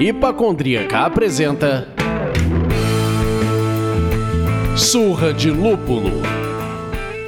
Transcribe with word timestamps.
Hipacondríaca 0.00 1.00
apresenta 1.00 1.86
Surra 4.74 5.32
de 5.34 5.50
Lúpulo. 5.50 6.10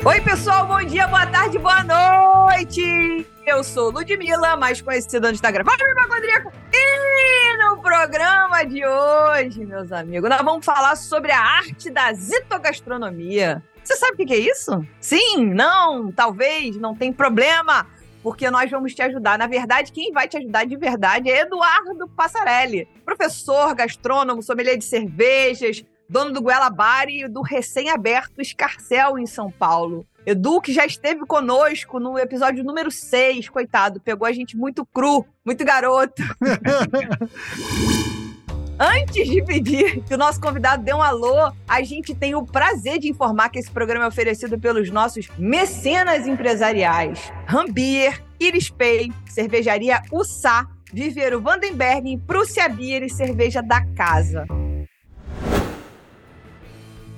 Oi, 0.05 0.21
pessoal, 0.23 0.67
bom 0.67 0.83
dia, 0.83 1.07
boa 1.07 1.27
tarde, 1.27 1.59
boa 1.59 1.85
noite! 1.85 3.27
Eu 3.47 3.63
sou 3.63 3.91
Ludmilla, 3.91 4.57
mais 4.57 4.81
conhecida 4.81 5.29
no 5.29 5.35
Instagram. 5.35 5.65
Vai, 5.65 5.77
Hipacondríaca! 5.77 6.51
E 6.73 7.57
no 7.59 7.81
programa 7.83 8.65
de 8.65 8.87
hoje, 8.87 9.67
meus 9.67 9.93
amigos, 9.93 10.31
nós 10.31 10.43
vamos 10.43 10.65
falar 10.65 10.97
sobre 10.97 11.31
a 11.31 11.41
arte 11.41 11.91
da 11.91 12.13
zitogastronomia. 12.15 13.63
Você 13.83 13.97
sabe 13.97 14.23
o 14.23 14.27
que 14.27 14.33
é 14.33 14.39
isso? 14.39 14.87
Sim, 15.01 15.47
não, 15.47 16.13
talvez, 16.13 16.77
não 16.77 16.95
tem 16.95 17.13
problema 17.13 17.87
porque 18.23 18.51
nós 18.51 18.71
vamos 18.71 18.95
te 18.95 19.03
ajudar. 19.03 19.37
Na 19.37 19.47
verdade, 19.47 19.93
quem 19.93 20.13
vai 20.13 20.29
te 20.29 20.37
ajudar 20.37 20.65
de 20.65 20.77
verdade 20.77 21.29
é 21.29 21.41
Eduardo 21.41 22.09
Passarelli, 22.09 22.87
professor, 23.05 23.75
gastrônomo, 23.75 24.43
sommelier 24.43 24.79
de 24.79 24.85
cervejas, 24.85 25.85
dono 26.09 26.33
do 26.33 26.43
Guelabari 26.43 27.25
e 27.25 27.29
do 27.29 27.43
recém-aberto 27.43 28.41
Escarcel 28.41 29.19
em 29.19 29.27
São 29.27 29.51
Paulo. 29.51 30.07
Edu, 30.25 30.61
que 30.61 30.73
já 30.73 30.87
esteve 30.87 31.27
conosco 31.27 31.99
no 31.99 32.17
episódio 32.17 32.63
número 32.63 32.93
6, 32.93 33.49
coitado, 33.49 34.01
pegou 34.01 34.27
a 34.27 34.33
gente 34.33 34.57
muito 34.57 34.87
cru, 34.87 35.27
muito 35.45 35.65
garoto. 35.65 36.23
Antes 38.79 39.29
de 39.29 39.43
pedir 39.43 40.03
que 40.03 40.15
o 40.15 40.19
nosso 40.19 40.41
convidado 40.41 40.83
dê 40.83 40.93
um 40.93 41.03
alô, 41.03 41.53
a 41.69 41.83
gente 41.83 42.15
tem 42.15 42.35
o 42.35 42.45
prazer 42.45 42.99
de 42.99 43.09
informar 43.09 43.49
que 43.49 43.59
esse 43.59 43.71
programa 43.71 44.07
é 44.07 44.09
oferecido 44.09 44.59
pelos 44.59 44.91
nossos 44.91 45.29
mecenas 45.39 46.27
empresariais. 46.27 47.33
Rambier, 47.47 48.23
Iris 48.41 48.71
Pay, 48.71 49.13
Cervejaria 49.29 50.03
Ussá, 50.11 50.67
Viveiro 50.93 51.41
Vandenberg, 51.41 52.19
Prússia 52.27 52.69
Beer 52.69 53.03
e 53.03 53.11
Cerveja 53.11 53.63
da 53.63 53.85
Casa. 53.95 54.47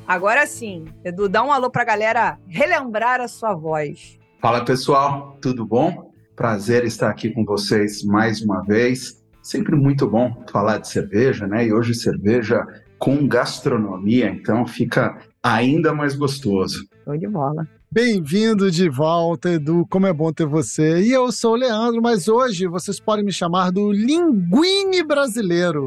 Agora 0.07 0.47
sim, 0.47 0.85
Edu, 1.03 1.29
dá 1.29 1.43
um 1.43 1.51
alô 1.51 1.71
pra 1.71 1.83
galera 1.83 2.39
relembrar 2.47 3.21
a 3.21 3.29
sua 3.29 3.55
voz. 3.55 4.19
Fala 4.41 4.65
pessoal, 4.65 5.39
tudo 5.41 5.65
bom? 5.65 6.13
Prazer 6.37 6.85
estar 6.85 7.09
aqui 7.09 7.31
com 7.31 7.45
vocês 7.45 8.05
mais 8.05 8.43
uma 8.43 8.63
vez. 8.63 9.24
Sempre 9.45 9.77
muito 9.77 10.09
bom 10.09 10.43
falar 10.51 10.79
de 10.79 10.89
cerveja, 10.89 11.47
né? 11.47 11.67
E 11.67 11.73
hoje 11.73 11.95
cerveja 11.95 12.67
com 12.99 13.29
gastronomia, 13.29 14.31
então 14.31 14.67
fica 14.67 15.19
ainda 15.43 15.93
mais 15.93 16.17
gostoso. 16.17 16.89
Show 17.05 17.19
de 17.19 17.29
bola. 17.29 17.69
Bem-vindo 17.93 18.71
de 18.71 18.89
volta, 18.89 19.51
Edu. 19.51 19.87
Como 19.91 20.07
é 20.07 20.15
bom 20.15 20.33
ter 20.33 20.47
você. 20.47 21.03
E 21.03 21.13
eu 21.13 21.31
sou 21.31 21.53
o 21.53 21.57
Leandro, 21.57 22.01
mas 22.01 22.27
hoje 22.27 22.67
vocês 22.67 22.99
podem 22.99 23.23
me 23.23 23.33
chamar 23.33 23.71
do 23.71 23.93
linguine 23.93 25.03
brasileiro. 25.05 25.87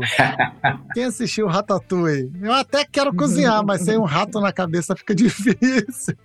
Quem 0.93 1.05
assistiu 1.05 1.47
Ratatouille? 1.47 2.31
Eu 2.39 2.53
até 2.53 2.85
quero 2.85 3.11
cozinhar, 3.11 3.65
mas 3.65 3.81
sem 3.81 3.97
um 3.97 4.03
rato 4.03 4.39
na 4.39 4.53
cabeça 4.53 4.95
fica 4.95 5.13
difícil. 5.15 6.15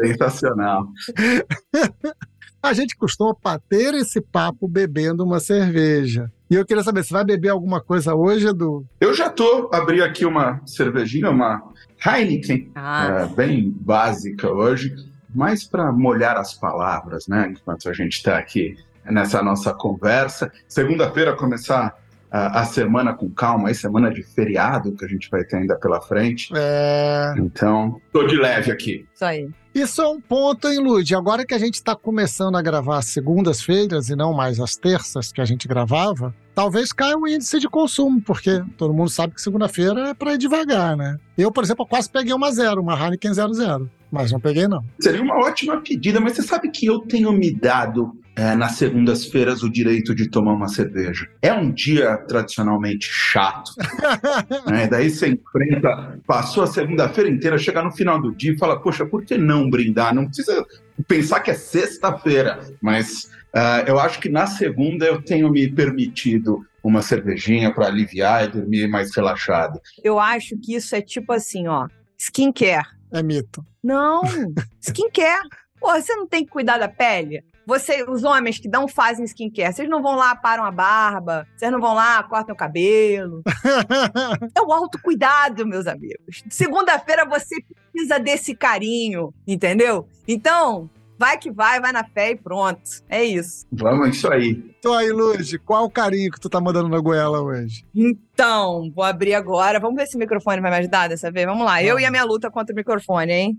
Sensacional. 0.00 0.88
A 2.62 2.72
gente 2.74 2.94
costuma 2.96 3.34
bater 3.42 3.94
esse 3.94 4.20
papo 4.20 4.68
bebendo 4.68 5.24
uma 5.24 5.40
cerveja. 5.40 6.30
E 6.50 6.54
eu 6.54 6.64
queria 6.66 6.82
saber, 6.82 7.02
você 7.02 7.12
vai 7.14 7.24
beber 7.24 7.48
alguma 7.48 7.80
coisa 7.80 8.14
hoje, 8.14 8.48
Edu? 8.48 8.84
Eu 9.00 9.14
já 9.14 9.30
tô, 9.30 9.70
abri 9.72 10.02
aqui 10.02 10.26
uma 10.26 10.60
cervejinha, 10.66 11.30
uma 11.30 11.62
Heineken, 12.04 12.70
Ah. 12.74 13.06
é, 13.22 13.26
bem 13.34 13.70
básica 13.80 14.50
hoje, 14.52 14.94
mais 15.34 15.64
para 15.64 15.90
molhar 15.90 16.36
as 16.36 16.52
palavras, 16.52 17.26
né? 17.28 17.54
Enquanto 17.56 17.88
a 17.88 17.92
gente 17.94 18.14
está 18.14 18.36
aqui 18.36 18.76
nessa 19.04 19.42
nossa 19.42 19.72
conversa. 19.72 20.52
Segunda-feira 20.68 21.34
começar 21.36 21.96
a, 22.30 22.60
a 22.60 22.64
semana 22.64 23.12
com 23.12 23.28
calma, 23.30 23.68
aí 23.68 23.74
semana 23.74 24.10
de 24.10 24.22
feriado 24.22 24.92
que 24.94 25.04
a 25.04 25.08
gente 25.08 25.28
vai 25.30 25.44
ter 25.44 25.56
ainda 25.56 25.76
pela 25.76 26.00
frente. 26.00 26.52
É. 26.56 27.34
Então, 27.38 28.00
tô 28.12 28.24
de 28.26 28.36
leve 28.36 28.70
aqui. 28.70 29.06
Isso 29.12 29.24
aí. 29.24 29.48
Isso 29.74 30.02
é 30.02 30.08
um 30.08 30.20
ponto, 30.20 30.66
hein, 30.66 30.80
Lud? 30.80 31.14
Agora 31.14 31.46
que 31.46 31.54
a 31.54 31.58
gente 31.58 31.74
está 31.74 31.94
começando 31.94 32.56
a 32.56 32.62
gravar 32.62 33.02
segundas-feiras 33.02 34.08
e 34.08 34.16
não 34.16 34.32
mais 34.32 34.58
às 34.58 34.74
terças 34.74 35.30
que 35.30 35.40
a 35.40 35.44
gente 35.44 35.68
gravava, 35.68 36.34
talvez 36.54 36.92
caia 36.92 37.16
o 37.16 37.26
índice 37.26 37.60
de 37.60 37.68
consumo, 37.68 38.20
porque 38.20 38.62
todo 38.76 38.92
mundo 38.92 39.10
sabe 39.10 39.34
que 39.34 39.40
segunda-feira 39.40 40.08
é 40.08 40.14
para 40.14 40.34
ir 40.34 40.38
devagar, 40.38 40.96
né? 40.96 41.18
Eu, 41.38 41.52
por 41.52 41.62
exemplo, 41.62 41.86
quase 41.86 42.10
peguei 42.10 42.34
uma 42.34 42.50
zero, 42.50 42.80
uma 42.80 43.00
Heineken 43.00 43.32
00, 43.32 43.88
mas 44.10 44.32
não 44.32 44.40
peguei, 44.40 44.66
não. 44.66 44.84
Seria 45.00 45.22
uma 45.22 45.36
ótima 45.36 45.80
pedida, 45.80 46.20
mas 46.20 46.34
você 46.34 46.42
sabe 46.42 46.68
que 46.68 46.86
eu 46.86 46.98
tenho 47.00 47.32
me 47.32 47.54
dado 47.54 48.12
é, 48.36 48.54
nas 48.54 48.72
segundas-feiras 48.72 49.62
o 49.62 49.70
direito 49.70 50.14
de 50.14 50.28
tomar 50.28 50.52
uma 50.52 50.68
cerveja. 50.68 51.28
É 51.42 51.52
um 51.52 51.70
dia 51.72 52.16
tradicionalmente 52.28 53.06
chato. 53.10 53.72
né? 54.66 54.86
Daí 54.86 55.10
você 55.10 55.28
enfrenta, 55.28 56.18
passou 56.26 56.62
a 56.62 56.66
segunda-feira 56.66 57.30
inteira, 57.30 57.58
chega 57.58 57.82
no 57.82 57.92
final 57.92 58.20
do 58.20 58.34
dia 58.34 58.52
e 58.52 58.58
fala: 58.58 58.80
Poxa, 58.80 59.04
por 59.04 59.24
que 59.24 59.36
não 59.36 59.68
brindar? 59.68 60.14
Não 60.14 60.26
precisa 60.26 60.64
pensar 61.06 61.40
que 61.40 61.50
é 61.50 61.54
sexta-feira, 61.54 62.60
mas 62.80 63.30
ah, 63.52 63.84
eu 63.86 63.98
acho 63.98 64.20
que 64.20 64.28
na 64.28 64.46
segunda 64.46 65.04
eu 65.04 65.20
tenho 65.20 65.50
me 65.50 65.68
permitido 65.70 66.64
uma 66.82 67.02
cervejinha 67.02 67.72
para 67.74 67.86
aliviar 67.86 68.44
e 68.44 68.48
dormir 68.48 68.88
mais 68.88 69.14
relaxado. 69.14 69.80
Eu 70.02 70.18
acho 70.18 70.56
que 70.58 70.74
isso 70.74 70.94
é 70.94 71.02
tipo 71.02 71.32
assim, 71.32 71.68
ó, 71.68 71.86
skincare. 72.16 72.86
É 73.12 73.22
mito. 73.22 73.64
Não, 73.82 74.22
skincare. 74.80 75.48
Pô, 75.80 75.92
você 75.92 76.14
não 76.14 76.28
tem 76.28 76.44
que 76.44 76.50
cuidar 76.50 76.78
da 76.78 76.88
pele? 76.88 77.42
Você, 77.66 78.04
os 78.08 78.24
homens 78.24 78.58
que 78.58 78.68
não 78.68 78.88
fazem 78.88 79.24
skincare, 79.24 79.72
vocês 79.72 79.88
não 79.88 80.02
vão 80.02 80.16
lá, 80.16 80.34
param 80.34 80.64
a 80.64 80.70
barba, 80.70 81.46
vocês 81.56 81.70
não 81.70 81.80
vão 81.80 81.94
lá, 81.94 82.22
cortam 82.22 82.54
o 82.54 82.58
cabelo. 82.58 83.42
É 84.56 84.60
o 84.60 84.72
autocuidado, 84.72 85.66
meus 85.66 85.86
amigos. 85.86 86.42
Segunda-feira 86.48 87.24
você 87.24 87.56
precisa 87.92 88.18
desse 88.18 88.54
carinho, 88.54 89.32
entendeu? 89.46 90.06
Então, 90.26 90.90
vai 91.20 91.36
que 91.36 91.50
vai, 91.50 91.78
vai 91.80 91.92
na 91.92 92.02
fé 92.02 92.30
e 92.30 92.36
pronto. 92.36 92.80
É 93.08 93.22
isso. 93.22 93.66
Vamos, 93.70 94.16
isso 94.16 94.32
aí. 94.32 94.64
então 94.78 94.94
aí, 94.94 95.10
Lud, 95.10 95.58
qual 95.60 95.84
o 95.84 95.90
carinho 95.90 96.30
que 96.30 96.40
tu 96.40 96.48
tá 96.48 96.60
mandando 96.60 96.88
na 96.88 96.98
goela 96.98 97.42
hoje? 97.42 97.84
Então, 97.94 98.90
vou 98.94 99.04
abrir 99.04 99.34
agora. 99.34 99.78
Vamos 99.78 99.96
ver 99.96 100.06
se 100.06 100.16
o 100.16 100.18
microfone 100.18 100.62
vai 100.62 100.70
me 100.70 100.78
ajudar 100.78 101.08
dessa 101.08 101.30
vez. 101.30 101.46
Vamos 101.46 101.66
lá. 101.66 101.82
Eu 101.82 102.00
e 102.00 102.06
a 102.06 102.10
minha 102.10 102.24
luta 102.24 102.50
contra 102.50 102.72
o 102.72 102.76
microfone, 102.76 103.32
hein? 103.32 103.58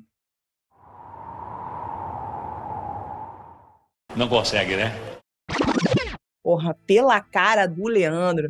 Não 4.15 4.27
consegue, 4.27 4.75
né? 4.75 4.93
Porra, 6.43 6.75
pela 6.85 7.21
cara 7.21 7.67
do 7.67 7.87
Leandro. 7.87 8.49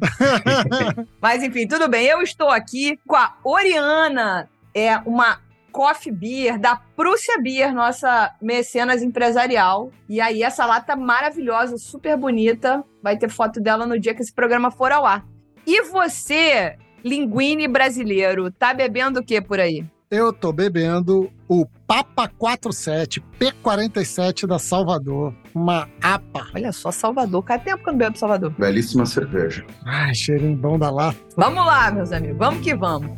Mas 1.21 1.43
enfim, 1.43 1.67
tudo 1.67 1.87
bem. 1.87 2.07
Eu 2.07 2.21
estou 2.21 2.49
aqui 2.49 2.97
com 3.05 3.15
a 3.15 3.35
Oriana, 3.43 4.49
é 4.73 4.97
uma 4.99 5.39
coffee 5.71 6.11
beer 6.11 6.59
da 6.59 6.75
Prússia 6.75 7.39
Beer, 7.41 7.73
nossa 7.73 8.35
mecenas 8.41 9.01
empresarial. 9.01 9.91
E 10.07 10.19
aí, 10.19 10.43
essa 10.43 10.65
lata 10.65 10.95
maravilhosa, 10.95 11.77
super 11.77 12.17
bonita. 12.17 12.83
Vai 13.01 13.17
ter 13.17 13.29
foto 13.29 13.59
dela 13.59 13.85
no 13.85 13.99
dia 13.99 14.13
que 14.13 14.21
esse 14.21 14.33
programa 14.33 14.71
for 14.71 14.91
ao 14.91 15.05
ar. 15.05 15.25
E 15.65 15.83
você, 15.83 16.77
linguine 17.03 17.67
brasileiro, 17.67 18.51
tá 18.51 18.73
bebendo 18.73 19.19
o 19.19 19.23
que 19.23 19.41
por 19.41 19.59
aí? 19.59 19.85
Eu 20.11 20.33
tô 20.33 20.51
bebendo 20.51 21.31
o 21.47 21.65
Papa 21.87 22.27
47 22.37 23.23
P47 23.39 24.45
da 24.45 24.59
Salvador. 24.59 25.33
Uma 25.55 25.87
APA. 26.01 26.47
Olha 26.53 26.73
só, 26.73 26.91
Salvador. 26.91 27.41
Faz 27.47 27.63
tempo 27.63 27.81
que 27.81 27.87
eu 27.87 27.93
não 27.93 27.97
bebo 27.97 28.17
Salvador. 28.17 28.53
Belíssima 28.59 29.05
cerveja. 29.05 29.65
Ai, 29.85 30.13
cheirinho 30.13 30.57
bom 30.57 30.77
da 30.77 30.91
lata. 30.91 31.17
Vamos 31.37 31.65
lá, 31.65 31.89
meus 31.91 32.11
amigos. 32.11 32.37
Vamos 32.37 32.59
que 32.61 32.75
vamos. 32.75 33.09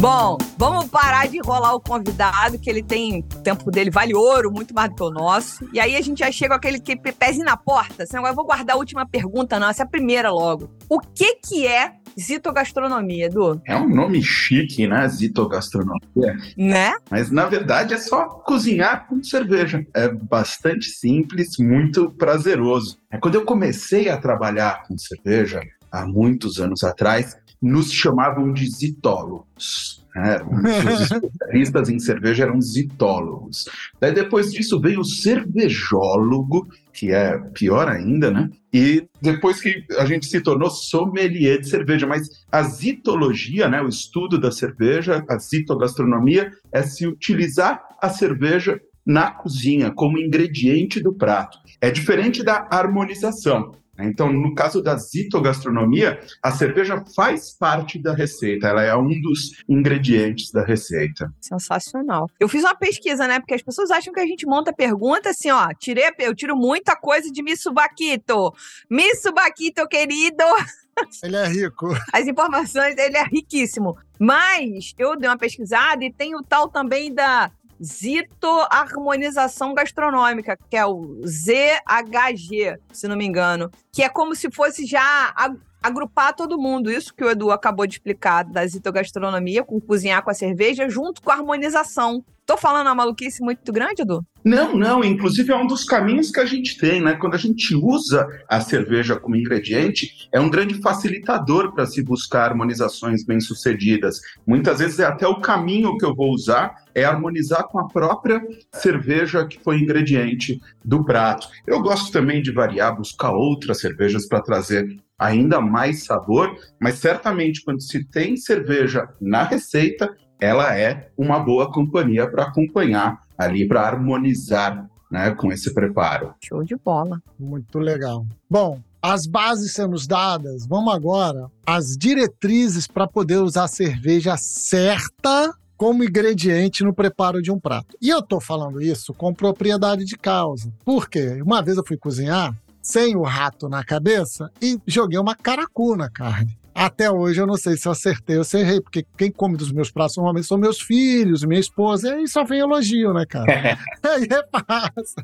Bom, 0.00 0.38
vamos 0.56 0.88
parar 0.88 1.28
de 1.28 1.36
enrolar 1.36 1.74
o 1.74 1.80
convidado, 1.80 2.58
que 2.58 2.70
ele 2.70 2.82
tem 2.82 3.18
o 3.18 3.42
tempo 3.42 3.70
dele 3.70 3.90
vale 3.90 4.14
ouro, 4.14 4.50
muito 4.50 4.72
mais 4.72 4.88
do 4.88 4.96
que 4.96 5.02
o 5.02 5.10
nosso. 5.10 5.68
E 5.74 5.78
aí 5.78 5.94
a 5.94 6.00
gente 6.00 6.20
já 6.20 6.32
chega 6.32 6.54
com 6.54 6.54
aquele 6.54 6.80
que 6.80 6.96
pezinho 6.96 7.44
na 7.44 7.54
porta. 7.54 8.04
Assim, 8.04 8.16
agora 8.16 8.32
eu 8.32 8.36
vou 8.36 8.46
guardar 8.46 8.76
a 8.76 8.78
última 8.78 9.06
pergunta, 9.06 9.60
não, 9.60 9.68
essa 9.68 9.82
é 9.82 9.84
a 9.84 9.88
primeira 9.88 10.30
logo. 10.30 10.70
O 10.88 10.98
que 11.00 11.34
que 11.34 11.66
é 11.66 11.92
zitogastronomia, 12.18 13.26
Edu? 13.26 13.60
É 13.66 13.76
um 13.76 13.94
nome 13.94 14.22
chique, 14.22 14.86
né? 14.86 15.06
Zitogastronomia. 15.06 16.34
Né? 16.56 16.94
Mas 17.10 17.30
na 17.30 17.44
verdade 17.44 17.92
é 17.92 17.98
só 17.98 18.24
cozinhar 18.24 19.06
com 19.06 19.22
cerveja. 19.22 19.86
É 19.94 20.08
bastante 20.08 20.88
simples, 20.88 21.58
muito 21.58 22.10
prazeroso. 22.12 22.98
É 23.10 23.18
quando 23.18 23.34
eu 23.34 23.44
comecei 23.44 24.08
a 24.08 24.16
trabalhar 24.16 24.82
com 24.84 24.96
cerveja, 24.96 25.60
há 25.92 26.06
muitos 26.06 26.58
anos 26.58 26.84
atrás, 26.84 27.36
nos 27.60 27.92
chamavam 27.92 28.52
de 28.52 28.68
zitólogos. 28.70 30.00
Né? 30.14 30.40
Os 30.42 31.00
especialistas 31.12 31.88
em 31.88 31.98
cerveja 31.98 32.44
eram 32.44 32.60
zitólogos. 32.60 33.66
Daí 34.00 34.12
depois 34.12 34.52
disso 34.52 34.80
veio 34.80 35.00
o 35.00 35.04
cervejólogo, 35.04 36.66
que 36.92 37.12
é 37.12 37.38
pior 37.54 37.88
ainda, 37.88 38.30
né? 38.30 38.50
E 38.72 39.06
depois 39.20 39.60
que 39.60 39.84
a 39.98 40.04
gente 40.04 40.26
se 40.26 40.40
tornou 40.40 40.70
sommelier 40.70 41.60
de 41.60 41.68
cerveja, 41.68 42.06
mas 42.06 42.28
a 42.50 42.62
zitologia, 42.62 43.68
né, 43.68 43.80
o 43.80 43.88
estudo 43.88 44.38
da 44.38 44.50
cerveja, 44.50 45.24
a 45.28 45.38
zitogastronomia, 45.38 46.50
é 46.72 46.82
se 46.82 47.06
utilizar 47.06 47.80
a 48.00 48.08
cerveja 48.08 48.80
na 49.04 49.30
cozinha 49.30 49.90
como 49.90 50.18
ingrediente 50.18 51.00
do 51.00 51.12
prato. 51.12 51.58
É 51.80 51.90
diferente 51.90 52.42
da 52.42 52.68
harmonização. 52.70 53.74
Então, 54.04 54.32
no 54.32 54.54
caso 54.54 54.82
da 54.82 54.96
zitogastronomia, 54.96 56.20
a 56.42 56.50
cerveja 56.50 57.04
faz 57.14 57.50
parte 57.56 57.98
da 57.98 58.14
receita, 58.14 58.68
ela 58.68 58.82
é 58.82 58.94
um 58.94 59.08
dos 59.20 59.62
ingredientes 59.68 60.50
da 60.50 60.64
receita. 60.64 61.32
Sensacional. 61.40 62.28
Eu 62.38 62.48
fiz 62.48 62.62
uma 62.64 62.74
pesquisa, 62.74 63.26
né? 63.26 63.40
Porque 63.40 63.54
as 63.54 63.62
pessoas 63.62 63.90
acham 63.90 64.12
que 64.12 64.20
a 64.20 64.26
gente 64.26 64.46
monta 64.46 64.72
pergunta 64.72 65.30
assim, 65.30 65.50
ó, 65.50 65.68
tirei, 65.78 66.10
eu 66.18 66.34
tiro 66.34 66.56
muita 66.56 66.96
coisa 66.96 67.30
de 67.30 67.42
Mitsubaquito. 67.42 68.52
Mitsubaquito, 68.88 69.86
querido. 69.88 70.44
Ele 71.22 71.36
é 71.36 71.46
rico. 71.46 71.88
As 72.12 72.26
informações, 72.26 72.96
ele 72.98 73.16
é 73.16 73.24
riquíssimo. 73.24 73.96
Mas 74.18 74.92
eu 74.98 75.16
dei 75.16 75.28
uma 75.28 75.38
pesquisada 75.38 76.04
e 76.04 76.12
tem 76.12 76.34
o 76.34 76.42
tal 76.42 76.68
também 76.68 77.14
da 77.14 77.50
zitoharmonização 77.82 79.74
gastronômica, 79.74 80.58
que 80.68 80.76
é 80.76 80.84
o 80.84 81.20
ZHG, 81.24 82.78
se 82.92 83.08
não 83.08 83.16
me 83.16 83.24
engano, 83.26 83.70
que 83.92 84.02
é 84.02 84.08
como 84.08 84.34
se 84.34 84.50
fosse 84.50 84.84
já 84.86 85.34
agrupar 85.82 86.34
todo 86.34 86.60
mundo. 86.60 86.90
Isso 86.90 87.14
que 87.14 87.24
o 87.24 87.30
Edu 87.30 87.50
acabou 87.50 87.86
de 87.86 87.94
explicar 87.94 88.44
da 88.44 88.66
zitogastronomia, 88.66 89.64
com 89.64 89.80
cozinhar 89.80 90.22
com 90.22 90.30
a 90.30 90.34
cerveja, 90.34 90.88
junto 90.88 91.22
com 91.22 91.30
a 91.30 91.34
harmonização. 91.34 92.22
Tô 92.44 92.56
falando 92.56 92.88
uma 92.88 92.94
maluquice 92.94 93.42
muito 93.42 93.72
grande, 93.72 94.02
Edu? 94.02 94.24
Não, 94.44 94.74
não. 94.74 95.04
Inclusive 95.04 95.52
é 95.52 95.56
um 95.56 95.66
dos 95.66 95.84
caminhos 95.84 96.30
que 96.30 96.40
a 96.40 96.46
gente 96.46 96.78
tem, 96.78 97.00
né? 97.00 97.14
Quando 97.14 97.34
a 97.34 97.38
gente 97.38 97.74
usa 97.74 98.26
a 98.48 98.60
cerveja 98.60 99.16
como 99.16 99.36
ingrediente, 99.36 100.28
é 100.32 100.40
um 100.40 100.50
grande 100.50 100.74
facilitador 100.74 101.72
para 101.72 101.86
se 101.86 102.02
buscar 102.02 102.50
harmonizações 102.50 103.24
bem-sucedidas. 103.24 104.20
Muitas 104.46 104.78
vezes 104.78 104.98
é 104.98 105.04
até 105.04 105.26
o 105.26 105.40
caminho 105.40 105.96
que 105.98 106.04
eu 106.04 106.14
vou 106.14 106.32
usar 106.32 106.74
é 106.94 107.04
harmonizar 107.04 107.64
com 107.68 107.78
a 107.78 107.86
própria 107.86 108.42
cerveja 108.74 109.46
que 109.46 109.62
foi 109.62 109.78
ingrediente 109.78 110.60
do 110.84 111.04
prato. 111.04 111.48
Eu 111.66 111.80
gosto 111.80 112.10
também 112.10 112.42
de 112.42 112.50
variar, 112.50 112.96
buscar 112.96 113.30
outras 113.32 113.80
cervejas 113.80 114.26
para 114.26 114.40
trazer 114.40 114.98
ainda 115.18 115.60
mais 115.60 116.04
sabor, 116.04 116.56
mas 116.80 116.94
certamente 116.94 117.62
quando 117.62 117.82
se 117.82 118.04
tem 118.04 118.36
cerveja 118.36 119.08
na 119.20 119.44
receita, 119.44 120.16
ela 120.40 120.74
é 120.74 121.10
uma 121.16 121.38
boa 121.38 121.70
companhia 121.70 122.26
para 122.26 122.44
acompanhar 122.44 123.20
ali, 123.40 123.66
para 123.66 123.86
harmonizar 123.86 124.88
né, 125.10 125.34
com 125.34 125.50
esse 125.52 125.72
preparo. 125.74 126.34
Show 126.44 126.62
de 126.62 126.76
bola. 126.76 127.20
Muito 127.38 127.78
legal. 127.78 128.26
Bom, 128.48 128.80
as 129.02 129.26
bases 129.26 129.72
sendo 129.72 129.96
dadas, 130.06 130.66
vamos 130.66 130.94
agora 130.94 131.50
às 131.66 131.96
diretrizes 131.96 132.86
para 132.86 133.08
poder 133.08 133.38
usar 133.38 133.64
a 133.64 133.68
cerveja 133.68 134.36
certa 134.36 135.54
como 135.76 136.04
ingrediente 136.04 136.84
no 136.84 136.94
preparo 136.94 137.40
de 137.40 137.50
um 137.50 137.58
prato. 137.58 137.96
E 138.02 138.10
eu 138.10 138.18
estou 138.18 138.38
falando 138.38 138.82
isso 138.82 139.14
com 139.14 139.32
propriedade 139.32 140.04
de 140.04 140.16
causa. 140.16 140.70
Por 140.84 141.08
quê? 141.08 141.40
Uma 141.42 141.62
vez 141.62 141.78
eu 141.78 141.84
fui 141.86 141.96
cozinhar 141.96 142.54
sem 142.82 143.16
o 143.16 143.22
rato 143.22 143.68
na 143.68 143.82
cabeça 143.82 144.50
e 144.60 144.78
joguei 144.86 145.18
uma 145.18 145.34
caracu 145.34 145.96
na 145.96 146.10
carne. 146.10 146.59
Até 146.80 147.10
hoje 147.10 147.38
eu 147.38 147.46
não 147.46 147.58
sei 147.58 147.76
se 147.76 147.86
eu 147.86 147.92
acertei 147.92 148.38
ou 148.38 148.44
se 148.44 148.58
errei, 148.58 148.80
porque 148.80 149.04
quem 149.14 149.30
come 149.30 149.54
dos 149.54 149.70
meus 149.70 149.90
pratos 149.90 150.16
normalmente 150.16 150.46
são 150.46 150.56
meus 150.56 150.80
filhos, 150.80 151.44
minha 151.44 151.60
esposa, 151.60 152.08
e 152.08 152.12
aí 152.14 152.26
só 152.26 152.42
vem 152.42 152.60
elogio, 152.60 153.12
né, 153.12 153.26
cara? 153.26 153.44
aí 154.02 154.26
é 154.30 154.58
fácil. 154.64 155.22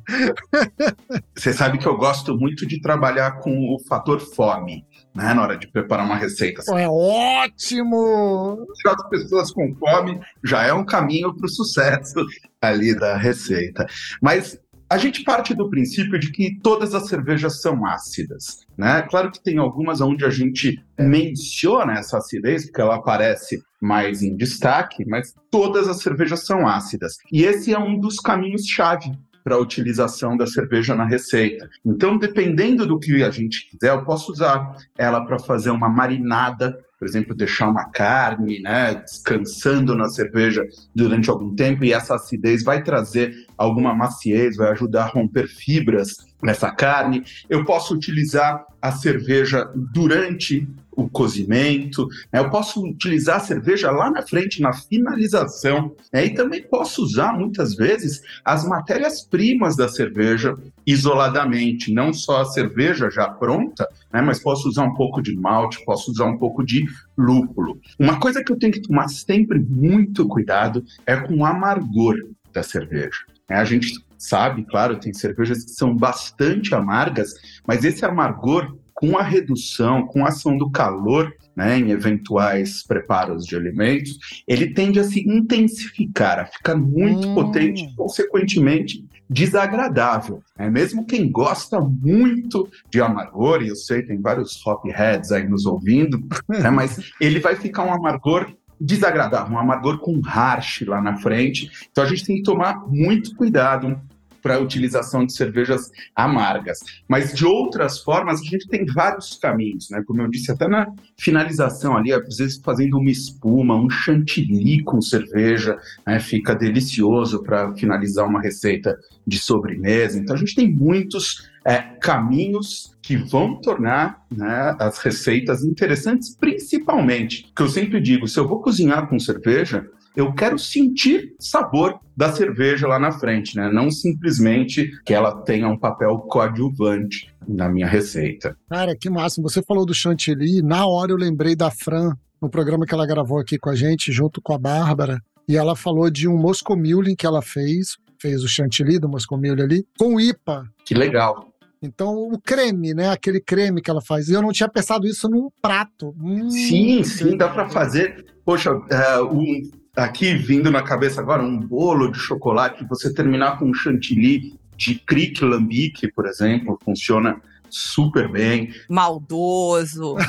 Você 1.34 1.54
sabe 1.54 1.78
que 1.78 1.86
eu 1.86 1.96
gosto 1.96 2.36
muito 2.36 2.66
de 2.66 2.78
trabalhar 2.78 3.38
com 3.40 3.74
o 3.74 3.78
fator 3.88 4.20
fome, 4.20 4.84
né, 5.14 5.32
na 5.32 5.42
hora 5.42 5.56
de 5.56 5.66
preparar 5.66 6.04
uma 6.04 6.16
receita. 6.16 6.62
É 6.78 6.86
ótimo! 6.86 8.66
Se 8.74 8.88
as 8.90 9.08
pessoas 9.08 9.50
com 9.50 9.74
fome 9.76 10.20
já 10.44 10.62
é 10.62 10.74
um 10.74 10.84
caminho 10.84 11.34
para 11.34 11.46
o 11.46 11.48
sucesso 11.48 12.22
ali 12.60 12.94
da 12.94 13.16
receita. 13.16 13.86
Mas 14.20 14.60
a 14.88 14.98
gente 14.98 15.24
parte 15.24 15.54
do 15.54 15.68
princípio 15.68 16.18
de 16.18 16.30
que 16.30 16.58
todas 16.62 16.94
as 16.94 17.08
cervejas 17.08 17.60
são 17.60 17.84
ácidas, 17.84 18.66
né? 18.78 19.02
Claro 19.02 19.30
que 19.32 19.42
tem 19.42 19.58
algumas 19.58 20.00
onde 20.00 20.24
a 20.24 20.30
gente 20.30 20.80
menciona 20.98 21.94
essa 21.94 22.18
acidez, 22.18 22.66
porque 22.66 22.80
ela 22.80 22.96
aparece 22.96 23.60
mais 23.80 24.22
em 24.22 24.36
destaque, 24.36 25.04
mas 25.06 25.34
todas 25.50 25.88
as 25.88 26.00
cervejas 26.00 26.46
são 26.46 26.66
ácidas. 26.66 27.16
E 27.32 27.44
esse 27.44 27.72
é 27.72 27.78
um 27.78 27.98
dos 27.98 28.16
caminhos-chave 28.18 29.12
para 29.42 29.56
a 29.56 29.60
utilização 29.60 30.36
da 30.36 30.46
cerveja 30.46 30.94
na 30.94 31.04
receita. 31.04 31.68
Então, 31.84 32.18
dependendo 32.18 32.84
do 32.84 32.98
que 32.98 33.22
a 33.22 33.30
gente 33.30 33.68
quiser, 33.70 33.90
eu 33.90 34.04
posso 34.04 34.32
usar 34.32 34.76
ela 34.98 35.24
para 35.24 35.38
fazer 35.38 35.70
uma 35.70 35.88
marinada 35.88 36.76
por 36.98 37.06
exemplo, 37.06 37.34
deixar 37.34 37.68
uma 37.68 37.90
carne 37.90 38.60
né, 38.60 38.94
descansando 38.94 39.94
na 39.94 40.08
cerveja 40.08 40.66
durante 40.94 41.28
algum 41.28 41.54
tempo 41.54 41.84
e 41.84 41.92
essa 41.92 42.14
acidez 42.14 42.64
vai 42.64 42.82
trazer 42.82 43.34
alguma 43.56 43.94
maciez, 43.94 44.56
vai 44.56 44.70
ajudar 44.70 45.04
a 45.04 45.08
romper 45.08 45.48
fibras 45.48 46.16
nessa 46.42 46.70
carne. 46.70 47.24
Eu 47.48 47.64
posso 47.64 47.94
utilizar 47.94 48.64
a 48.80 48.92
cerveja 48.92 49.70
durante 49.74 50.66
o 50.96 51.08
cozimento, 51.08 52.08
né? 52.32 52.40
eu 52.40 52.48
posso 52.48 52.82
utilizar 52.82 53.36
a 53.36 53.40
cerveja 53.40 53.90
lá 53.90 54.10
na 54.10 54.22
frente, 54.22 54.62
na 54.62 54.72
finalização, 54.72 55.94
né? 56.10 56.24
e 56.24 56.34
também 56.34 56.62
posso 56.62 57.02
usar 57.02 57.34
muitas 57.34 57.74
vezes 57.74 58.22
as 58.42 58.66
matérias-primas 58.66 59.76
da 59.76 59.88
cerveja 59.88 60.56
isoladamente, 60.86 61.92
não 61.92 62.14
só 62.14 62.40
a 62.40 62.46
cerveja 62.46 63.10
já 63.10 63.28
pronta, 63.28 63.86
né? 64.10 64.22
mas 64.22 64.40
posso 64.40 64.68
usar 64.68 64.84
um 64.84 64.94
pouco 64.94 65.20
de 65.20 65.36
malte, 65.36 65.84
posso 65.84 66.10
usar 66.10 66.24
um 66.24 66.38
pouco 66.38 66.64
de 66.64 66.86
lúpulo. 67.16 67.78
Uma 67.98 68.18
coisa 68.18 68.42
que 68.42 68.50
eu 68.50 68.58
tenho 68.58 68.72
que 68.72 68.80
tomar 68.80 69.08
sempre 69.08 69.58
muito 69.58 70.26
cuidado 70.26 70.82
é 71.04 71.14
com 71.14 71.36
o 71.36 71.44
amargor 71.44 72.16
da 72.54 72.62
cerveja. 72.62 73.35
A 73.48 73.64
gente 73.64 73.92
sabe, 74.18 74.64
claro, 74.64 74.98
tem 74.98 75.12
cervejas 75.12 75.64
que 75.64 75.70
são 75.70 75.94
bastante 75.94 76.74
amargas, 76.74 77.32
mas 77.66 77.84
esse 77.84 78.04
amargor, 78.04 78.76
com 78.94 79.18
a 79.18 79.22
redução, 79.22 80.06
com 80.06 80.24
a 80.24 80.28
ação 80.28 80.56
do 80.56 80.70
calor, 80.70 81.30
né, 81.54 81.78
em 81.78 81.90
eventuais 81.90 82.82
preparos 82.82 83.44
de 83.44 83.54
alimentos, 83.54 84.42
ele 84.48 84.72
tende 84.72 84.98
a 84.98 85.04
se 85.04 85.20
intensificar, 85.28 86.38
a 86.40 86.46
ficar 86.46 86.74
muito 86.76 87.28
Hum. 87.28 87.34
potente, 87.34 87.94
consequentemente 87.94 89.04
desagradável. 89.28 90.42
É 90.58 90.68
mesmo 90.70 91.04
quem 91.06 91.30
gosta 91.30 91.80
muito 91.80 92.68
de 92.90 93.00
amargor, 93.00 93.62
e 93.62 93.68
eu 93.68 93.76
sei 93.76 94.02
tem 94.02 94.20
vários 94.20 94.64
hopheads 94.66 95.30
aí 95.32 95.46
nos 95.48 95.66
ouvindo, 95.66 96.18
né, 96.48 96.70
mas 96.70 96.98
ele 97.20 97.38
vai 97.38 97.54
ficar 97.54 97.84
um 97.84 97.92
amargor 97.92 98.50
desagradável, 98.80 99.54
um 99.54 99.58
amargor 99.58 99.98
com 99.98 100.20
harsh 100.20 100.82
lá 100.86 101.00
na 101.00 101.16
frente. 101.16 101.70
Então 101.90 102.04
a 102.04 102.06
gente 102.06 102.24
tem 102.24 102.36
que 102.36 102.42
tomar 102.42 102.86
muito 102.86 103.34
cuidado 103.34 104.00
para 104.46 104.54
a 104.54 104.60
utilização 104.60 105.26
de 105.26 105.32
cervejas 105.32 105.90
amargas. 106.14 106.78
Mas 107.08 107.34
de 107.34 107.44
outras 107.44 107.98
formas, 107.98 108.40
a 108.40 108.44
gente 108.44 108.68
tem 108.68 108.86
vários 108.86 109.34
caminhos, 109.34 109.90
né? 109.90 110.04
Como 110.06 110.22
eu 110.22 110.28
disse, 110.28 110.52
até 110.52 110.68
na 110.68 110.86
finalização 111.18 111.96
ali, 111.96 112.12
às 112.12 112.36
vezes 112.36 112.60
fazendo 112.64 112.96
uma 112.96 113.10
espuma, 113.10 113.74
um 113.74 113.90
chantilly 113.90 114.84
com 114.84 115.00
cerveja, 115.00 115.76
né? 116.06 116.20
Fica 116.20 116.54
delicioso 116.54 117.42
para 117.42 117.74
finalizar 117.74 118.24
uma 118.24 118.40
receita 118.40 118.96
de 119.26 119.36
sobremesa. 119.36 120.16
Então 120.16 120.36
a 120.36 120.38
gente 120.38 120.54
tem 120.54 120.72
muitos 120.72 121.50
é, 121.64 121.78
caminhos 122.00 122.94
que 123.02 123.16
vão 123.16 123.60
tornar 123.60 124.24
né, 124.30 124.76
as 124.78 124.98
receitas 124.98 125.64
interessantes, 125.64 126.36
principalmente, 126.36 127.52
que 127.54 127.62
eu 127.62 127.68
sempre 127.68 128.00
digo, 128.00 128.28
se 128.28 128.38
eu 128.38 128.46
vou 128.46 128.60
cozinhar 128.60 129.08
com 129.08 129.18
cerveja, 129.18 129.84
eu 130.16 130.32
quero 130.32 130.58
sentir 130.58 131.34
sabor 131.38 132.00
da 132.16 132.32
cerveja 132.32 132.88
lá 132.88 132.98
na 132.98 133.12
frente, 133.12 133.54
né? 133.54 133.70
Não 133.70 133.90
simplesmente 133.90 134.90
que 135.04 135.12
ela 135.12 135.42
tenha 135.42 135.68
um 135.68 135.78
papel 135.78 136.18
coadjuvante 136.20 137.30
na 137.46 137.68
minha 137.68 137.86
receita. 137.86 138.56
Cara, 138.68 138.96
que 138.96 139.10
máximo. 139.10 139.48
Você 139.48 139.62
falou 139.62 139.84
do 139.84 139.92
chantilly, 139.94 140.62
na 140.62 140.86
hora 140.86 141.12
eu 141.12 141.16
lembrei 141.16 141.54
da 141.54 141.70
Fran, 141.70 142.12
no 142.40 142.48
programa 142.48 142.86
que 142.86 142.94
ela 142.94 143.06
gravou 143.06 143.38
aqui 143.38 143.58
com 143.58 143.68
a 143.68 143.74
gente, 143.76 144.10
junto 144.10 144.40
com 144.40 144.54
a 144.54 144.58
Bárbara, 144.58 145.20
e 145.46 145.56
ela 145.56 145.76
falou 145.76 146.10
de 146.10 146.26
um 146.26 146.36
Moscow 146.36 146.76
Mule 146.76 147.14
que 147.14 147.26
ela 147.26 147.42
fez, 147.42 147.96
fez 148.20 148.42
o 148.42 148.48
chantilly 148.48 148.98
do 148.98 149.08
Moscow 149.08 149.38
Mule 149.38 149.62
ali, 149.62 149.86
com 149.98 150.18
IPA. 150.18 150.64
Que 150.84 150.94
legal. 150.94 151.52
Então, 151.82 152.14
o 152.14 152.40
creme, 152.40 152.94
né? 152.94 153.10
Aquele 153.10 153.40
creme 153.40 153.82
que 153.82 153.90
ela 153.90 154.00
faz. 154.00 154.28
E 154.28 154.32
eu 154.32 154.40
não 154.40 154.50
tinha 154.50 154.68
pensado 154.68 155.06
isso 155.06 155.28
num 155.28 155.50
prato. 155.60 156.14
Hum, 156.18 156.50
Sim, 156.50 157.04
sim, 157.04 157.36
dá 157.36 157.48
para 157.48 157.68
fazer. 157.68 158.24
Poxa, 158.44 158.70
é, 158.90 159.20
um, 159.20 159.60
aqui 159.96 160.34
vindo 160.34 160.70
na 160.70 160.82
cabeça 160.82 161.20
agora 161.20 161.42
um 161.42 161.58
bolo 161.58 162.12
de 162.12 162.18
chocolate, 162.18 162.86
você 162.88 163.12
terminar 163.12 163.58
com 163.58 163.70
um 163.70 163.74
chantilly 163.74 164.54
de 164.76 164.96
cric 164.96 165.42
lambic, 165.42 166.12
por 166.12 166.26
exemplo, 166.26 166.78
funciona 166.84 167.40
super 167.70 168.30
bem. 168.30 168.72
Maldoso. 168.88 170.16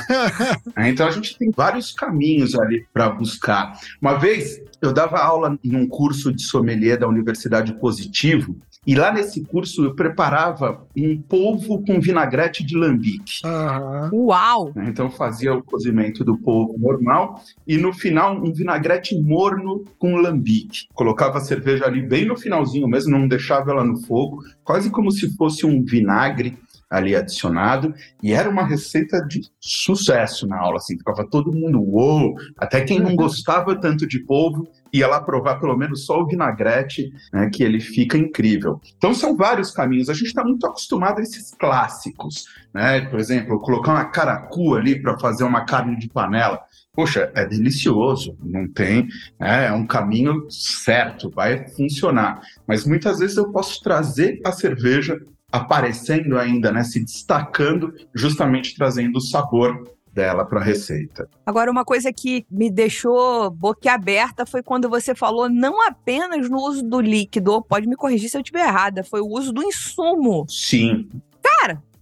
Então 0.78 1.06
a 1.06 1.10
gente 1.10 1.36
tem 1.36 1.50
vários 1.50 1.92
caminhos 1.92 2.54
ali 2.54 2.86
para 2.92 3.10
buscar. 3.10 3.78
Uma 4.00 4.14
vez 4.14 4.60
eu 4.80 4.92
dava 4.92 5.18
aula 5.18 5.58
em 5.62 5.76
um 5.76 5.86
curso 5.86 6.32
de 6.32 6.42
sommelier 6.42 6.98
da 6.98 7.08
Universidade 7.08 7.74
Positivo 7.74 8.56
e 8.86 8.94
lá 8.94 9.12
nesse 9.12 9.44
curso 9.44 9.84
eu 9.84 9.94
preparava 9.94 10.86
um 10.96 11.20
polvo 11.20 11.82
com 11.84 12.00
vinagrete 12.00 12.64
de 12.64 12.76
lambique. 12.76 13.40
Aham. 13.44 14.10
Uau! 14.12 14.72
né? 14.74 14.86
Então 14.88 15.06
eu 15.06 15.12
fazia 15.12 15.54
o 15.54 15.62
cozimento 15.62 16.24
do 16.24 16.36
polvo 16.38 16.78
normal 16.78 17.42
e 17.66 17.76
no 17.76 17.92
final 17.92 18.36
um 18.36 18.52
vinagrete 18.52 19.18
morno 19.20 19.84
com 19.98 20.16
lambique. 20.16 20.86
Colocava 20.94 21.38
a 21.38 21.42
cerveja 21.42 21.86
ali 21.86 22.02
bem 22.02 22.24
no 22.24 22.36
finalzinho 22.36 22.88
mesmo, 22.88 23.10
não 23.10 23.28
deixava 23.28 23.70
ela 23.70 23.84
no 23.84 24.00
fogo, 24.02 24.42
quase 24.64 24.90
como 24.90 25.10
se 25.10 25.34
fosse 25.36 25.66
um 25.66 25.84
vinagre 25.84 26.56
ali 26.90 27.14
adicionado 27.14 27.94
e 28.22 28.32
era 28.32 28.48
uma 28.48 28.64
receita 28.64 29.20
de 29.20 29.42
sucesso 29.60 30.46
na 30.46 30.58
aula, 30.58 30.76
assim, 30.76 30.96
ficava 30.96 31.26
todo 31.28 31.52
mundo 31.52 31.80
uou, 31.80 32.34
até 32.56 32.80
quem 32.80 32.98
não 32.98 33.14
gostava 33.14 33.78
tanto 33.78 34.06
de 34.06 34.20
polvo 34.20 34.66
ia 34.92 35.06
lá 35.06 35.20
provar 35.20 35.60
pelo 35.60 35.76
menos 35.76 36.04
só 36.04 36.20
o 36.20 36.26
vinagrete, 36.26 37.12
né, 37.32 37.50
que 37.52 37.62
ele 37.62 37.80
fica 37.80 38.16
incrível. 38.16 38.80
Então 38.96 39.14
são 39.14 39.36
vários 39.36 39.70
caminhos, 39.70 40.08
a 40.08 40.14
gente 40.14 40.26
está 40.26 40.44
muito 40.44 40.66
acostumado 40.66 41.18
a 41.18 41.22
esses 41.22 41.52
clássicos, 41.52 42.46
né, 42.72 43.02
por 43.02 43.18
exemplo, 43.18 43.60
colocar 43.60 43.92
uma 43.92 44.04
caracu 44.06 44.74
ali 44.74 45.00
para 45.00 45.18
fazer 45.18 45.44
uma 45.44 45.64
carne 45.64 45.96
de 45.96 46.08
panela, 46.08 46.60
Poxa, 46.98 47.30
é 47.36 47.46
delicioso, 47.46 48.36
não 48.42 48.66
tem, 48.66 49.06
né, 49.38 49.68
é 49.68 49.72
um 49.72 49.86
caminho 49.86 50.50
certo, 50.50 51.30
vai 51.30 51.68
funcionar. 51.68 52.40
Mas 52.66 52.84
muitas 52.84 53.20
vezes 53.20 53.36
eu 53.36 53.52
posso 53.52 53.80
trazer 53.80 54.40
a 54.44 54.50
cerveja 54.50 55.16
aparecendo 55.52 56.36
ainda, 56.36 56.72
né, 56.72 56.82
se 56.82 56.98
destacando, 56.98 57.94
justamente 58.12 58.74
trazendo 58.74 59.18
o 59.18 59.20
sabor 59.20 59.88
dela 60.18 60.44
para 60.44 60.60
a 60.60 60.64
receita. 60.64 61.28
Agora, 61.46 61.70
uma 61.70 61.84
coisa 61.84 62.12
que 62.12 62.44
me 62.50 62.70
deixou 62.70 63.50
boquiaberta 63.50 64.44
foi 64.44 64.62
quando 64.62 64.88
você 64.88 65.14
falou 65.14 65.48
não 65.48 65.86
apenas 65.86 66.50
no 66.50 66.58
uso 66.58 66.82
do 66.82 67.00
líquido, 67.00 67.62
pode 67.62 67.86
me 67.86 67.94
corrigir 67.94 68.28
se 68.28 68.36
eu 68.36 68.40
estiver 68.40 68.66
errada, 68.66 69.04
foi 69.04 69.20
o 69.20 69.28
uso 69.28 69.52
do 69.52 69.62
insumo. 69.62 70.44
Sim, 70.48 71.08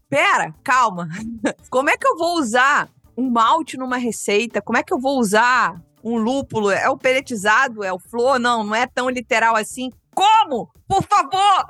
Pera, 0.08 0.54
calma. 0.62 1.08
Como 1.68 1.90
é 1.90 1.96
que 1.96 2.06
eu 2.06 2.16
vou 2.16 2.38
usar 2.38 2.88
um 3.16 3.28
malte 3.28 3.76
numa 3.76 3.96
receita? 3.96 4.62
Como 4.62 4.78
é 4.78 4.82
que 4.82 4.94
eu 4.94 5.00
vou 5.00 5.18
usar 5.18 5.82
um 6.02 6.16
lúpulo? 6.16 6.70
É 6.70 6.88
o 6.88 6.96
peletizado? 6.96 7.82
É 7.82 7.92
o 7.92 7.98
flor? 7.98 8.38
Não, 8.38 8.62
não 8.62 8.74
é 8.74 8.86
tão 8.86 9.10
literal 9.10 9.56
assim. 9.56 9.90
Como? 10.14 10.70
Por 10.88 11.02
favor! 11.02 11.66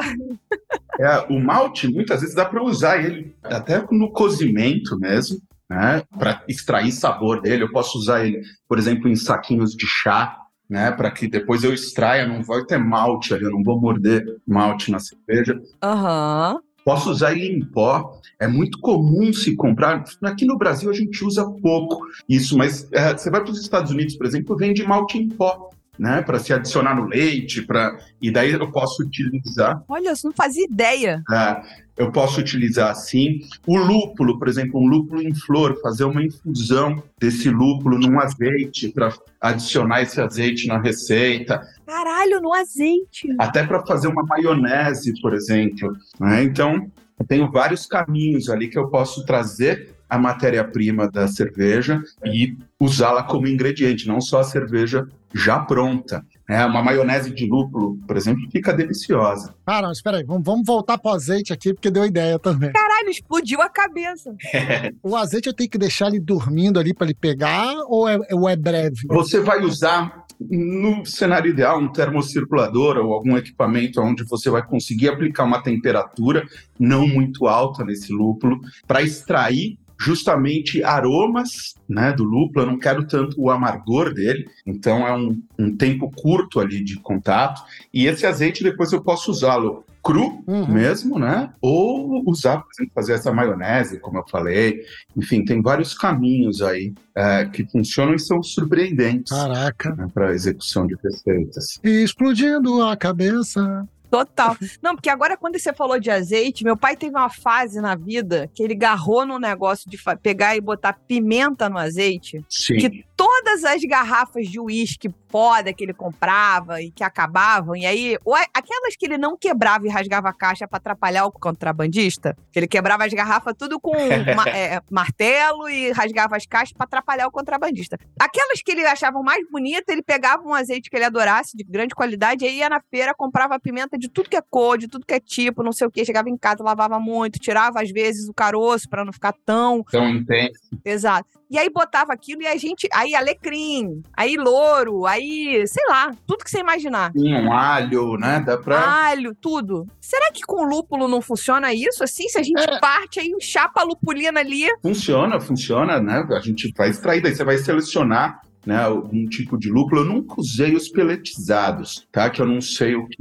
é, 1.01 1.27
o 1.33 1.41
malte 1.41 1.89
muitas 1.89 2.21
vezes 2.21 2.35
dá 2.35 2.45
para 2.45 2.63
usar 2.63 3.03
ele 3.03 3.35
até 3.43 3.85
no 3.91 4.13
cozimento 4.13 4.99
mesmo, 4.99 5.41
né, 5.69 6.03
para 6.19 6.43
extrair 6.49 6.93
sabor 6.93 7.41
dele. 7.41 7.65
Eu 7.65 7.73
posso 7.73 7.99
usar 7.99 8.25
ele, 8.25 8.43
por 8.69 8.79
exemplo, 8.79 9.09
em 9.09 9.17
saquinhos 9.17 9.73
de 9.73 9.87
chá, 9.87 10.39
né, 10.69 10.91
para 10.91 11.11
que 11.11 11.29
depois 11.29 11.63
eu 11.63 11.73
extraia, 11.73 12.27
não 12.27 12.43
vai 12.43 12.65
ter 12.65 12.79
malte 12.79 13.33
ali, 13.33 13.45
eu 13.45 13.51
não 13.51 13.63
vou 13.63 13.81
morder 13.81 14.25
malte 14.47 14.91
na 14.91 14.99
cerveja. 14.99 15.61
Aham. 15.83 16.61
Posso 16.85 17.11
usar 17.11 17.33
ele 17.33 17.49
em 17.49 17.65
pó. 17.65 18.21
É 18.39 18.47
muito 18.47 18.79
comum 18.79 19.33
se 19.33 19.57
comprar. 19.57 20.05
Aqui 20.23 20.45
no 20.45 20.57
Brasil 20.57 20.89
a 20.89 20.93
gente 20.93 21.25
usa 21.25 21.45
pouco 21.45 22.07
isso, 22.29 22.57
mas 22.57 22.87
é, 22.93 23.13
você 23.13 23.29
vai 23.29 23.43
para 23.43 23.51
os 23.51 23.61
Estados 23.61 23.91
Unidos, 23.91 24.15
por 24.17 24.25
exemplo, 24.25 24.57
vende 24.57 24.85
malte 24.85 25.19
em 25.19 25.29
pó, 25.29 25.66
né? 25.99 26.23
Para 26.23 26.39
se 26.39 26.53
adicionar 26.53 26.95
no 26.95 27.05
leite, 27.07 27.63
para 27.63 27.97
e 28.21 28.31
daí 28.31 28.53
eu 28.53 28.71
posso 28.71 29.03
utilizar. 29.03 29.83
Olha, 29.89 30.09
eu 30.11 30.15
não 30.25 30.33
fazia 30.33 30.65
ideia. 30.65 31.23
é, 31.33 31.63
eu 31.97 32.13
posso 32.13 32.41
utilizar 32.41 32.91
assim. 32.91 33.41
O 33.67 33.77
lúpulo, 33.79 34.39
por 34.39 34.49
exemplo, 34.49 34.81
um 34.81 34.87
lúpulo 34.87 35.23
em 35.23 35.35
flor, 35.35 35.81
fazer 35.81 36.05
uma 36.05 36.23
infusão 36.23 37.03
desse 37.19 37.49
lúpulo 37.49 37.99
num 37.99 38.21
azeite 38.21 38.89
para 38.91 39.13
adicionar 39.41 40.03
esse 40.03 40.21
azeite 40.21 40.67
na 40.67 40.79
receita 40.81 41.61
Caralho, 41.87 42.41
no 42.41 42.53
azeite. 42.53 43.29
até 43.39 43.65
para 43.67 43.85
fazer 43.87 44.09
uma 44.09 44.23
maionese, 44.25 45.19
por 45.23 45.33
exemplo. 45.35 45.97
né? 46.21 46.43
Então, 46.43 46.91
eu 47.19 47.27
tenho 47.27 47.51
vários 47.51 47.87
caminhos 47.87 48.51
ali 48.51 48.69
que 48.69 48.79
eu 48.79 48.89
posso 48.89 49.25
trazer 49.25 49.95
a 50.09 50.19
matéria-prima 50.19 51.11
da 51.11 51.27
cerveja 51.27 52.03
e 52.25 52.57
usá-la 52.79 53.23
como 53.23 53.49
ingrediente, 53.49 54.07
não 54.07 54.21
só 54.21 54.41
a 54.41 54.45
cerveja 54.45 55.07
já 55.35 55.59
pronta. 55.59 56.25
né? 56.49 56.65
uma 56.65 56.83
maionese 56.83 57.31
de 57.31 57.47
lúpulo, 57.47 57.99
por 58.07 58.17
exemplo, 58.17 58.49
fica 58.51 58.73
deliciosa. 58.73 59.55
Ah, 59.67 59.83
não, 59.83 59.93
espera 59.93 60.19
aí. 60.19 60.25
Vamos, 60.25 60.45
vamos 60.45 60.67
voltar 60.67 60.97
pro 60.97 61.11
azeite 61.11 61.53
aqui, 61.53 61.75
porque 61.75 61.91
deu 61.91 62.05
ideia 62.07 62.39
também. 62.39 62.73
Caralho, 62.73 63.11
explodiu 63.11 63.61
a 63.61 63.69
cabeça. 63.69 64.35
O 65.03 65.17
azeite 65.17 65.49
eu 65.49 65.55
tenho 65.55 65.69
que 65.69 65.79
deixar 65.79 66.09
ele 66.09 66.21
dormindo 66.21 66.79
ali 66.79 66.95
para 66.95 67.07
ele 67.07 67.15
pegar 67.15 67.75
ou 67.87 68.09
é, 68.09 68.19
ou 68.33 68.49
é 68.49 68.57
breve? 68.57 69.07
Você 69.09 69.41
vai 69.41 69.63
usar, 69.63 70.25
no 70.41 71.05
cenário 71.05 71.51
ideal, 71.51 71.79
um 71.79 71.93
termocirculador 71.93 72.97
ou 72.99 73.13
algum 73.13 73.37
equipamento 73.37 74.01
onde 74.01 74.25
você 74.25 74.51
vai 74.51 74.65
conseguir 74.65 75.09
aplicar 75.09 75.45
uma 75.45 75.63
temperatura 75.63 76.45
não 76.79 77.07
muito 77.07 77.47
alta 77.47 77.85
nesse 77.85 78.13
lúpulo 78.13 78.61
para 78.87 79.03
extrair 79.03 79.79
justamente 79.99 80.83
aromas 80.83 81.75
né, 81.89 82.13
do 82.13 82.25
lúpulo. 82.25 82.65
Eu 82.65 82.71
não 82.73 82.79
quero 82.79 83.07
tanto 83.07 83.41
o 83.41 83.51
amargor 83.51 84.13
dele, 84.13 84.49
então 84.67 85.07
é 85.07 85.15
um, 85.17 85.41
um 85.59 85.77
tempo 85.77 86.11
curto 86.11 86.61
ali 86.61 86.83
de 86.83 86.97
contato. 86.97 87.63
E 87.93 88.07
esse 88.07 88.27
azeite 88.27 88.63
depois 88.63 88.93
eu 88.93 89.01
posso 89.03 89.31
usá-lo 89.31 89.85
cru 90.03 90.45
Uhum. 90.47 90.69
mesmo, 90.73 91.19
né? 91.19 91.51
Ou 91.61 92.23
usar, 92.31 92.59
por 92.59 92.69
exemplo, 92.73 92.93
fazer 92.95 93.15
essa 93.15 93.33
maionese, 93.33 93.99
como 93.99 94.19
eu 94.19 94.25
falei. 94.31 94.83
Enfim, 95.17 95.45
tem 95.45 95.61
vários 95.61 95.95
caminhos 95.95 96.63
aí 96.63 96.95
é, 97.13 97.45
que 97.47 97.67
funcionam 97.67 98.15
e 98.15 98.19
são 98.21 98.41
surpreendentes 98.41 99.33
Caraca. 99.37 100.09
para 100.15 100.33
execução 100.33 100.87
de 100.87 100.95
receitas. 101.03 101.81
E 101.83 102.05
explodindo 102.05 102.83
a 102.85 102.97
cabeça. 102.97 103.85
Total. 104.11 104.57
Não, 104.83 104.95
porque 104.95 105.11
agora 105.11 105.37
quando 105.37 105.59
você 105.59 105.73
falou 105.73 105.99
de 105.99 106.11
azeite, 106.11 106.65
meu 106.65 106.77
pai 106.77 106.97
teve 106.97 107.17
uma 107.17 107.29
fase 107.31 107.81
na 107.81 107.95
vida 107.95 108.51
que 108.55 108.63
ele 108.63 108.75
garrou 108.75 109.27
no 109.27 109.39
negócio 109.39 109.91
de 109.91 109.99
pegar 110.23 110.57
e 110.57 110.61
botar 110.61 110.93
pimenta 110.93 111.69
no 111.69 111.79
azeite. 111.79 112.45
Sim. 112.49 112.77
Que 112.77 113.05
todas 113.17 113.65
as 113.65 113.83
garrafas 113.83 114.49
de 114.49 114.61
uísque 114.61 115.09
foda 115.37 115.71
que 115.75 115.85
ele 115.85 115.93
comprava 115.93 116.81
e 116.81 116.91
que 116.91 117.05
acabavam. 117.05 117.77
E 117.77 117.85
aí, 117.85 118.17
aquelas 118.55 118.97
que 118.99 119.05
ele 119.05 119.19
não 119.19 119.37
quebrava 119.37 119.87
e 119.87 119.91
rasgava 119.91 120.31
a 120.31 120.33
caixa 120.33 120.67
pra 120.67 120.79
atrapalhar 120.79 121.27
o 121.27 121.31
contrabandista, 121.33 122.35
que 122.51 122.59
ele 122.59 122.67
quebrava 122.67 123.05
as 123.05 123.13
garrafas 123.13 123.53
tudo 123.59 123.79
com 123.79 123.93
ma- 124.35 124.49
é, 124.49 124.81
martelo 124.91 125.69
e 125.69 125.93
rasgava 125.93 126.37
as 126.37 126.47
caixas 126.47 126.73
pra 126.73 126.85
atrapalhar 126.85 127.27
o 127.27 127.31
contrabandista. 127.31 127.99
Aquelas 128.19 128.63
que 128.63 128.73
ele 128.73 128.87
achava 128.87 129.21
mais 129.23 129.45
bonita, 129.51 129.93
ele 129.93 130.03
pegava 130.03 130.43
um 130.43 130.55
azeite 130.55 130.89
que 130.89 130.97
ele 130.97 131.05
adorasse, 131.05 131.55
de 131.55 131.65
grande 131.65 131.95
qualidade, 131.95 132.45
e 132.45 132.49
aí 132.49 132.57
ia 132.61 132.71
na 132.71 132.81
feira, 132.91 133.13
comprava 133.15 133.61
pimenta 133.61 133.99
de 133.99 134.09
tudo 134.09 134.31
que 134.31 134.37
é 134.37 134.43
cor, 134.51 134.79
de 134.79 134.89
tudo 134.89 135.05
que 135.05 135.13
é 135.13 135.21
tipo, 135.21 135.63
não 135.63 135.73
sei 135.73 135.87
o 135.87 135.91
que, 135.91 136.03
chegava 136.03 136.31
em 136.31 136.37
casa, 136.39 136.65
lavava 136.65 136.99
muito, 136.99 137.39
tirava 137.39 137.83
às 137.83 137.91
vezes 137.91 138.27
o 138.27 138.33
caroço 138.33 138.89
pra 138.89 139.05
não 139.05 139.13
ficar 139.13 139.35
tão 139.45 139.85
Tão 139.91 140.09
intenso. 140.09 140.59
Exato. 140.83 141.29
E 141.51 141.59
aí 141.59 141.69
botava 141.71 142.13
aquilo 142.13 142.43
e 142.43 142.47
a 142.47 142.57
gente. 142.57 142.89
Aí 142.93 143.15
alecrim, 143.15 144.03
aí 144.17 144.37
louro, 144.37 145.07
aí, 145.07 145.26
sei 145.67 145.83
lá, 145.89 146.13
tudo 146.27 146.45
que 146.45 146.51
você 146.51 146.59
imaginar. 146.61 147.13
Um 147.15 147.53
alho, 147.53 148.17
né? 148.17 148.43
Dá 148.45 148.57
pra. 148.57 149.07
Alho, 149.09 149.35
tudo. 149.35 149.87
Será 150.01 150.31
que 150.33 150.43
com 150.43 150.65
lúpulo 150.65 151.09
não 151.09 151.21
funciona 151.21 151.73
isso? 151.73 152.03
Assim, 152.05 152.29
se 152.29 152.39
a 152.39 152.43
gente 152.43 152.61
É. 152.61 152.79
parte 152.81 153.21
aí, 153.21 153.35
chapa 153.41 153.81
a 153.83 153.85
lupulina 153.85 154.41
ali. 154.41 154.67
Funciona, 154.83 155.41
funciona, 155.41 156.01
né? 156.01 156.27
A 156.31 156.41
gente 156.41 156.73
vai 156.77 156.91
extrair, 156.91 157.21
daí 157.21 157.35
você 157.35 157.45
vai 157.45 157.59
selecionar 157.59 158.41
né, 158.65 158.83
algum 158.83 159.27
tipo 159.29 159.57
de 159.57 159.71
lúpulo. 159.71 160.01
Eu 160.01 160.07
nunca 160.07 160.35
usei 160.39 160.75
os 160.75 160.89
peletizados, 160.89 162.07
tá? 162.11 162.29
Que 162.31 162.43
eu 162.43 162.47
não 162.47 162.61
sei 162.61 162.97
o 162.97 163.07
que. 163.07 163.17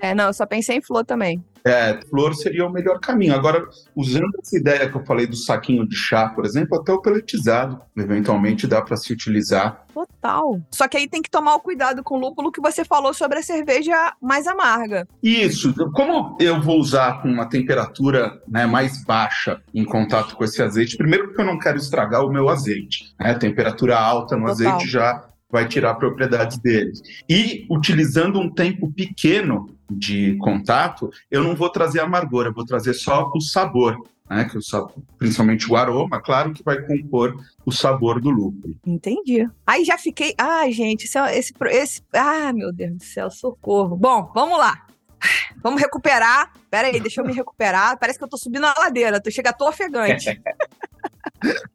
É, 0.00 0.14
não, 0.14 0.26
eu 0.26 0.32
só 0.32 0.46
pensei 0.46 0.76
em 0.76 0.82
flor 0.82 1.04
também. 1.04 1.42
É, 1.64 2.00
flor 2.10 2.34
seria 2.34 2.66
o 2.66 2.72
melhor 2.72 2.98
caminho. 2.98 3.34
Agora, 3.34 3.64
usando 3.94 4.30
essa 4.42 4.58
ideia 4.58 4.88
que 4.88 4.96
eu 4.96 5.04
falei 5.04 5.26
do 5.26 5.36
saquinho 5.36 5.86
de 5.86 5.96
chá, 5.96 6.28
por 6.28 6.44
exemplo, 6.44 6.78
até 6.78 6.92
o 6.92 7.00
peletizado, 7.00 7.80
eventualmente 7.96 8.66
dá 8.66 8.82
para 8.82 8.96
se 8.96 9.12
utilizar. 9.12 9.84
Total. 9.94 10.60
Só 10.70 10.88
que 10.88 10.96
aí 10.96 11.08
tem 11.08 11.22
que 11.22 11.30
tomar 11.30 11.54
o 11.54 11.60
cuidado 11.60 12.02
com 12.02 12.16
o 12.16 12.20
lúpulo 12.20 12.50
que 12.50 12.60
você 12.60 12.84
falou 12.84 13.14
sobre 13.14 13.38
a 13.38 13.42
cerveja 13.42 14.12
mais 14.20 14.46
amarga. 14.46 15.06
Isso, 15.22 15.72
como 15.92 16.36
eu 16.40 16.60
vou 16.60 16.78
usar 16.78 17.22
com 17.22 17.28
uma 17.28 17.48
temperatura 17.48 18.40
né, 18.48 18.66
mais 18.66 19.04
baixa 19.04 19.60
em 19.72 19.84
contato 19.84 20.34
com 20.36 20.44
esse 20.44 20.60
azeite, 20.62 20.96
primeiro 20.96 21.26
porque 21.26 21.42
eu 21.42 21.46
não 21.46 21.58
quero 21.58 21.76
estragar 21.76 22.24
o 22.24 22.32
meu 22.32 22.48
azeite. 22.48 23.14
Né? 23.20 23.34
Temperatura 23.34 23.98
alta 23.98 24.36
no 24.36 24.46
Total. 24.46 24.72
azeite 24.72 24.90
já 24.90 25.31
vai 25.52 25.68
tirar 25.68 25.94
propriedades 25.96 26.56
dele. 26.56 26.92
E 27.28 27.66
utilizando 27.70 28.40
um 28.40 28.50
tempo 28.50 28.90
pequeno 28.90 29.68
de 29.90 30.34
contato, 30.38 31.10
eu 31.30 31.44
não 31.44 31.54
vou 31.54 31.68
trazer 31.68 32.00
amargor, 32.00 32.46
eu 32.46 32.54
vou 32.54 32.64
trazer 32.64 32.94
só 32.94 33.30
o 33.34 33.40
sabor. 33.40 34.02
Né, 34.30 34.46
que 34.46 34.56
o 34.56 34.62
sabor, 34.62 34.94
principalmente 35.18 35.70
o 35.70 35.76
aroma, 35.76 36.18
claro 36.18 36.54
que 36.54 36.62
vai 36.62 36.80
compor 36.80 37.36
o 37.66 37.70
sabor 37.70 38.18
do 38.18 38.30
lúpulo. 38.30 38.74
Entendi. 38.86 39.46
Aí 39.66 39.84
já 39.84 39.98
fiquei. 39.98 40.32
Ai, 40.38 40.72
gente, 40.72 41.04
esse, 41.04 41.18
esse, 41.36 41.52
esse. 41.70 42.02
Ah, 42.14 42.50
meu 42.50 42.72
Deus 42.72 42.96
do 42.96 43.04
céu, 43.04 43.30
socorro. 43.30 43.94
Bom, 43.94 44.30
vamos 44.34 44.56
lá. 44.56 44.86
Vamos 45.62 45.82
recuperar. 45.82 46.50
Pera 46.70 46.88
aí, 46.88 46.98
deixa 46.98 47.20
eu 47.20 47.26
me 47.26 47.34
recuperar. 47.34 47.98
Parece 47.98 48.18
que 48.18 48.24
eu 48.24 48.28
tô 48.28 48.38
subindo 48.38 48.64
a 48.64 48.74
ladeira. 48.78 49.20
Tu 49.20 49.30
chega, 49.30 49.52
tô 49.52 49.68
ofegante. 49.68 50.40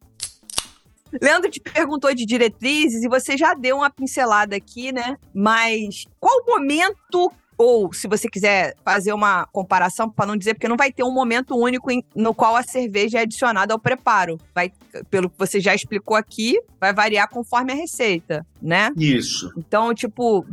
Leandro 1.20 1.50
te 1.50 1.60
perguntou 1.60 2.14
de 2.14 2.26
diretrizes 2.26 3.02
e 3.02 3.08
você 3.08 3.36
já 3.36 3.54
deu 3.54 3.78
uma 3.78 3.90
pincelada 3.90 4.56
aqui, 4.56 4.92
né? 4.92 5.16
Mas 5.34 6.04
qual 6.20 6.44
momento 6.46 7.30
ou 7.58 7.92
se 7.92 8.06
você 8.06 8.28
quiser 8.28 8.74
fazer 8.84 9.12
uma 9.12 9.44
comparação, 9.52 10.08
para 10.08 10.24
não 10.26 10.36
dizer, 10.36 10.54
porque 10.54 10.68
não 10.68 10.76
vai 10.76 10.92
ter 10.92 11.02
um 11.02 11.12
momento 11.12 11.56
único 11.56 11.90
em- 11.90 12.04
no 12.14 12.32
qual 12.32 12.54
a 12.56 12.62
cerveja 12.62 13.18
é 13.18 13.22
adicionada 13.22 13.74
ao 13.74 13.80
preparo. 13.80 14.38
Vai, 14.54 14.70
pelo 15.10 15.28
que 15.28 15.36
você 15.38 15.58
já 15.60 15.74
explicou 15.74 16.16
aqui, 16.16 16.56
vai 16.80 16.94
variar 16.94 17.28
conforme 17.28 17.72
a 17.72 17.76
receita, 17.76 18.46
né? 18.62 18.90
Isso. 18.96 19.52
Então, 19.58 19.92
tipo, 19.92 20.46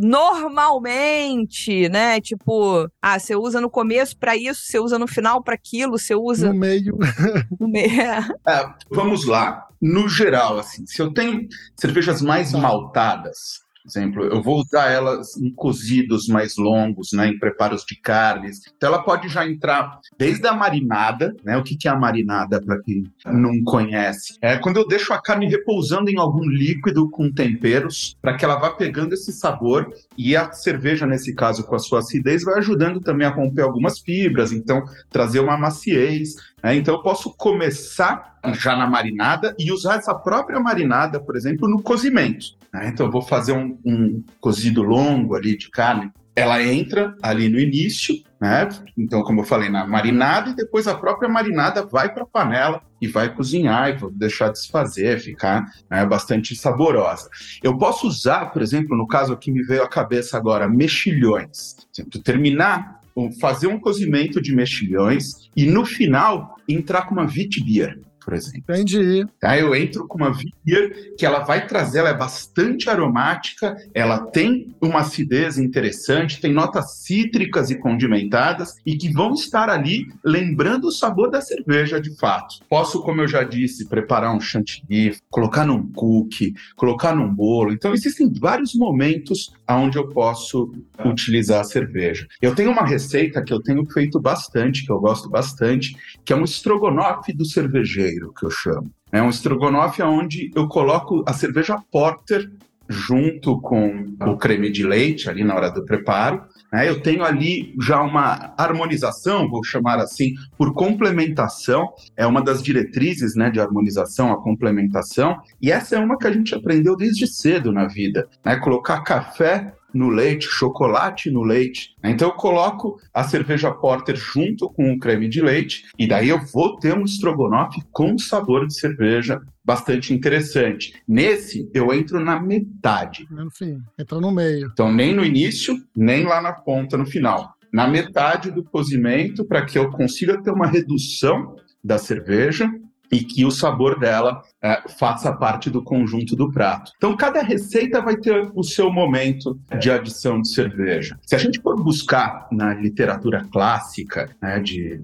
normalmente, 0.85 1.87
né? 1.89 2.19
Tipo, 2.21 2.89
ah, 3.01 3.19
você 3.19 3.35
usa 3.35 3.61
no 3.61 3.69
começo 3.69 4.17
para 4.17 4.35
isso, 4.35 4.61
você 4.63 4.79
usa 4.79 4.97
no 4.97 5.07
final 5.07 5.43
para 5.43 5.53
aquilo, 5.55 5.91
você 5.97 6.15
usa 6.15 6.51
No 6.51 6.59
meio. 6.59 6.97
no 7.59 7.67
meio. 7.67 8.01
É, 8.47 8.65
vamos 8.89 9.25
lá. 9.25 9.67
No 9.81 10.07
geral, 10.07 10.57
assim, 10.57 10.85
se 10.87 11.01
eu 11.01 11.13
tenho 11.13 11.47
cervejas 11.79 12.21
mais 12.21 12.51
Tá. 12.51 12.57
maltadas, 12.57 13.59
exemplo, 13.85 14.23
eu 14.25 14.41
vou 14.41 14.59
usar 14.59 14.89
elas 14.89 15.37
em 15.37 15.51
cozidos 15.51 16.27
mais 16.27 16.57
longos, 16.57 17.11
né, 17.13 17.27
em 17.27 17.37
preparos 17.37 17.83
de 17.85 17.95
carnes. 17.95 18.61
Então, 18.75 18.89
ela 18.89 19.03
pode 19.03 19.27
já 19.29 19.47
entrar 19.47 19.99
desde 20.17 20.47
a 20.47 20.53
marinada, 20.53 21.35
né? 21.43 21.57
O 21.57 21.63
que 21.63 21.75
que 21.75 21.87
é 21.87 21.91
a 21.91 21.97
marinada, 21.97 22.61
para 22.61 22.81
quem 22.81 23.03
não 23.25 23.63
conhece? 23.63 24.37
É 24.41 24.57
quando 24.57 24.77
eu 24.77 24.87
deixo 24.87 25.13
a 25.13 25.21
carne 25.21 25.47
repousando 25.47 26.09
em 26.09 26.17
algum 26.17 26.47
líquido 26.47 27.09
com 27.09 27.31
temperos, 27.31 28.15
para 28.21 28.35
que 28.35 28.45
ela 28.45 28.59
vá 28.59 28.71
pegando 28.71 29.13
esse 29.13 29.31
sabor 29.31 29.91
e 30.17 30.35
a 30.35 30.51
cerveja, 30.51 31.05
nesse 31.05 31.33
caso, 31.33 31.63
com 31.63 31.75
a 31.75 31.79
sua 31.79 31.99
acidez, 31.99 32.43
vai 32.43 32.57
ajudando 32.59 32.99
também 33.01 33.27
a 33.27 33.31
romper 33.31 33.61
algumas 33.61 33.99
fibras, 33.99 34.51
então 34.51 34.83
trazer 35.09 35.39
uma 35.39 35.57
maciez. 35.57 36.35
Né? 36.65 36.75
Então, 36.75 36.95
eu 36.95 37.01
posso 37.03 37.31
começar 37.37 38.39
já 38.55 38.75
na 38.75 38.87
marinada 38.87 39.55
e 39.59 39.71
usar 39.71 39.97
essa 39.97 40.15
própria 40.15 40.59
marinada, 40.59 41.19
por 41.19 41.35
exemplo, 41.35 41.69
no 41.69 41.79
cozimento. 41.79 42.57
né? 42.73 42.89
Então, 42.91 43.05
eu 43.05 43.11
vou 43.11 43.21
fazer 43.21 43.51
um, 43.51 43.77
um 43.85 44.23
cozido 44.41 44.81
longo 44.81 45.35
ali 45.35 45.55
de 45.55 45.69
carne. 45.69 46.11
Ela 46.35 46.63
entra 46.63 47.15
ali 47.21 47.49
no 47.49 47.59
início, 47.59 48.15
né? 48.41 48.67
Então, 48.97 49.21
como 49.21 49.41
eu 49.41 49.45
falei, 49.45 49.69
na 49.69 49.85
marinada 49.85 50.49
e 50.49 50.55
depois 50.55 50.87
a 50.87 50.95
própria 50.95 51.29
marinada 51.29 51.85
vai 51.85 52.11
para 52.11 52.23
a 52.23 52.27
panela 52.27 52.81
e 52.99 53.07
vai 53.07 53.31
cozinhar 53.31 53.89
e 53.91 53.97
vou 53.97 54.09
deixar 54.09 54.49
desfazer, 54.49 55.19
ficar 55.19 55.63
né, 55.89 56.03
bastante 56.03 56.55
saborosa. 56.55 57.29
Eu 57.61 57.77
posso 57.77 58.07
usar, 58.07 58.47
por 58.47 58.63
exemplo, 58.63 58.97
no 58.97 59.07
caso 59.07 59.31
aqui 59.33 59.51
me 59.51 59.61
veio 59.63 59.83
à 59.83 59.87
cabeça 59.87 60.35
agora, 60.35 60.67
mexilhões. 60.67 61.75
Terminar, 62.23 63.01
fazer 63.39 63.67
um 63.67 63.79
cozimento 63.79 64.41
de 64.41 64.53
mexilhões 64.53 65.44
e 65.55 65.65
no 65.65 65.85
final 65.85 66.55
entrar 66.67 67.03
com 67.03 67.13
uma 67.13 67.25
wheat 67.25 67.63
beer, 67.63 67.99
por 68.25 68.33
exemplo. 68.33 68.63
Entendi. 68.67 69.25
Tá? 69.39 69.57
Eu 69.57 69.75
entro 69.75 70.07
com 70.07 70.17
uma 70.17 70.35
beer 70.65 71.13
que 71.15 71.25
ela 71.25 71.43
vai 71.43 71.67
trazer, 71.67 71.99
ela 71.99 72.09
é 72.09 72.17
bastante 72.17 72.89
aromática, 72.89 73.77
ela 73.93 74.19
tem 74.19 74.75
uma 74.81 75.01
acidez 75.01 75.59
interessante, 75.59 76.41
tem 76.41 76.51
notas 76.51 76.97
cítricas 76.97 77.69
e 77.69 77.77
condimentadas 77.77 78.73
e 78.83 78.97
que 78.97 79.13
vão 79.13 79.33
estar 79.33 79.69
ali 79.69 80.07
lembrando 80.23 80.87
o 80.87 80.91
sabor 80.91 81.29
da 81.29 81.39
cerveja 81.39 82.01
de 82.01 82.15
fato. 82.17 82.55
Posso, 82.67 83.01
como 83.03 83.21
eu 83.21 83.27
já 83.27 83.43
disse, 83.43 83.87
preparar 83.87 84.35
um 84.35 84.39
chantilly, 84.39 85.15
colocar 85.29 85.63
num 85.63 85.87
cookie, 85.91 86.55
colocar 86.75 87.15
num 87.15 87.33
bolo. 87.33 87.71
Então 87.71 87.93
existem 87.93 88.31
vários 88.33 88.73
momentos 88.73 89.53
onde 89.69 89.97
eu 89.97 90.09
posso 90.09 90.73
utilizar 91.05 91.61
a 91.61 91.63
cerveja. 91.63 92.27
Eu 92.41 92.55
tenho 92.55 92.71
uma 92.71 92.85
receita 92.85 93.43
que 93.43 93.53
eu 93.53 93.61
tenho 93.61 93.85
feito 93.85 94.19
bastante, 94.19 94.85
que 94.85 94.91
eu 94.91 94.99
gosto 94.99 95.29
bastante, 95.29 95.95
que 96.23 96.33
é 96.33 96.35
um 96.35 96.43
estrogonofe 96.43 97.33
do 97.33 97.45
cervejeiro, 97.45 98.14
que 98.33 98.45
eu 98.45 98.51
chamo. 98.51 98.91
É 99.11 99.21
um 99.21 99.29
estrogonofe 99.29 100.01
onde 100.01 100.51
eu 100.55 100.67
coloco 100.67 101.23
a 101.27 101.33
cerveja 101.33 101.77
porter 101.91 102.49
junto 102.87 103.59
com 103.61 104.15
o 104.21 104.37
creme 104.37 104.69
de 104.69 104.85
leite 104.85 105.29
ali 105.29 105.43
na 105.43 105.55
hora 105.55 105.71
do 105.71 105.83
preparo. 105.83 106.43
né? 106.71 106.87
Eu 106.87 107.01
tenho 107.01 107.23
ali 107.23 107.73
já 107.81 108.01
uma 108.01 108.53
harmonização, 108.57 109.49
vou 109.49 109.63
chamar 109.63 109.99
assim, 109.99 110.33
por 110.57 110.73
complementação. 110.73 111.89
É 112.15 112.25
uma 112.27 112.41
das 112.41 112.61
diretrizes 112.61 113.35
né, 113.35 113.49
de 113.49 113.59
harmonização, 113.59 114.31
a 114.31 114.41
complementação. 114.41 115.37
E 115.61 115.71
essa 115.71 115.95
é 115.95 115.99
uma 115.99 116.17
que 116.17 116.27
a 116.27 116.31
gente 116.31 116.53
aprendeu 116.53 116.95
desde 116.95 117.27
cedo 117.27 117.71
na 117.71 117.87
vida. 117.87 118.27
Né? 118.43 118.55
Colocar 118.57 119.01
café 119.01 119.73
no 119.95 120.09
leite, 120.09 120.45
chocolate 120.47 121.31
no 121.31 121.41
leite. 121.41 121.95
Então 122.03 122.27
eu 122.27 122.35
coloco 122.35 122.99
a 123.13 123.23
cerveja 123.23 123.71
porter 123.71 124.15
junto 124.15 124.69
com 124.69 124.91
o 124.91 124.99
creme 124.99 125.29
de 125.29 125.41
leite 125.41 125.85
e 125.97 126.05
daí 126.05 126.29
eu 126.29 126.39
vou 126.45 126.77
ter 126.77 126.95
um 126.95 127.05
estrogonofe 127.05 127.81
com 127.91 128.17
sabor 128.17 128.67
de 128.67 128.77
cerveja 128.77 129.41
bastante 129.63 130.13
interessante. 130.13 130.93
Nesse 131.07 131.69
eu 131.73 131.93
entro 131.93 132.19
na 132.19 132.39
metade. 132.39 133.25
Enfim, 133.31 133.81
entra 133.97 134.19
no 134.19 134.31
meio. 134.31 134.69
Então 134.71 134.93
nem 134.93 135.15
no 135.15 135.23
início, 135.23 135.75
nem 135.95 136.25
lá 136.25 136.41
na 136.41 136.51
ponta 136.51 136.97
no 136.97 137.05
final. 137.05 137.55
Na 137.71 137.87
metade 137.87 138.51
do 138.51 138.63
cozimento 138.63 139.45
para 139.45 139.65
que 139.65 139.77
eu 139.77 139.89
consiga 139.89 140.41
ter 140.41 140.51
uma 140.51 140.67
redução 140.67 141.55
da 141.83 141.97
cerveja 141.97 142.69
e 143.11 143.19
que 143.23 143.45
o 143.45 143.51
sabor 143.51 143.99
dela 143.99 144.41
eh, 144.61 144.83
faça 144.97 145.31
parte 145.33 145.69
do 145.69 145.81
conjunto 145.83 146.35
do 146.35 146.51
prato. 146.51 146.91
Então, 146.97 147.15
cada 147.15 147.41
receita 147.41 148.01
vai 148.01 148.17
ter 148.17 148.49
o 148.53 148.63
seu 148.63 148.91
momento 148.91 149.59
de 149.79 149.91
adição 149.91 150.41
de 150.41 150.49
cerveja. 150.49 151.17
Se 151.23 151.35
a 151.35 151.37
gente 151.37 151.61
for 151.61 151.75
buscar 151.81 152.47
na 152.51 152.73
literatura 152.73 153.45
clássica 153.51 154.29
né, 154.41 154.59
de, 154.59 155.01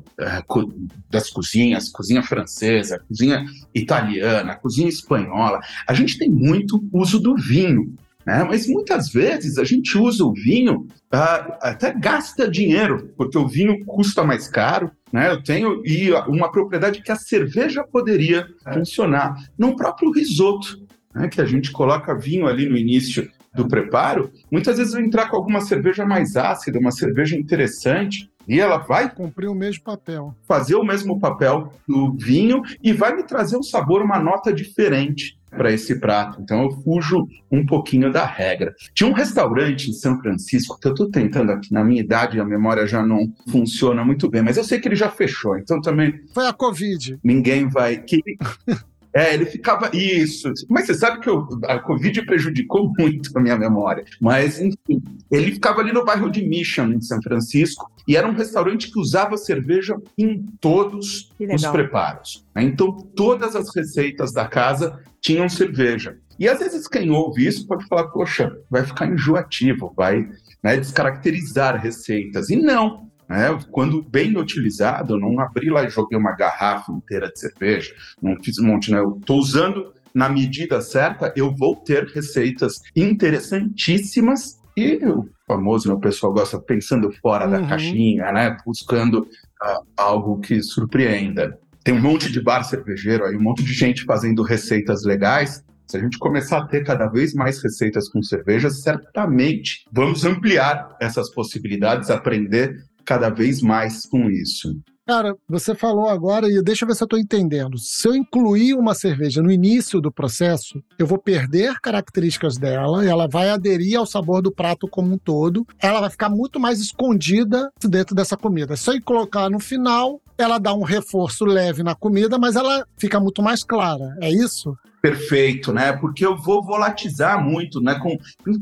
co- 0.48 0.74
das 1.10 1.30
cozinhas, 1.30 1.90
cozinha 1.90 2.24
francesa, 2.24 3.04
cozinha 3.08 3.46
italiana, 3.74 4.56
cozinha 4.56 4.88
espanhola, 4.90 5.60
a 5.88 5.94
gente 5.94 6.18
tem 6.18 6.30
muito 6.30 6.84
uso 6.92 7.20
do 7.20 7.36
vinho. 7.36 7.94
Né? 8.26 8.44
Mas 8.44 8.68
muitas 8.68 9.10
vezes 9.10 9.58
a 9.58 9.64
gente 9.64 9.98
usa 9.98 10.24
o 10.24 10.34
vinho, 10.34 10.88
ah, 11.12 11.58
até 11.62 11.92
gasta 11.92 12.48
dinheiro, 12.50 13.12
porque 13.18 13.38
o 13.38 13.48
vinho 13.48 13.84
custa 13.86 14.24
mais 14.24 14.48
caro, 14.48 14.92
né? 15.12 15.32
Eu 15.32 15.44
tenho 15.44 15.82
e 15.86 16.12
uma 16.28 16.52
propriedade 16.52 17.02
que 17.02 17.12
a 17.12 17.16
cerveja 17.16 17.84
poderia 17.84 18.48
funcionar 18.74 19.36
num 19.58 19.76
próprio 19.76 20.12
risoto, 20.12 20.86
né? 21.14 21.28
Que 21.28 21.42
a 21.42 21.46
gente 21.46 21.72
coloca 21.72 22.18
vinho 22.18 22.48
ali 22.48 22.68
no 22.68 22.78
início 22.78 23.30
do 23.54 23.68
preparo, 23.68 24.32
muitas 24.50 24.78
vezes 24.78 24.94
eu 24.94 25.02
entrar 25.02 25.30
com 25.30 25.36
alguma 25.36 25.60
cerveja 25.60 26.06
mais 26.06 26.38
ácida, 26.38 26.80
uma 26.80 26.92
cerveja 26.92 27.36
interessante, 27.36 28.32
e 28.48 28.60
ela 28.60 28.78
vai 28.78 29.14
cumprir 29.14 29.48
o 29.48 29.56
mesmo 29.56 29.84
papel. 29.84 30.34
Fazer 30.48 30.76
o 30.76 30.84
mesmo 30.84 31.20
papel 31.20 31.72
do 31.88 32.14
vinho 32.18 32.62
e 32.82 32.94
vai 32.94 33.16
me 33.16 33.24
trazer 33.24 33.58
um 33.58 33.64
sabor, 33.64 34.02
uma 34.02 34.20
nota 34.20 34.54
diferente 34.54 35.38
para 35.52 35.72
esse 35.72 36.00
prato. 36.00 36.42
Então 36.42 36.64
eu 36.64 36.72
fujo 36.72 37.28
um 37.52 37.66
pouquinho 37.66 38.12
da 38.12 38.26
regra. 38.26 38.74
Tinha 38.94 39.10
um 39.10 39.14
restaurante 39.14 39.90
em 39.90 39.94
São 39.94 40.20
Francisco 40.20 40.80
que 40.80 40.88
eu 40.88 40.92
estou 40.92 41.10
tentando 41.10 41.52
aqui, 41.52 41.74
na 41.74 41.84
minha 41.84 42.02
idade 42.02 42.40
a 42.40 42.46
memória 42.46 42.88
já 42.88 43.06
não 43.06 43.32
funciona 43.50 44.04
muito 44.04 44.30
bem, 44.30 44.42
mas 44.42 44.58
eu 44.58 44.64
sei 44.64 44.80
que 44.80 44.88
ele 44.88 44.96
já 44.96 45.10
fechou. 45.10 45.58
Então 45.58 45.82
também 45.82 46.14
foi 46.34 46.48
a 46.48 46.54
Covid. 46.54 47.20
Ninguém 47.24 47.68
vai 47.68 47.98
que 47.98 48.22
É, 49.14 49.34
ele 49.34 49.46
ficava. 49.46 49.90
Isso. 49.94 50.52
Mas 50.70 50.86
você 50.86 50.94
sabe 50.94 51.20
que 51.20 51.30
eu, 51.30 51.48
a 51.66 51.80
Covid 51.80 52.26
prejudicou 52.26 52.92
muito 52.98 53.38
a 53.38 53.42
minha 53.42 53.58
memória. 53.58 54.06
Mas, 54.20 54.60
enfim, 54.60 55.02
ele 55.32 55.52
ficava 55.52 55.82
ali 55.82 55.92
no 55.92 56.06
bairro 56.06 56.30
de 56.30 56.46
Mission, 56.46 56.94
em 56.94 57.02
São 57.02 57.22
Francisco, 57.22 57.92
e 58.08 58.16
era 58.16 58.28
um 58.28 58.34
restaurante 58.34 58.92
que 58.92 59.00
usava 59.00 59.38
cerveja 59.38 59.96
em 60.18 60.46
todos 60.60 61.32
os 61.40 61.68
preparos. 61.68 62.46
Né? 62.56 62.64
Então, 62.64 62.92
todas 63.16 63.56
as 63.56 63.74
receitas 63.76 64.32
da 64.32 64.48
casa 64.48 65.00
tinham 65.20 65.48
cerveja. 65.48 66.18
E 66.40 66.48
às 66.48 66.58
vezes 66.58 66.88
quem 66.88 67.12
ouve 67.12 67.46
isso 67.46 67.68
pode 67.68 67.86
falar, 67.88 68.08
poxa, 68.08 68.52
vai 68.68 68.84
ficar 68.84 69.06
enjoativo, 69.06 69.94
vai 69.96 70.28
né, 70.64 70.78
descaracterizar 70.78 71.80
receitas. 71.80 72.50
E 72.50 72.56
não, 72.56 73.11
né? 73.32 73.58
Quando 73.72 74.04
bem 74.04 74.38
utilizado, 74.38 75.16
eu 75.16 75.20
não 75.20 75.40
abri 75.40 75.70
lá 75.70 75.86
e 75.86 75.90
joguei 75.90 76.18
uma 76.18 76.34
garrafa 76.34 76.92
inteira 76.92 77.32
de 77.32 77.40
cerveja, 77.40 77.96
não 78.22 78.36
fiz 78.44 78.60
um 78.60 78.66
monte, 78.66 78.92
né? 78.92 79.00
Eu 79.00 79.18
estou 79.18 79.40
usando 79.40 79.94
na 80.14 80.28
medida 80.28 80.82
certa, 80.82 81.34
eu 81.34 81.56
vou 81.56 81.78
ter 81.78 82.06
receitas 82.08 82.82
interessantíssimas 82.94 84.60
e 84.76 84.98
o 85.06 85.30
famoso, 85.48 85.88
né, 85.88 85.94
o 85.94 86.00
pessoal 86.00 86.34
gosta 86.34 86.60
pensando 86.60 87.10
fora 87.22 87.46
uhum. 87.46 87.52
da 87.52 87.68
caixinha, 87.68 88.32
né? 88.34 88.58
Buscando 88.66 89.22
uh, 89.22 89.86
algo 89.96 90.40
que 90.42 90.62
surpreenda. 90.62 91.58
Tem 91.86 91.94
um 91.94 92.02
monte 92.02 92.30
de 92.30 92.42
bar 92.42 92.64
cervejeiro 92.64 93.24
aí, 93.24 93.38
um 93.38 93.42
monte 93.42 93.64
de 93.64 93.74
gente 93.74 94.04
fazendo 94.04 94.44
receitas 94.44 95.06
legais. 95.06 95.64
Se 95.88 95.98
a 95.98 96.00
gente 96.00 96.18
começar 96.20 96.58
a 96.58 96.68
ter 96.68 96.84
cada 96.84 97.08
vez 97.08 97.34
mais 97.34 97.62
receitas 97.62 98.08
com 98.10 98.22
cervejas, 98.22 98.82
certamente 98.82 99.86
vamos 99.92 100.24
ampliar 100.24 100.96
essas 101.02 101.30
possibilidades, 101.34 102.10
aprender 102.10 102.78
cada 103.06 103.30
vez 103.30 103.62
mais 103.62 104.06
com 104.06 104.30
isso. 104.30 104.76
Cara, 105.06 105.36
você 105.50 105.76
falou 105.76 106.08
agora, 106.08 106.48
e 106.48 106.62
deixa 106.62 106.86
eu 106.86 106.88
ver 106.88 106.96
se 106.96 107.04
eu 107.04 107.06
estou 107.06 107.20
entendendo. 107.20 107.78
Se 107.78 108.08
eu 108.08 108.16
incluir 108.16 108.76
uma 108.76 108.94
cerveja 108.94 109.42
no 109.42 109.52
início 109.52 110.00
do 110.00 110.12
processo, 110.12 110.82
eu 110.98 111.08
vou 111.08 111.18
perder 111.18 111.80
características 111.82 112.58
dela, 112.58 113.04
ela 113.04 113.28
vai 113.28 113.50
aderir 113.50 113.98
ao 113.98 114.06
sabor 114.06 114.42
do 114.42 114.54
prato 114.54 114.88
como 114.88 115.14
um 115.14 115.18
todo, 115.18 115.66
ela 115.82 116.00
vai 116.00 116.10
ficar 116.10 116.30
muito 116.30 116.60
mais 116.60 116.80
escondida 116.80 117.70
dentro 117.84 118.16
dessa 118.16 118.38
comida. 118.38 118.78
Se 118.78 118.90
eu 118.90 119.02
colocar 119.02 119.50
no 119.50 119.60
final, 119.60 120.22
ela 120.38 120.60
dá 120.60 120.74
um 120.74 120.84
reforço 120.84 121.46
leve 121.46 121.84
na 121.84 121.96
comida, 121.96 122.38
mas 122.38 122.56
ela 122.56 122.86
fica 122.98 123.20
muito 123.20 123.42
mais 123.42 123.64
clara. 123.64 124.16
É 124.22 124.30
isso? 124.30 124.74
Perfeito, 125.02 125.74
né? 125.74 125.94
Porque 125.94 126.26
eu 126.26 126.38
vou 126.38 126.64
volatizar 126.64 127.44
muito, 127.44 127.82
né? 127.82 128.00
Com, 128.00 128.18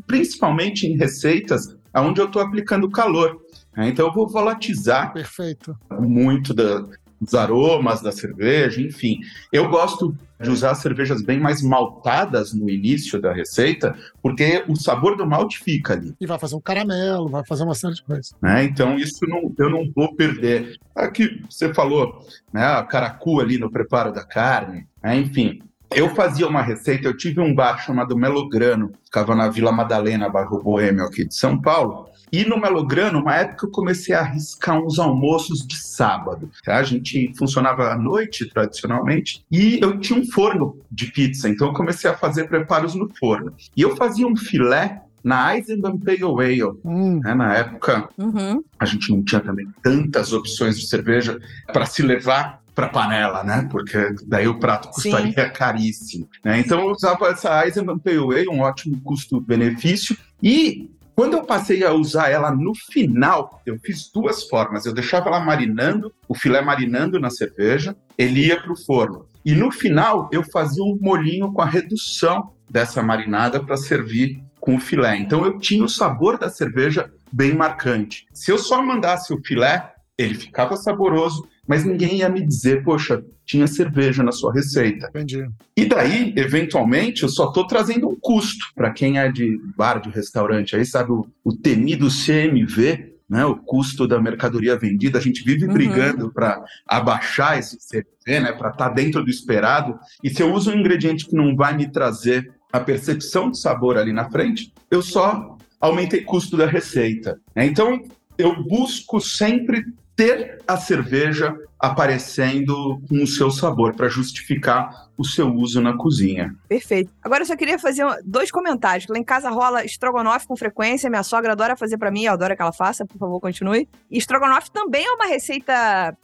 principalmente 0.08 0.88
em 0.88 0.97
receitas 0.97 1.78
onde 1.95 2.21
eu 2.21 2.25
estou 2.25 2.41
aplicando 2.41 2.89
calor. 2.89 3.38
É, 3.78 3.88
então 3.88 4.08
eu 4.08 4.14
vou 4.14 4.28
volatizar 4.28 5.14
Perfeito. 5.14 5.78
muito 6.00 6.54
da, 6.54 6.86
dos 7.20 7.34
aromas 7.34 8.02
da 8.02 8.12
cerveja, 8.12 8.82
enfim. 8.82 9.20
Eu 9.52 9.70
gosto 9.70 10.16
de 10.42 10.50
usar 10.50 10.74
cervejas 10.76 11.22
bem 11.22 11.40
mais 11.40 11.62
maltadas 11.62 12.54
no 12.54 12.70
início 12.70 13.20
da 13.22 13.34
receita, 13.34 13.96
porque 14.22 14.64
o 14.68 14.76
sabor 14.76 15.18
do 15.18 15.28
malte 15.28 15.60
fica 15.60 15.94
ali. 15.94 16.16
E 16.20 16.26
vai 16.26 16.40
fazer 16.40 16.56
um 16.56 16.62
caramelo, 16.62 17.28
vai 17.28 17.44
fazer 17.46 17.64
uma 17.64 17.76
série 17.76 17.96
de 17.96 18.04
coisas. 18.04 18.34
É, 18.44 18.64
então 18.64 18.98
isso 18.98 19.28
não, 19.28 19.54
eu 19.58 19.70
não 19.70 19.92
vou 19.94 20.16
perder. 20.16 20.78
Aqui 20.96 21.44
você 21.50 21.74
falou, 21.74 22.26
né, 22.54 22.64
a 22.64 22.84
caracu 22.84 23.42
ali 23.42 23.58
no 23.58 23.70
preparo 23.70 24.14
da 24.14 24.24
carne, 24.24 24.88
é, 25.04 25.16
enfim. 25.16 25.62
Eu 25.92 26.14
fazia 26.14 26.48
uma 26.48 26.62
receita, 26.62 27.08
eu 27.08 27.18
tive 27.18 27.42
um 27.42 27.54
bar 27.54 27.84
chamado 27.84 28.16
Melograno, 28.16 28.92
ficava 29.04 29.36
na 29.36 29.50
Vila 29.50 29.72
Madalena, 29.72 30.30
bairro 30.30 30.62
Boêmio 30.62 31.04
aqui 31.04 31.28
de 31.28 31.34
São 31.34 31.60
Paulo, 31.60 32.08
e 32.32 32.46
no 32.46 32.60
Melograno, 32.60 33.20
uma 33.20 33.36
época 33.36 33.65
eu 33.65 33.72
comecei 33.72 34.13
a 34.13 34.22
arriscar 34.22 34.80
uns 34.80 35.00
almoços 35.00 35.65
de 35.65 35.78
sábado. 35.78 36.50
Tá? 36.63 36.78
A 36.78 36.84
gente 36.84 37.32
funcionava 37.38 37.92
à 37.92 37.98
noite, 37.98 38.50
tradicionalmente, 38.50 39.44
e 39.52 39.80
eu 39.82 40.00
tinha 40.00 40.20
um 40.20 40.26
forno 40.26 40.78
de 40.92 41.12
pizza, 41.12 41.50
então 41.50 41.68
eu 41.68 41.74
comecei 41.74 42.10
a 42.10 42.18
fazer 42.18 42.48
preparos 42.48 42.96
no 42.96 43.10
forno. 43.15 43.54
E 43.76 43.82
eu 43.82 43.96
fazia 43.96 44.28
um 44.28 44.36
filé 44.36 45.02
na 45.24 45.56
Eisenbahn 45.56 45.98
Pale 45.98 46.24
Ale. 46.24 46.80
Hum. 46.84 47.20
Né? 47.20 47.34
Na 47.34 47.56
época, 47.56 48.10
uhum. 48.18 48.63
a 48.80 48.86
gente 48.86 49.12
não 49.12 49.24
tinha 49.24 49.42
também 49.42 49.68
tantas 49.84 50.34
opções 50.34 50.80
de 50.80 50.88
cerveja 50.88 51.39
para 51.72 51.86
se 51.86 52.02
levar 52.02 52.60
para 52.74 52.88
panela, 52.88 53.44
né? 53.44 53.68
Porque 53.70 54.15
daí 54.26 54.48
o 54.48 54.58
prato 54.58 54.88
custaria 54.89 55.48
Sim. 55.48 55.54
caríssimo. 55.54 56.30
Né? 56.44 56.60
Então 56.60 56.80
eu 56.80 56.92
usava 56.92 57.28
essa 57.28 57.65
Eisenbahn 57.65 58.00
Pale 58.00 58.18
Ale, 58.18 58.48
um 58.48 58.62
ótimo 58.62 59.02
custo-benefício. 59.02 60.15
E 60.42 60.89
quando 61.20 61.34
eu 61.34 61.44
passei 61.44 61.84
a 61.84 61.92
usar 61.92 62.30
ela 62.30 62.50
no 62.50 62.74
final, 62.74 63.62
eu 63.66 63.78
fiz 63.84 64.10
duas 64.10 64.48
formas. 64.48 64.86
Eu 64.86 64.94
deixava 64.94 65.28
ela 65.28 65.42
marinando, 65.42 66.14
o 66.30 66.34
filé 66.34 66.62
marinando 66.62 67.20
na 67.20 67.30
cerveja, 67.30 67.94
ele 68.18 68.46
ia 68.46 68.58
para 68.58 68.72
o 68.72 68.86
forno. 68.86 69.26
E 69.44 69.54
no 69.54 69.70
final, 69.70 70.30
eu 70.32 70.42
fazia 70.42 70.82
um 70.82 70.98
molinho 71.02 71.52
com 71.52 71.62
a 71.62 71.66
redução 71.66 72.54
dessa 72.70 73.04
marinada 73.04 73.62
para 73.62 73.76
servir 73.76 74.42
com 74.62 74.78
o 74.78 74.80
filé. 74.80 75.18
Então 75.18 75.44
eu 75.44 75.60
tinha 75.60 75.84
o 75.84 75.90
sabor 75.90 76.38
da 76.38 76.50
cerveja 76.50 77.12
bem 77.30 77.54
marcante. 77.54 78.26
Se 78.32 78.50
eu 78.50 78.58
só 78.58 78.82
mandasse 78.82 79.34
o 79.34 79.42
filé, 79.44 79.92
ele 80.18 80.36
ficava 80.36 80.78
saboroso, 80.78 81.46
mas 81.70 81.86
ninguém 81.86 82.16
ia 82.16 82.30
me 82.30 82.44
dizer, 82.44 82.84
poxa, 82.84 83.24
tinha 83.46 83.68
cerveja 83.68 84.24
na 84.24 84.32
sua 84.32 84.52
receita. 84.52 85.08
Entendi. 85.10 85.48
E 85.78 85.86
daí, 85.86 86.34
eventualmente, 86.36 87.22
eu 87.22 87.30
só 87.30 87.50
estou 87.50 87.68
trazendo 87.68 88.10
um 88.10 88.16
custo 88.20 88.66
para 88.74 88.90
quem 88.92 89.20
é 89.20 89.32
de 89.32 89.56
bar, 89.78 90.02
de 90.02 90.10
restaurante, 90.10 90.76
aí 90.76 90.84
sabe 90.84 91.12
o, 91.12 91.28
o 91.44 91.56
temido 91.56 92.08
CMV, 92.08 93.14
né, 93.30 93.46
o 93.46 93.56
custo 93.56 94.08
da 94.08 94.20
mercadoria 94.20 94.76
vendida, 94.80 95.20
a 95.20 95.22
gente 95.22 95.44
vive 95.44 95.68
uhum. 95.68 95.74
brigando 95.74 96.34
para 96.34 96.60
abaixar 96.88 97.60
esse 97.60 97.78
CMV, 97.78 98.40
né, 98.40 98.52
para 98.52 98.72
estar 98.72 98.90
tá 98.90 98.90
dentro 98.90 99.24
do 99.24 99.30
esperado. 99.30 100.00
E 100.24 100.30
se 100.32 100.42
eu 100.42 100.52
uso 100.52 100.72
um 100.72 100.76
ingrediente 100.76 101.28
que 101.28 101.36
não 101.36 101.56
vai 101.56 101.78
me 101.78 101.88
trazer 101.88 102.52
a 102.74 102.80
percepção 102.80 103.52
de 103.52 103.60
sabor 103.60 103.96
ali 103.96 104.12
na 104.12 104.28
frente, 104.32 104.74
eu 104.90 105.04
só 105.04 105.56
aumentei 105.80 106.22
custo 106.22 106.58
da 106.58 106.66
receita. 106.66 107.40
Né? 107.56 107.68
Então, 107.68 108.02
eu 108.40 108.64
busco 108.64 109.22
sempre 109.22 109.86
ter 110.20 110.62
a 110.68 110.76
cerveja 110.76 111.56
aparecendo 111.80 113.02
com 113.08 113.24
o 113.24 113.28
seu 113.28 113.50
sabor 113.50 113.96
para 113.96 114.10
justificar 114.10 115.08
o 115.18 115.24
seu 115.24 115.48
uso 115.48 115.80
na 115.80 115.96
cozinha. 115.96 116.54
Perfeito. 116.68 117.10
Agora 117.24 117.44
eu 117.44 117.46
só 117.46 117.56
queria 117.56 117.80
fazer 117.80 118.06
dois 118.26 118.52
comentários. 118.52 119.08
Lá 119.08 119.18
em 119.18 119.24
casa 119.24 119.50
rola 119.50 119.86
estrogonofe 119.86 120.46
com 120.46 120.58
frequência, 120.58 121.10
minha 121.10 121.24
sogra 121.24 121.54
adora 121.54 121.78
fazer 121.78 121.98
para 121.98 122.12
mim, 122.12 122.26
eu 122.26 122.34
adoro 122.34 122.54
que 122.54 122.62
ela 122.62 122.74
faça, 122.74 123.06
por 123.06 123.18
favor, 123.18 123.40
continue. 123.40 123.88
E 124.12 124.18
estrogonofe 124.18 124.70
também 124.74 125.06
é 125.06 125.12
uma 125.14 125.28
receita 125.28 125.74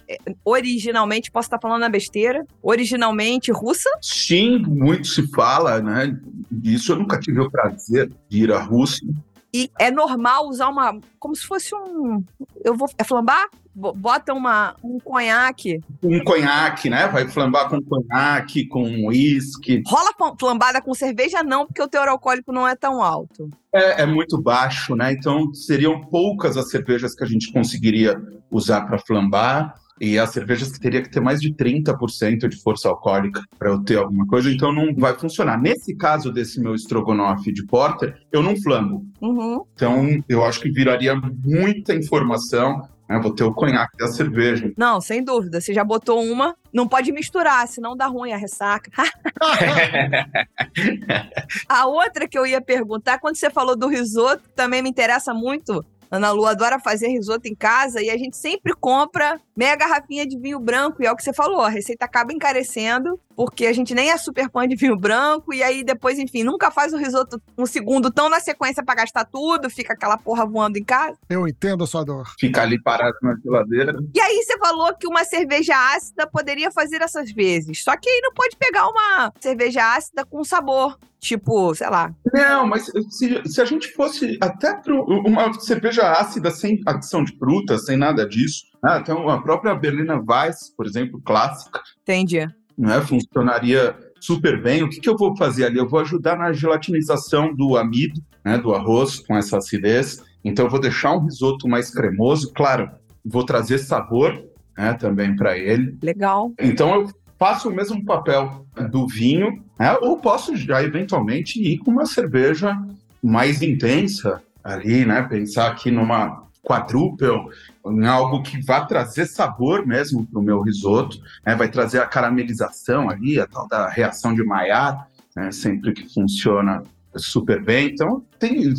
eh, 0.09 0.17
originalmente, 0.43 1.31
posso 1.31 1.45
estar 1.45 1.59
falando 1.61 1.79
na 1.79 1.89
besteira, 1.89 2.45
originalmente 2.61 3.49
russa? 3.49 3.89
Sim, 4.01 4.59
muito 4.59 5.07
se 5.07 5.25
fala, 5.31 5.81
né? 5.81 6.19
Isso 6.65 6.91
eu 6.91 6.97
nunca 6.97 7.17
tive 7.17 7.39
o 7.39 7.49
prazer 7.49 8.11
de 8.27 8.43
ir 8.43 8.51
à 8.51 8.61
Rússia. 8.61 9.07
E 9.53 9.71
é 9.79 9.89
normal 9.89 10.49
usar 10.49 10.67
uma. 10.67 10.99
Como 11.17 11.33
se 11.33 11.47
fosse 11.47 11.73
um. 11.73 12.21
Eu 12.61 12.75
vou. 12.75 12.89
É 12.97 13.05
flambar? 13.05 13.47
Bota 13.75 14.33
uma, 14.33 14.75
um 14.81 14.99
conhaque. 14.99 15.81
Um 16.01 16.23
conhaque, 16.23 16.89
né? 16.89 17.07
Vai 17.07 17.27
flambar 17.27 17.67
com 17.69 17.81
conhaque, 17.81 18.67
com 18.67 19.07
uísque. 19.07 19.83
Rola 19.85 20.11
flambada 20.39 20.81
com 20.81 20.93
cerveja, 20.93 21.43
não, 21.43 21.65
porque 21.65 21.81
o 21.81 21.87
teor 21.87 22.07
alcoólico 22.07 22.53
não 22.53 22.65
é 22.65 22.75
tão 22.75 23.01
alto. 23.01 23.49
É, 23.73 24.03
é 24.03 24.05
muito 24.05 24.41
baixo, 24.41 24.95
né? 24.95 25.11
Então 25.11 25.53
seriam 25.53 25.99
poucas 25.99 26.55
as 26.55 26.69
cervejas 26.69 27.13
que 27.13 27.23
a 27.25 27.27
gente 27.27 27.51
conseguiria 27.51 28.21
usar 28.49 28.81
para 28.81 28.97
flambar. 28.97 29.75
E 29.99 30.19
as 30.19 30.31
cervejas 30.31 30.71
que 30.71 30.79
teria 30.79 31.01
que 31.01 31.09
ter 31.09 31.21
mais 31.21 31.39
de 31.39 31.53
30% 31.53 32.49
de 32.49 32.61
força 32.61 32.89
alcoólica 32.89 33.41
para 33.57 33.69
eu 33.69 33.81
ter 33.81 33.97
alguma 33.97 34.27
coisa, 34.27 34.51
então 34.51 34.73
não 34.73 34.93
vai 34.93 35.13
funcionar. 35.13 35.57
Nesse 35.57 35.95
caso 35.95 36.33
desse 36.33 36.59
meu 36.59 36.75
estrogonofe 36.75 37.51
de 37.53 37.65
porter, 37.65 38.17
eu 38.29 38.43
não 38.43 38.57
flambo. 38.57 39.05
Uhum. 39.21 39.63
Então 39.73 40.21
eu 40.27 40.43
acho 40.43 40.59
que 40.59 40.69
viraria 40.69 41.15
muita 41.15 41.95
informação. 41.95 42.81
Né? 43.07 43.19
Vou 43.19 43.33
ter 43.33 43.43
o 43.43 43.53
conhaque 43.53 43.97
da 43.97 44.07
cerveja. 44.07 44.71
Não, 44.77 44.99
sem 44.99 45.23
dúvida. 45.23 45.61
Você 45.61 45.73
já 45.73 45.83
botou 45.83 46.23
uma, 46.23 46.55
não 46.73 46.87
pode 46.87 47.11
misturar, 47.11 47.67
senão 47.67 47.95
dá 47.95 48.07
ruim 48.07 48.31
a 48.31 48.37
ressaca. 48.37 48.91
a 51.69 51.87
outra 51.87 52.27
que 52.27 52.37
eu 52.37 52.45
ia 52.45 52.61
perguntar, 52.61 53.19
quando 53.19 53.35
você 53.35 53.49
falou 53.49 53.75
do 53.75 53.87
risoto, 53.87 54.43
também 54.55 54.81
me 54.81 54.89
interessa 54.89 55.33
muito, 55.33 55.85
Ana 56.09 56.31
Lu 56.31 56.45
adora 56.45 56.79
fazer 56.79 57.07
risoto 57.07 57.47
em 57.47 57.55
casa 57.55 58.01
e 58.01 58.09
a 58.09 58.17
gente 58.17 58.37
sempre 58.37 58.73
compra 58.73 59.39
meia 59.55 59.75
garrafinha 59.75 60.25
de 60.25 60.37
vinho 60.37 60.59
branco. 60.59 61.01
E 61.01 61.05
é 61.05 61.11
o 61.11 61.15
que 61.15 61.23
você 61.23 61.33
falou, 61.33 61.61
a 61.61 61.69
receita 61.69 62.05
acaba 62.05 62.33
encarecendo, 62.33 63.19
porque 63.35 63.65
a 63.65 63.73
gente 63.73 63.93
nem 63.93 64.11
é 64.11 64.17
super 64.17 64.49
fã 64.49 64.67
de 64.67 64.75
vinho 64.75 64.97
branco. 64.97 65.53
E 65.53 65.63
aí 65.63 65.83
depois, 65.83 66.19
enfim, 66.19 66.43
nunca 66.43 66.71
faz 66.71 66.93
o 66.93 66.97
risoto 66.97 67.41
um 67.57 67.65
segundo 67.65 68.11
tão 68.11 68.29
na 68.29 68.39
sequência 68.39 68.83
para 68.83 68.95
gastar 68.95 69.25
tudo, 69.25 69.69
fica 69.69 69.93
aquela 69.93 70.17
porra 70.17 70.45
voando 70.45 70.77
em 70.77 70.83
casa. 70.83 71.17
Eu 71.29 71.47
entendo 71.47 71.83
a 71.83 71.87
sua 71.87 72.03
dor. 72.03 72.25
Fica 72.39 72.61
ali 72.61 72.81
parado 72.81 73.17
na 73.21 73.35
geladeira. 73.43 73.97
E 74.13 74.19
aí 74.19 74.43
você 74.43 74.57
falou 74.57 74.93
que 74.95 75.07
uma 75.07 75.23
cerveja 75.23 75.75
ácida 75.95 76.27
poderia 76.27 76.71
fazer 76.71 77.01
essas 77.01 77.31
vezes. 77.31 77.83
Só 77.83 77.95
que 77.97 78.09
aí 78.09 78.21
não 78.21 78.33
pode 78.33 78.55
pegar 78.57 78.87
uma 78.87 79.33
cerveja 79.39 79.95
ácida 79.95 80.25
com 80.25 80.43
sabor. 80.43 80.97
Tipo, 81.25 81.73
sei 81.73 81.89
lá. 81.89 82.13
Não, 82.31 82.67
mas 82.67 82.85
se, 83.09 83.41
se 83.45 83.59
a 83.59 83.65
gente 83.65 83.91
fosse 83.93 84.37
até 84.39 84.75
para 84.75 84.93
uma 84.93 85.51
cerveja 85.59 86.11
ácida 86.11 86.51
sem 86.51 86.79
adição 86.85 87.23
de 87.23 87.35
fruta, 87.35 87.79
sem 87.79 87.97
nada 87.97 88.29
disso, 88.29 88.65
né? 88.83 88.99
então 89.01 89.27
a 89.27 89.41
própria 89.41 89.73
Berliner 89.73 90.21
Weiss, 90.23 90.71
por 90.77 90.85
exemplo, 90.85 91.19
clássica, 91.25 91.81
Entendi. 92.03 92.47
né, 92.77 93.01
funcionaria 93.01 93.97
super 94.19 94.61
bem. 94.61 94.83
O 94.83 94.89
que, 94.89 94.99
que 94.99 95.09
eu 95.09 95.17
vou 95.17 95.35
fazer 95.35 95.65
ali? 95.65 95.79
Eu 95.79 95.89
vou 95.89 95.99
ajudar 95.99 96.37
na 96.37 96.53
gelatinização 96.53 97.55
do 97.55 97.75
amido, 97.75 98.21
né, 98.45 98.59
do 98.59 98.75
arroz 98.75 99.19
com 99.19 99.35
essa 99.35 99.57
acidez. 99.57 100.23
Então 100.43 100.65
eu 100.65 100.69
vou 100.69 100.79
deixar 100.79 101.15
um 101.15 101.23
risoto 101.23 101.67
mais 101.67 101.89
cremoso, 101.89 102.53
claro, 102.53 102.87
vou 103.25 103.43
trazer 103.43 103.79
sabor 103.79 104.45
né, 104.77 104.93
também 104.93 105.35
para 105.35 105.57
ele. 105.57 105.97
Legal. 106.03 106.53
Então 106.59 106.93
eu 106.93 107.24
faço 107.37 107.69
o 107.69 107.73
mesmo 107.73 108.03
papel 108.05 108.65
do 108.91 109.07
vinho, 109.07 109.63
né, 109.79 109.93
ou 110.01 110.17
posso 110.17 110.55
já 110.55 110.81
eventualmente 110.81 111.61
ir 111.61 111.77
com 111.79 111.91
uma 111.91 112.05
cerveja 112.05 112.77
mais 113.21 113.61
intensa 113.61 114.41
ali, 114.63 115.05
né? 115.05 115.21
Pensar 115.23 115.67
aqui 115.67 115.91
numa 115.91 116.45
quadruple, 116.65 117.47
em 117.85 118.07
algo 118.07 118.41
que 118.41 118.59
vá 118.65 118.83
trazer 118.83 119.27
sabor 119.27 119.85
mesmo 119.85 120.25
para 120.25 120.39
o 120.39 120.43
meu 120.43 120.61
risoto, 120.61 121.21
né? 121.45 121.55
vai 121.55 121.69
trazer 121.69 121.99
a 121.99 122.07
caramelização 122.07 123.09
ali, 123.09 123.39
a 123.39 123.45
tal 123.45 123.67
da 123.67 123.87
reação 123.87 124.33
de 124.33 124.43
Maillard, 124.43 125.03
né? 125.35 125.51
sempre 125.51 125.93
que 125.93 126.11
funciona 126.11 126.83
super 127.15 127.63
bem. 127.63 127.91
Então, 127.93 128.23
tem 128.39 128.73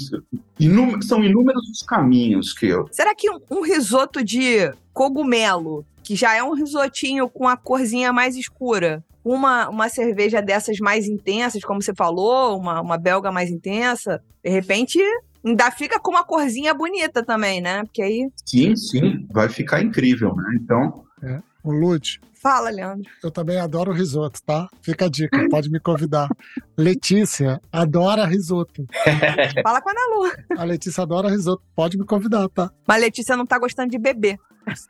inú 0.58 1.00
são 1.02 1.22
inúmeros 1.22 1.68
os 1.70 1.82
caminhos 1.82 2.52
que 2.52 2.66
eu. 2.66 2.88
Será 2.90 3.14
que 3.14 3.30
um, 3.30 3.38
um 3.50 3.62
risoto 3.62 4.24
de 4.24 4.70
cogumelo, 4.92 5.86
que 6.06 6.14
já 6.14 6.36
é 6.36 6.42
um 6.42 6.54
risotinho 6.54 7.28
com 7.28 7.48
a 7.48 7.56
corzinha 7.56 8.12
mais 8.12 8.36
escura, 8.36 9.04
uma, 9.24 9.68
uma 9.68 9.88
cerveja 9.88 10.40
dessas 10.40 10.78
mais 10.78 11.08
intensas, 11.08 11.64
como 11.64 11.82
você 11.82 11.92
falou, 11.92 12.56
uma, 12.56 12.80
uma 12.80 12.96
belga 12.96 13.32
mais 13.32 13.50
intensa, 13.50 14.22
de 14.42 14.48
repente 14.48 15.00
ainda 15.44 15.68
fica 15.72 15.98
com 15.98 16.12
uma 16.12 16.22
corzinha 16.22 16.72
bonita 16.72 17.24
também, 17.24 17.60
né? 17.60 17.82
Porque 17.82 18.00
aí. 18.00 18.30
Sim, 18.44 18.76
sim, 18.76 19.26
vai 19.32 19.48
ficar 19.48 19.82
incrível, 19.82 20.32
né? 20.36 20.44
Então. 20.62 21.04
É. 21.24 21.40
O 21.64 21.72
Lute. 21.72 22.20
Fala, 22.40 22.70
Leandro. 22.70 23.10
Eu 23.20 23.32
também 23.32 23.58
adoro 23.58 23.90
risoto, 23.90 24.40
tá? 24.44 24.68
Fica 24.80 25.06
a 25.06 25.08
dica, 25.08 25.48
pode 25.50 25.68
me 25.68 25.80
convidar. 25.80 26.28
Letícia 26.78 27.60
adora 27.72 28.24
risoto. 28.24 28.86
Fala 29.60 29.80
com 29.80 29.88
a 29.88 29.92
Ana 29.92 30.00
Lu. 30.14 30.60
A 30.60 30.62
Letícia 30.62 31.02
adora 31.02 31.28
risoto, 31.28 31.64
pode 31.74 31.98
me 31.98 32.06
convidar, 32.06 32.48
tá? 32.50 32.70
Mas 32.86 32.98
a 32.98 33.00
Letícia 33.00 33.36
não 33.36 33.44
tá 33.44 33.58
gostando 33.58 33.90
de 33.90 33.98
beber. 33.98 34.38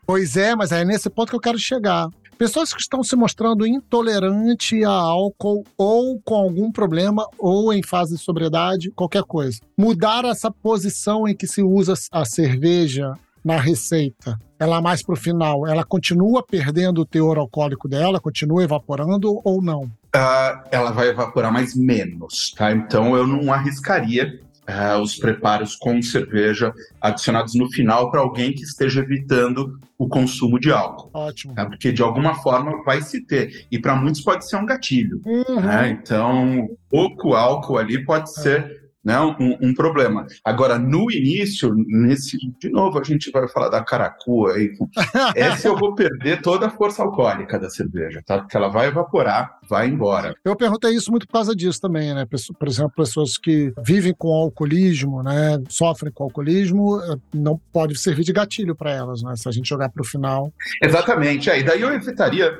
Pois 0.07 0.37
é, 0.37 0.55
mas 0.55 0.73
é 0.73 0.85
nesse 0.85 1.11
ponto 1.11 1.31
que 1.31 1.37
eu 1.37 1.41
quero 1.41 1.59
chegar. 1.59 2.09
Pessoas 2.39 2.73
que 2.75 2.81
estão 2.81 3.03
se 3.03 3.17
mostrando 3.17 3.67
intolerantes 3.67 4.85
a 4.85 4.91
álcool 4.91 5.65
ou 5.77 6.21
com 6.23 6.35
algum 6.35 6.71
problema 6.71 7.27
ou 7.39 7.73
em 7.73 7.83
fase 7.83 8.15
de 8.15 8.23
sobriedade, 8.23 8.91
qualquer 8.91 9.23
coisa. 9.23 9.59
Mudar 9.77 10.25
essa 10.27 10.51
posição 10.51 11.27
em 11.27 11.35
que 11.35 11.47
se 11.47 11.62
usa 11.62 11.95
a 12.12 12.27
cerveja 12.27 13.15
na 13.43 13.59
receita, 13.59 14.39
ela 14.59 14.83
mais 14.83 15.03
para 15.03 15.15
o 15.15 15.17
final, 15.17 15.67
ela 15.67 15.85
continua 15.85 16.45
perdendo 16.45 17.01
o 17.01 17.07
teor 17.07 17.39
alcoólico 17.39 17.89
dela, 17.89 18.21
continua 18.21 18.65
evaporando 18.65 19.41
ou 19.45 19.62
não? 19.62 19.85
Uh, 19.85 20.61
ela 20.71 20.91
vai 20.91 21.09
evaporar 21.09 21.53
mais 21.53 21.75
menos, 21.75 22.53
tá? 22.57 22.73
Então 22.73 23.17
eu 23.17 23.27
não 23.27 23.53
arriscaria 23.53 24.41
uh, 24.68 25.00
os 25.00 25.16
preparos 25.16 25.76
com 25.76 26.00
cerveja 26.02 26.72
adicionados 27.00 27.55
no 27.55 27.70
final 27.70 28.11
para 28.11 28.20
alguém 28.20 28.52
que 28.52 28.62
esteja 28.62 29.00
evitando 29.00 29.79
o 29.98 30.09
consumo 30.09 30.59
de 30.59 30.70
álcool. 30.70 31.11
Ótimo. 31.14 31.55
Tá? 31.55 31.66
Porque 31.66 31.92
de 31.92 32.02
alguma 32.02 32.35
forma 32.35 32.83
vai 32.85 33.00
se 33.00 33.24
ter. 33.24 33.66
E 33.70 33.79
para 33.79 33.96
muitos 33.96 34.20
pode 34.20 34.48
ser 34.48 34.57
um 34.57 34.66
gatilho. 34.66 35.20
Uhum. 35.24 35.61
Né? 35.61 35.90
Então, 35.90 36.68
pouco 36.90 37.35
álcool 37.35 37.79
ali 37.79 38.05
pode 38.05 38.33
ser 38.33 38.87
né, 39.07 39.20
um, 39.20 39.57
um, 39.62 39.72
problema. 39.72 40.26
Agora, 40.44 40.81
no 40.81 41.09
início, 41.12 41.72
nesse, 41.87 42.37
de 42.59 42.68
novo, 42.68 42.98
a 42.98 43.05
gente 43.05 43.31
vai 43.31 43.46
falar 43.46 43.68
da 43.68 43.81
caracua 43.81 44.55
aí. 44.55 44.72
Essa 45.37 45.68
eu 45.68 45.76
vou 45.76 45.94
perder 45.94 46.42
toda 46.42 46.66
a 46.66 46.70
força 46.70 47.05
alcoólica 47.05 47.57
da 47.57 47.70
cerveja, 47.70 48.20
tá? 48.26 48.38
Porque 48.38 48.57
ela 48.57 48.66
vai 48.66 48.88
evaporar, 48.88 49.61
vai 49.68 49.88
embora. 49.88 50.35
Eu 50.44 50.57
perguntei 50.57 50.92
isso 50.92 51.11
muito 51.11 51.26
por 51.26 51.35
causa 51.35 51.55
disso 51.55 51.81
também, 51.81 52.14
né? 52.14 52.26
Por 52.59 52.68
exemplo, 52.68 52.92
pessoas 52.96 53.37
que 53.37 53.72
vivem 53.85 54.14
com 54.14 54.33
alcoolismo, 54.33 55.22
né? 55.22 55.62
Sofrem 55.68 56.12
com 56.12 56.24
alcoolismo, 56.24 57.00
eh, 57.00 57.16
não 57.35 57.61
pode 57.72 57.96
servir 57.98 58.24
de 58.24 58.33
gatilho 58.33 58.74
para 58.74 58.92
elas, 58.92 59.22
né? 59.22 59.35
Se 59.37 59.48
a 59.48 59.52
gente 59.52 59.68
jogar 59.68 59.88
para 59.88 60.02
o 60.02 60.07
final. 60.07 60.52
Exatamente. 60.83 61.50
É, 61.50 61.61
e 61.61 61.62
daí 61.62 61.81
eu 61.81 61.92
evitaria, 61.92 62.52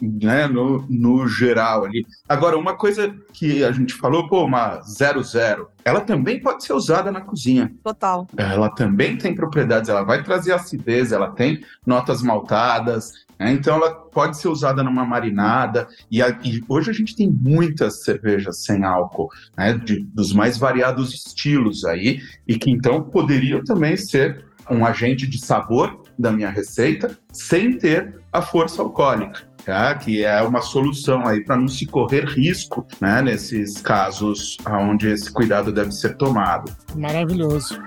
né, 0.00 0.46
no, 0.46 0.86
no 0.88 1.26
geral 1.28 1.84
ali. 1.84 2.06
Agora, 2.28 2.56
uma 2.56 2.76
coisa 2.76 3.14
que 3.32 3.64
a 3.64 3.72
gente 3.72 3.94
falou, 3.94 4.28
pô, 4.28 4.44
uma 4.44 4.80
00 4.82 5.68
ela 5.86 6.00
também 6.00 6.40
pode 6.40 6.64
ser 6.64 6.72
usada 6.72 7.12
na 7.12 7.20
cozinha. 7.20 7.72
Total. 7.84 8.26
Ela 8.36 8.68
também 8.68 9.16
tem 9.16 9.32
propriedades, 9.32 9.88
ela 9.88 10.02
vai 10.02 10.20
trazer 10.20 10.52
acidez, 10.52 11.12
ela 11.12 11.30
tem 11.30 11.64
notas 11.86 12.22
maltadas, 12.22 13.12
né? 13.38 13.52
então 13.52 13.76
ela 13.76 13.94
pode 13.94 14.38
ser 14.38 14.48
usada 14.48 14.82
numa 14.82 15.04
marinada. 15.04 15.86
E, 16.10 16.22
a, 16.22 16.28
e, 16.42 16.62
hoje 16.68 16.90
a 16.90 16.94
gente 16.94 17.14
tem 17.14 17.28
muitas 17.28 18.02
cervejas 18.02 18.64
sem 18.64 18.84
álcool, 18.84 19.28
né? 19.56 19.74
De, 19.74 20.00
dos 20.00 20.32
mais 20.32 20.56
variados 20.58 21.12
estilos 21.14 21.84
aí, 21.84 22.20
e 22.46 22.58
que 22.58 22.70
então 22.70 23.02
poderiam 23.02 23.62
também 23.62 23.96
ser 23.96 24.44
um 24.70 24.84
agente 24.84 25.26
de 25.26 25.38
sabor 25.38 26.02
da 26.18 26.32
minha 26.32 26.50
receita 26.50 27.16
sem 27.32 27.78
ter 27.78 28.20
a 28.32 28.42
força 28.42 28.82
alcoólica 28.82 29.46
tá? 29.66 29.94
que 29.96 30.24
é 30.24 30.40
uma 30.42 30.62
solução 30.62 31.26
aí 31.26 31.44
para 31.44 31.56
não 31.56 31.68
se 31.68 31.84
correr 31.84 32.24
risco 32.24 32.86
né, 33.00 33.20
nesses 33.20 33.80
casos 33.80 34.56
onde 34.66 35.08
esse 35.08 35.30
cuidado 35.30 35.72
deve 35.72 35.90
ser 35.90 36.16
tomado. 36.16 36.72
Maravilhoso. 36.94 37.78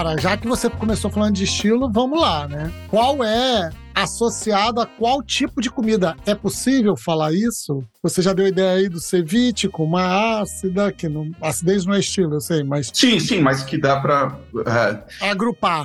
Cara, 0.00 0.16
já 0.16 0.34
que 0.34 0.48
você 0.48 0.70
começou 0.70 1.10
falando 1.10 1.34
de 1.34 1.44
estilo, 1.44 1.92
vamos 1.92 2.18
lá, 2.18 2.48
né? 2.48 2.72
Qual 2.88 3.22
é 3.22 3.68
associado 3.94 4.80
a 4.80 4.86
qual 4.86 5.22
tipo 5.22 5.60
de 5.60 5.68
comida. 5.68 6.16
É 6.24 6.34
possível 6.34 6.96
falar 6.96 7.34
isso? 7.34 7.84
Você 8.02 8.22
já 8.22 8.32
deu 8.32 8.46
ideia 8.46 8.78
aí 8.78 8.88
do 8.88 8.98
ceviche 8.98 9.68
com 9.68 9.84
uma 9.84 10.40
ácida, 10.40 10.90
que 10.90 11.06
não, 11.06 11.30
acidez 11.42 11.84
não 11.84 11.92
é 11.92 11.98
estilo, 11.98 12.36
eu 12.36 12.40
sei, 12.40 12.64
mas. 12.64 12.90
Sim, 12.94 13.20
sim, 13.20 13.40
mas 13.42 13.62
que 13.62 13.76
dá 13.76 14.00
para. 14.00 14.38
Uh... 14.54 15.26
Agrupar. 15.30 15.84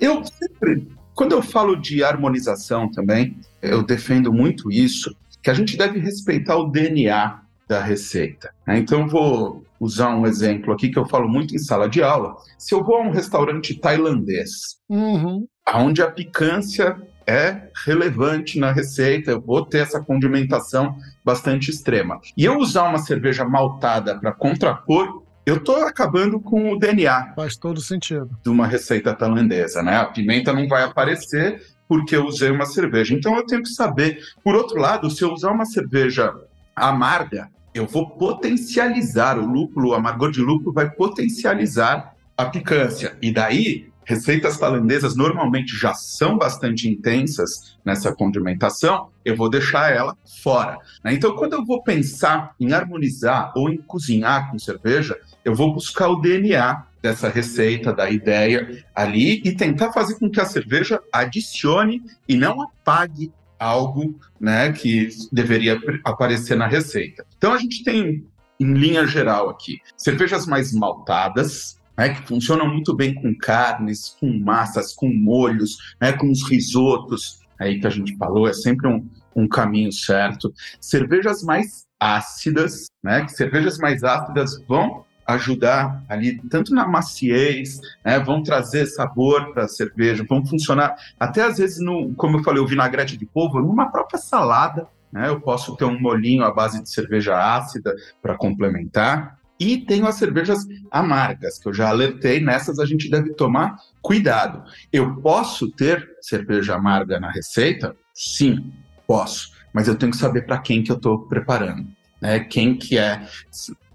eu 0.00 0.24
sempre. 0.24 0.88
Quando 1.14 1.36
eu 1.36 1.42
falo 1.42 1.76
de 1.76 2.02
harmonização 2.02 2.90
também, 2.90 3.38
eu 3.62 3.84
defendo 3.84 4.32
muito 4.32 4.72
isso, 4.72 5.16
que 5.40 5.50
a 5.50 5.54
gente 5.54 5.76
deve 5.76 6.00
respeitar 6.00 6.56
o 6.56 6.68
DNA 6.68 7.43
da 7.68 7.80
receita. 7.80 8.50
Né? 8.66 8.78
Então, 8.78 9.08
vou 9.08 9.64
usar 9.80 10.14
um 10.14 10.26
exemplo 10.26 10.72
aqui 10.72 10.88
que 10.88 10.98
eu 10.98 11.06
falo 11.06 11.28
muito 11.28 11.54
em 11.54 11.58
sala 11.58 11.88
de 11.88 12.02
aula. 12.02 12.36
Se 12.58 12.74
eu 12.74 12.82
vou 12.82 12.96
a 12.96 13.02
um 13.02 13.10
restaurante 13.10 13.74
tailandês, 13.78 14.78
uhum 14.88 15.46
onde 15.72 16.02
a 16.02 16.10
picância 16.10 16.96
é 17.26 17.68
relevante 17.86 18.58
na 18.58 18.70
receita, 18.70 19.30
eu 19.30 19.40
vou 19.40 19.64
ter 19.64 19.78
essa 19.78 20.00
condimentação 20.00 20.96
bastante 21.24 21.70
extrema. 21.70 22.20
E 22.36 22.44
eu 22.44 22.58
usar 22.58 22.88
uma 22.88 22.98
cerveja 22.98 23.44
maltada 23.44 24.18
para 24.18 24.32
contrapor, 24.32 25.22
eu 25.46 25.56
estou 25.56 25.76
acabando 25.76 26.40
com 26.40 26.72
o 26.72 26.78
DNA. 26.78 27.32
Faz 27.34 27.56
todo 27.56 27.80
sentido. 27.80 28.30
De 28.42 28.50
uma 28.50 28.66
receita 28.66 29.14
tailandesa, 29.14 29.82
né? 29.82 29.96
A 29.96 30.06
pimenta 30.06 30.52
não 30.52 30.68
vai 30.68 30.84
aparecer 30.84 31.62
porque 31.88 32.16
eu 32.16 32.24
usei 32.24 32.50
uma 32.50 32.66
cerveja. 32.66 33.14
Então 33.14 33.36
eu 33.36 33.46
tenho 33.46 33.62
que 33.62 33.68
saber. 33.68 34.18
Por 34.42 34.54
outro 34.54 34.78
lado, 34.78 35.10
se 35.10 35.22
eu 35.22 35.32
usar 35.32 35.50
uma 35.50 35.66
cerveja 35.66 36.34
amarga, 36.74 37.50
eu 37.74 37.86
vou 37.86 38.10
potencializar 38.10 39.38
o 39.38 39.46
lúpulo, 39.46 39.90
o 39.90 39.94
amargor 39.94 40.30
de 40.30 40.40
lúpulo 40.40 40.72
vai 40.72 40.90
potencializar 40.90 42.14
a 42.36 42.44
picância. 42.46 43.16
E 43.20 43.32
daí 43.32 43.92
receitas 44.04 44.58
tailandesas 44.58 45.16
normalmente 45.16 45.76
já 45.76 45.94
são 45.94 46.36
bastante 46.36 46.88
intensas 46.88 47.76
nessa 47.84 48.14
condimentação, 48.14 49.08
eu 49.24 49.34
vou 49.34 49.48
deixar 49.48 49.90
ela 49.90 50.16
fora. 50.42 50.78
Né? 51.02 51.14
Então, 51.14 51.34
quando 51.34 51.54
eu 51.54 51.64
vou 51.64 51.82
pensar 51.82 52.54
em 52.60 52.72
harmonizar 52.72 53.52
ou 53.56 53.70
em 53.70 53.78
cozinhar 53.78 54.50
com 54.50 54.58
cerveja, 54.58 55.18
eu 55.44 55.54
vou 55.54 55.72
buscar 55.72 56.08
o 56.08 56.20
DNA 56.20 56.86
dessa 57.02 57.28
receita, 57.28 57.92
da 57.92 58.08
ideia 58.10 58.84
ali 58.94 59.42
e 59.44 59.54
tentar 59.54 59.92
fazer 59.92 60.18
com 60.18 60.30
que 60.30 60.40
a 60.40 60.46
cerveja 60.46 61.00
adicione 61.12 62.02
e 62.28 62.36
não 62.36 62.62
apague 62.62 63.32
algo 63.58 64.18
né, 64.40 64.72
que 64.72 65.08
deveria 65.32 65.80
aparecer 66.04 66.56
na 66.56 66.66
receita. 66.66 67.24
Então 67.36 67.52
a 67.52 67.58
gente 67.58 67.82
tem, 67.84 68.26
em 68.60 68.72
linha 68.74 69.06
geral 69.06 69.48
aqui, 69.48 69.78
cervejas 69.96 70.46
mais 70.46 70.72
maltadas, 70.72 71.80
né, 71.96 72.10
que 72.10 72.26
funcionam 72.26 72.66
muito 72.66 72.94
bem 72.94 73.14
com 73.14 73.34
carnes, 73.36 74.16
com 74.20 74.38
massas, 74.38 74.92
com 74.92 75.08
molhos, 75.08 75.76
né, 76.00 76.12
com 76.12 76.30
os 76.30 76.48
risotos, 76.48 77.40
aí 77.58 77.80
que 77.80 77.86
a 77.86 77.90
gente 77.90 78.16
falou, 78.16 78.48
é 78.48 78.52
sempre 78.52 78.88
um, 78.88 79.08
um 79.34 79.48
caminho 79.48 79.92
certo. 79.92 80.52
Cervejas 80.80 81.42
mais 81.42 81.86
ácidas, 81.98 82.86
né, 83.02 83.24
que 83.24 83.32
cervejas 83.32 83.78
mais 83.78 84.02
ácidas 84.02 84.62
vão 84.66 85.04
ajudar 85.26 86.04
ali 86.08 86.40
tanto 86.48 86.74
na 86.74 86.86
maciez, 86.86 87.80
né, 88.04 88.18
vão 88.18 88.42
trazer 88.42 88.86
sabor 88.86 89.52
para 89.52 89.64
a 89.64 89.68
cerveja, 89.68 90.24
vão 90.28 90.44
funcionar 90.44 90.94
até 91.18 91.42
às 91.42 91.58
vezes 91.58 91.78
no, 91.78 92.14
como 92.14 92.38
eu 92.38 92.42
falei, 92.42 92.62
o 92.62 92.66
vinagrete 92.66 93.16
de 93.16 93.26
polvo, 93.26 93.60
numa 93.60 93.90
própria 93.90 94.18
salada, 94.18 94.86
né, 95.12 95.28
eu 95.28 95.40
posso 95.40 95.76
ter 95.76 95.84
um 95.84 95.98
molinho 96.00 96.44
à 96.44 96.52
base 96.52 96.82
de 96.82 96.90
cerveja 96.90 97.36
ácida 97.36 97.94
para 98.20 98.36
complementar. 98.36 99.38
E 99.58 99.78
tenho 99.78 100.06
as 100.06 100.16
cervejas 100.16 100.66
amargas, 100.90 101.60
que 101.60 101.68
eu 101.68 101.72
já 101.72 101.88
alertei, 101.88 102.40
nessas 102.40 102.80
a 102.80 102.84
gente 102.84 103.08
deve 103.08 103.32
tomar 103.34 103.76
cuidado. 104.02 104.64
Eu 104.92 105.14
posso 105.20 105.70
ter 105.70 106.16
cerveja 106.20 106.74
amarga 106.74 107.20
na 107.20 107.30
receita? 107.30 107.94
Sim, 108.12 108.72
posso, 109.06 109.52
mas 109.72 109.86
eu 109.86 109.94
tenho 109.94 110.10
que 110.10 110.18
saber 110.18 110.44
para 110.44 110.58
quem 110.58 110.82
que 110.82 110.90
eu 110.90 110.96
estou 110.96 111.20
preparando. 111.28 111.86
Né? 112.20 112.40
Quem 112.40 112.76
que 112.76 112.98
é 112.98 113.26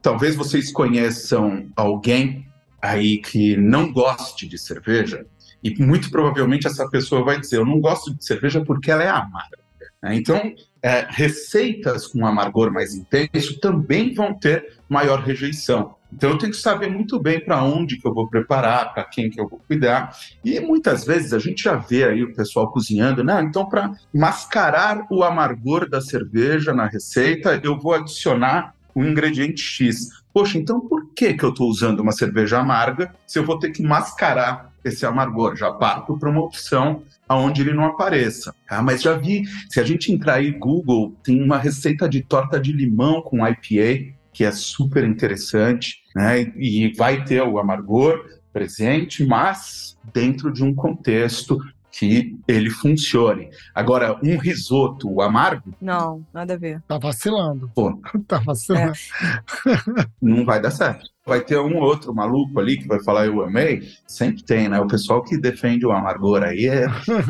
Talvez 0.02 0.36
vocês 0.36 0.72
conheçam 0.72 1.70
alguém 1.76 2.48
aí 2.82 3.18
que 3.18 3.58
não 3.58 3.92
goste 3.92 4.48
de 4.48 4.58
cerveja 4.58 5.26
e 5.64 5.76
muito 5.82 6.10
provavelmente 6.10 6.68
essa 6.68 6.90
pessoa 6.90 7.24
vai 7.24 7.40
dizer: 7.40 7.58
Eu 7.58 7.66
não 7.66 7.80
gosto 7.80 8.14
de 8.14 8.24
cerveja 8.24 8.64
porque 8.64 8.90
ela 8.90 9.04
é 9.04 9.10
amarga. 9.10 9.60
Né? 10.02 10.16
Então, 10.16 10.54
é, 10.82 11.06
receitas 11.10 12.08
com 12.08 12.26
amargor 12.26 12.72
mais 12.72 12.96
intenso 12.96 13.60
também 13.60 14.14
vão 14.14 14.34
ter 14.34 14.78
maior 14.88 15.20
rejeição. 15.22 15.96
Então, 16.12 16.32
eu 16.32 16.38
tenho 16.38 16.52
que 16.52 16.58
saber 16.58 16.90
muito 16.90 17.20
bem 17.20 17.40
para 17.40 17.64
onde 17.64 17.98
que 17.98 18.08
eu 18.08 18.14
vou 18.14 18.28
preparar, 18.28 18.94
para 18.94 19.04
quem 19.04 19.30
que 19.30 19.40
eu 19.40 19.48
vou 19.48 19.60
cuidar. 19.68 20.16
E 20.44 20.60
muitas 20.60 21.06
vezes 21.06 21.34
a 21.34 21.40
gente 21.40 21.62
já 21.62 21.76
vê 21.76 22.04
aí 22.04 22.24
o 22.24 22.34
pessoal 22.34 22.72
cozinhando, 22.72 23.24
né? 23.24 23.42
Então, 23.44 23.68
para 23.68 23.92
mascarar 24.12 25.06
o 25.12 25.24
amargor 25.24 25.88
da 25.88 26.02
cerveja 26.02 26.74
na 26.74 26.88
receita, 26.88 27.60
eu 27.64 27.78
vou 27.78 27.94
adicionar 27.94 28.74
o 28.94 29.04
ingrediente 29.04 29.62
X. 29.62 30.10
Poxa, 30.34 30.58
então 30.58 30.80
por 30.80 31.14
que, 31.14 31.34
que 31.34 31.44
eu 31.44 31.50
estou 31.50 31.70
usando 31.70 32.00
uma 32.00 32.12
cerveja 32.12 32.60
amarga 32.60 33.14
se 33.26 33.40
eu 33.40 33.46
vou 33.46 33.60
ter 33.60 33.72
que 33.72 33.82
mascarar 33.82 34.74
esse 34.84 35.06
amargor? 35.06 35.56
Já 35.56 35.72
parto 35.72 36.18
para 36.18 36.30
uma 36.30 36.42
opção 36.42 37.04
aonde 37.28 37.62
ele 37.62 37.74
não 37.74 37.86
apareça. 37.86 38.54
Ah, 38.68 38.82
mas 38.82 39.02
já 39.02 39.14
vi, 39.14 39.44
se 39.70 39.80
a 39.80 39.84
gente 39.84 40.12
entrar 40.12 40.36
aí 40.36 40.52
Google, 40.52 41.16
tem 41.24 41.42
uma 41.44 41.58
receita 41.58 42.08
de 42.08 42.22
torta 42.22 42.60
de 42.60 42.72
limão 42.72 43.22
com 43.22 43.46
IPA, 43.46 44.14
que 44.34 44.44
é 44.44 44.52
super 44.52 45.04
interessante, 45.04 45.98
né? 46.16 46.52
E 46.56 46.94
vai 46.96 47.24
ter 47.24 47.42
o 47.42 47.60
amargor 47.60 48.26
presente, 48.52 49.26
mas 49.26 49.98
dentro 50.14 50.52
de 50.52 50.64
um 50.64 50.74
contexto 50.74 51.60
que 51.92 52.38
ele 52.48 52.70
funcione. 52.70 53.50
Agora, 53.74 54.18
um 54.24 54.38
risoto 54.38 55.22
amargo. 55.22 55.74
Não, 55.82 56.26
nada 56.34 56.54
a 56.54 56.58
ver. 56.58 56.82
Tá 56.88 56.98
vacilando. 56.98 57.72
Pô. 57.74 58.00
tá 58.28 58.40
vacilando. 58.40 58.94
É. 58.94 60.06
Não 60.22 60.46
vai 60.46 60.62
dar 60.62 60.72
certo 60.72 61.10
vai 61.30 61.42
ter 61.42 61.58
um 61.60 61.78
outro 61.78 62.14
maluco 62.14 62.60
ali 62.60 62.78
que 62.78 62.88
vai 62.88 63.02
falar 63.04 63.28
eu 63.28 63.42
amei. 63.42 63.84
Sempre 64.08 64.44
tem, 64.44 64.68
né? 64.68 64.80
O 64.80 64.88
pessoal 64.88 65.24
que 65.24 65.38
defende 65.38 65.86
o 65.86 65.92
amargor 65.92 66.44
aí 66.44 66.68
é. 66.68 66.88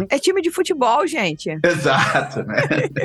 É 0.10 0.18
time 0.18 0.42
de 0.42 0.50
futebol, 0.50 1.06
gente. 1.06 1.50
Exato, 1.64 2.44
né? 2.44 2.58